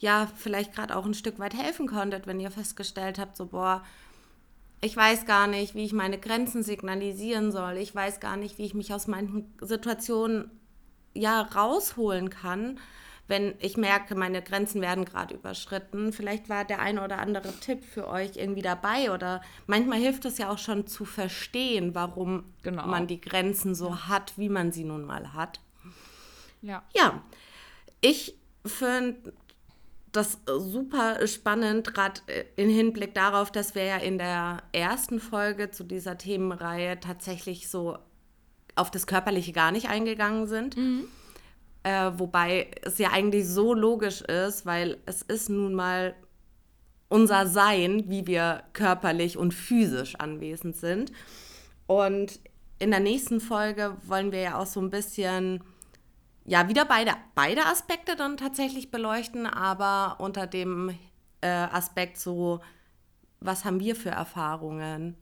ja 0.01 0.27
vielleicht 0.35 0.73
gerade 0.73 0.95
auch 0.95 1.05
ein 1.05 1.13
Stück 1.13 1.39
weit 1.39 1.53
helfen 1.53 1.87
konntet, 1.87 2.27
wenn 2.27 2.39
ihr 2.39 2.51
festgestellt 2.51 3.17
habt, 3.17 3.37
so 3.37 3.47
boah, 3.47 3.83
ich 4.81 4.97
weiß 4.97 5.25
gar 5.25 5.47
nicht, 5.47 5.75
wie 5.75 5.85
ich 5.85 5.93
meine 5.93 6.19
Grenzen 6.19 6.63
signalisieren 6.63 7.51
soll. 7.51 7.77
Ich 7.77 7.93
weiß 7.93 8.19
gar 8.19 8.35
nicht, 8.35 8.57
wie 8.57 8.65
ich 8.65 8.73
mich 8.73 8.93
aus 8.93 9.07
manchen 9.07 9.53
Situationen 9.61 10.51
ja 11.13 11.41
rausholen 11.41 12.29
kann 12.29 12.79
wenn 13.31 13.55
ich 13.59 13.77
merke, 13.77 14.13
meine 14.13 14.41
Grenzen 14.41 14.81
werden 14.81 15.05
gerade 15.05 15.33
überschritten. 15.33 16.11
Vielleicht 16.11 16.49
war 16.49 16.65
der 16.65 16.79
eine 16.79 17.01
oder 17.01 17.19
andere 17.19 17.51
Tipp 17.61 17.83
für 17.83 18.07
euch 18.07 18.35
irgendwie 18.35 18.61
dabei 18.61 19.09
oder 19.11 19.41
manchmal 19.67 19.99
hilft 19.99 20.25
es 20.25 20.37
ja 20.37 20.49
auch 20.51 20.57
schon 20.57 20.85
zu 20.85 21.05
verstehen, 21.05 21.95
warum 21.95 22.43
genau. 22.61 22.85
man 22.85 23.07
die 23.07 23.21
Grenzen 23.21 23.73
so 23.73 24.07
hat, 24.07 24.37
wie 24.37 24.49
man 24.49 24.73
sie 24.73 24.83
nun 24.83 25.05
mal 25.05 25.33
hat. 25.33 25.61
Ja. 26.61 26.83
Ja, 26.93 27.23
ich 28.01 28.35
finde 28.65 29.33
das 30.11 30.39
super 30.45 31.25
spannend, 31.27 31.93
gerade 31.93 32.21
im 32.57 32.69
Hinblick 32.69 33.13
darauf, 33.13 33.51
dass 33.51 33.75
wir 33.75 33.85
ja 33.85 33.97
in 33.97 34.17
der 34.17 34.63
ersten 34.73 35.19
Folge 35.19 35.71
zu 35.71 35.83
dieser 35.83 36.17
Themenreihe 36.17 36.99
tatsächlich 36.99 37.69
so 37.69 37.97
auf 38.75 38.91
das 38.91 39.07
Körperliche 39.07 39.53
gar 39.53 39.71
nicht 39.71 39.89
eingegangen 39.89 40.47
sind. 40.47 40.75
Mhm. 40.77 41.05
Äh, 41.83 42.11
wobei 42.17 42.69
es 42.83 42.97
ja 42.97 43.11
eigentlich 43.11 43.47
so 43.47 43.73
logisch 43.73 44.21
ist, 44.21 44.65
weil 44.65 44.97
es 45.05 45.21
ist 45.23 45.49
nun 45.49 45.73
mal 45.73 46.13
unser 47.09 47.47
Sein, 47.47 48.05
wie 48.07 48.27
wir 48.27 48.63
körperlich 48.73 49.37
und 49.37 49.53
physisch 49.53 50.15
anwesend 50.15 50.75
sind. 50.75 51.11
Und 51.87 52.39
in 52.79 52.91
der 52.91 52.99
nächsten 52.99 53.39
Folge 53.39 53.97
wollen 54.05 54.31
wir 54.31 54.39
ja 54.39 54.57
auch 54.57 54.65
so 54.65 54.79
ein 54.79 54.89
bisschen, 54.89 55.63
ja, 56.51 56.67
wieder 56.67 56.83
beide, 56.83 57.13
beide 57.33 57.65
Aspekte 57.65 58.17
dann 58.17 58.35
tatsächlich 58.35 58.91
beleuchten, 58.91 59.47
aber 59.47 60.17
unter 60.19 60.47
dem 60.47 60.89
äh, 61.39 61.47
Aspekt 61.47 62.17
so, 62.17 62.59
was 63.39 63.63
haben 63.63 63.79
wir 63.79 63.95
für 63.95 64.09
Erfahrungen? 64.09 65.15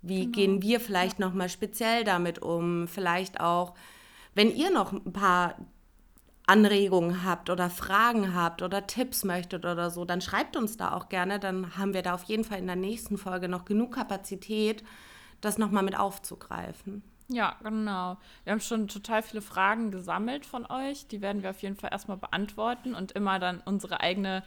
Wie 0.00 0.22
genau. 0.22 0.32
gehen 0.32 0.62
wir 0.62 0.80
vielleicht 0.80 1.18
ja. 1.18 1.26
nochmal 1.26 1.50
speziell 1.50 2.02
damit 2.04 2.38
um? 2.40 2.88
Vielleicht 2.88 3.40
auch, 3.40 3.74
wenn 4.34 4.56
ihr 4.56 4.70
noch 4.70 4.92
ein 4.92 5.12
paar 5.12 5.56
Anregungen 6.46 7.26
habt 7.26 7.50
oder 7.50 7.68
Fragen 7.68 8.34
habt 8.34 8.62
oder 8.62 8.86
Tipps 8.86 9.22
möchtet 9.22 9.66
oder 9.66 9.90
so, 9.90 10.06
dann 10.06 10.22
schreibt 10.22 10.56
uns 10.56 10.78
da 10.78 10.94
auch 10.94 11.10
gerne. 11.10 11.38
Dann 11.38 11.76
haben 11.76 11.92
wir 11.92 12.00
da 12.00 12.14
auf 12.14 12.22
jeden 12.22 12.44
Fall 12.44 12.58
in 12.58 12.66
der 12.66 12.76
nächsten 12.76 13.18
Folge 13.18 13.50
noch 13.50 13.66
genug 13.66 13.92
Kapazität, 13.96 14.82
das 15.42 15.58
nochmal 15.58 15.82
mit 15.82 15.98
aufzugreifen. 15.98 17.02
Ja, 17.32 17.54
genau. 17.62 18.16
Wir 18.42 18.52
haben 18.52 18.60
schon 18.60 18.88
total 18.88 19.22
viele 19.22 19.40
Fragen 19.40 19.92
gesammelt 19.92 20.44
von 20.44 20.66
euch. 20.66 21.06
Die 21.06 21.20
werden 21.20 21.44
wir 21.44 21.50
auf 21.50 21.62
jeden 21.62 21.76
Fall 21.76 21.90
erstmal 21.92 22.16
beantworten 22.16 22.94
und 22.94 23.12
immer 23.12 23.38
dann 23.38 23.62
unsere 23.64 24.00
eigene 24.00 24.42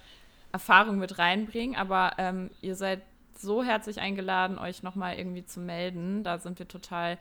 Erfahrung 0.51 0.97
mit 0.99 1.17
reinbringen. 1.17 1.77
Aber 1.77 2.13
ähm, 2.17 2.51
ihr 2.61 2.75
seid 2.75 3.01
so 3.37 3.63
herzlich 3.63 4.01
eingeladen, 4.01 4.59
euch 4.59 4.83
nochmal 4.83 5.17
irgendwie 5.17 5.45
zu 5.45 5.61
melden. 5.61 6.23
Da 6.23 6.39
sind 6.39 6.59
wir 6.59 6.67
total 6.67 7.17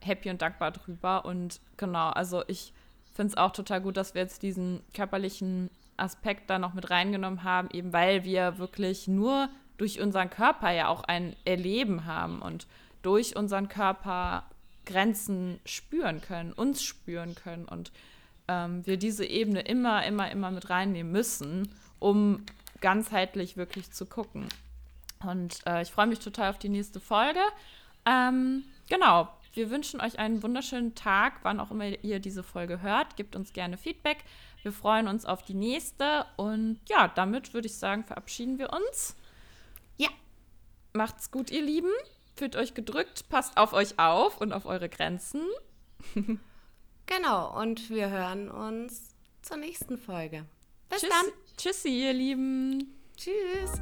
happy 0.00 0.30
und 0.30 0.42
dankbar 0.42 0.70
drüber. 0.70 1.24
Und 1.24 1.60
genau, 1.76 2.10
also 2.10 2.44
ich 2.46 2.72
finde 3.12 3.32
es 3.32 3.36
auch 3.36 3.50
total 3.50 3.80
gut, 3.80 3.96
dass 3.96 4.14
wir 4.14 4.22
jetzt 4.22 4.44
diesen 4.44 4.80
körperlichen 4.94 5.70
Aspekt 5.96 6.48
da 6.48 6.60
noch 6.60 6.72
mit 6.72 6.88
reingenommen 6.88 7.42
haben, 7.42 7.68
eben 7.72 7.92
weil 7.92 8.24
wir 8.24 8.58
wirklich 8.58 9.08
nur 9.08 9.48
durch 9.76 10.00
unseren 10.00 10.30
Körper 10.30 10.70
ja 10.70 10.86
auch 10.86 11.02
ein 11.02 11.34
Erleben 11.44 12.06
haben 12.06 12.40
und 12.40 12.68
durch 13.02 13.36
unseren 13.36 13.68
Körper 13.68 14.44
Grenzen 14.86 15.60
spüren 15.64 16.20
können, 16.20 16.52
uns 16.52 16.82
spüren 16.82 17.34
können 17.34 17.66
und 17.66 17.92
ähm, 18.48 18.86
wir 18.86 18.96
diese 18.96 19.24
Ebene 19.24 19.60
immer, 19.60 20.04
immer, 20.04 20.30
immer 20.30 20.50
mit 20.50 20.70
reinnehmen 20.70 21.12
müssen, 21.12 21.72
um 21.98 22.44
ganzheitlich 22.80 23.56
wirklich 23.56 23.92
zu 23.92 24.06
gucken. 24.06 24.48
Und 25.24 25.64
äh, 25.66 25.82
ich 25.82 25.90
freue 25.90 26.06
mich 26.06 26.18
total 26.18 26.50
auf 26.50 26.58
die 26.58 26.68
nächste 26.68 26.98
Folge. 26.98 27.40
Ähm, 28.06 28.64
genau, 28.88 29.28
wir 29.52 29.70
wünschen 29.70 30.00
euch 30.00 30.18
einen 30.18 30.42
wunderschönen 30.42 30.94
Tag, 30.94 31.40
wann 31.42 31.60
auch 31.60 31.70
immer 31.70 31.86
ihr 32.02 32.20
diese 32.20 32.42
Folge 32.42 32.80
hört. 32.80 33.16
Gebt 33.16 33.36
uns 33.36 33.52
gerne 33.52 33.76
Feedback. 33.76 34.18
Wir 34.62 34.72
freuen 34.72 35.08
uns 35.08 35.24
auf 35.24 35.42
die 35.42 35.54
nächste. 35.54 36.24
Und 36.36 36.80
ja, 36.88 37.08
damit 37.08 37.52
würde 37.52 37.66
ich 37.66 37.76
sagen, 37.76 38.04
verabschieden 38.04 38.58
wir 38.58 38.72
uns. 38.72 39.16
Ja. 39.96 40.08
Macht's 40.92 41.30
gut, 41.30 41.50
ihr 41.50 41.62
Lieben. 41.62 41.90
Fühlt 42.40 42.56
euch 42.56 42.72
gedrückt, 42.72 43.28
passt 43.28 43.58
auf 43.58 43.74
euch 43.74 43.98
auf 43.98 44.40
und 44.40 44.54
auf 44.54 44.64
eure 44.64 44.88
Grenzen. 44.88 45.42
genau, 47.04 47.60
und 47.60 47.90
wir 47.90 48.08
hören 48.08 48.50
uns 48.50 49.10
zur 49.42 49.58
nächsten 49.58 49.98
Folge. 49.98 50.46
Bis 50.88 51.02
Tschüss, 51.02 51.10
dann. 51.10 51.32
Tschüssi, 51.58 51.88
ihr 51.90 52.14
Lieben. 52.14 52.94
Tschüss. 53.14 53.72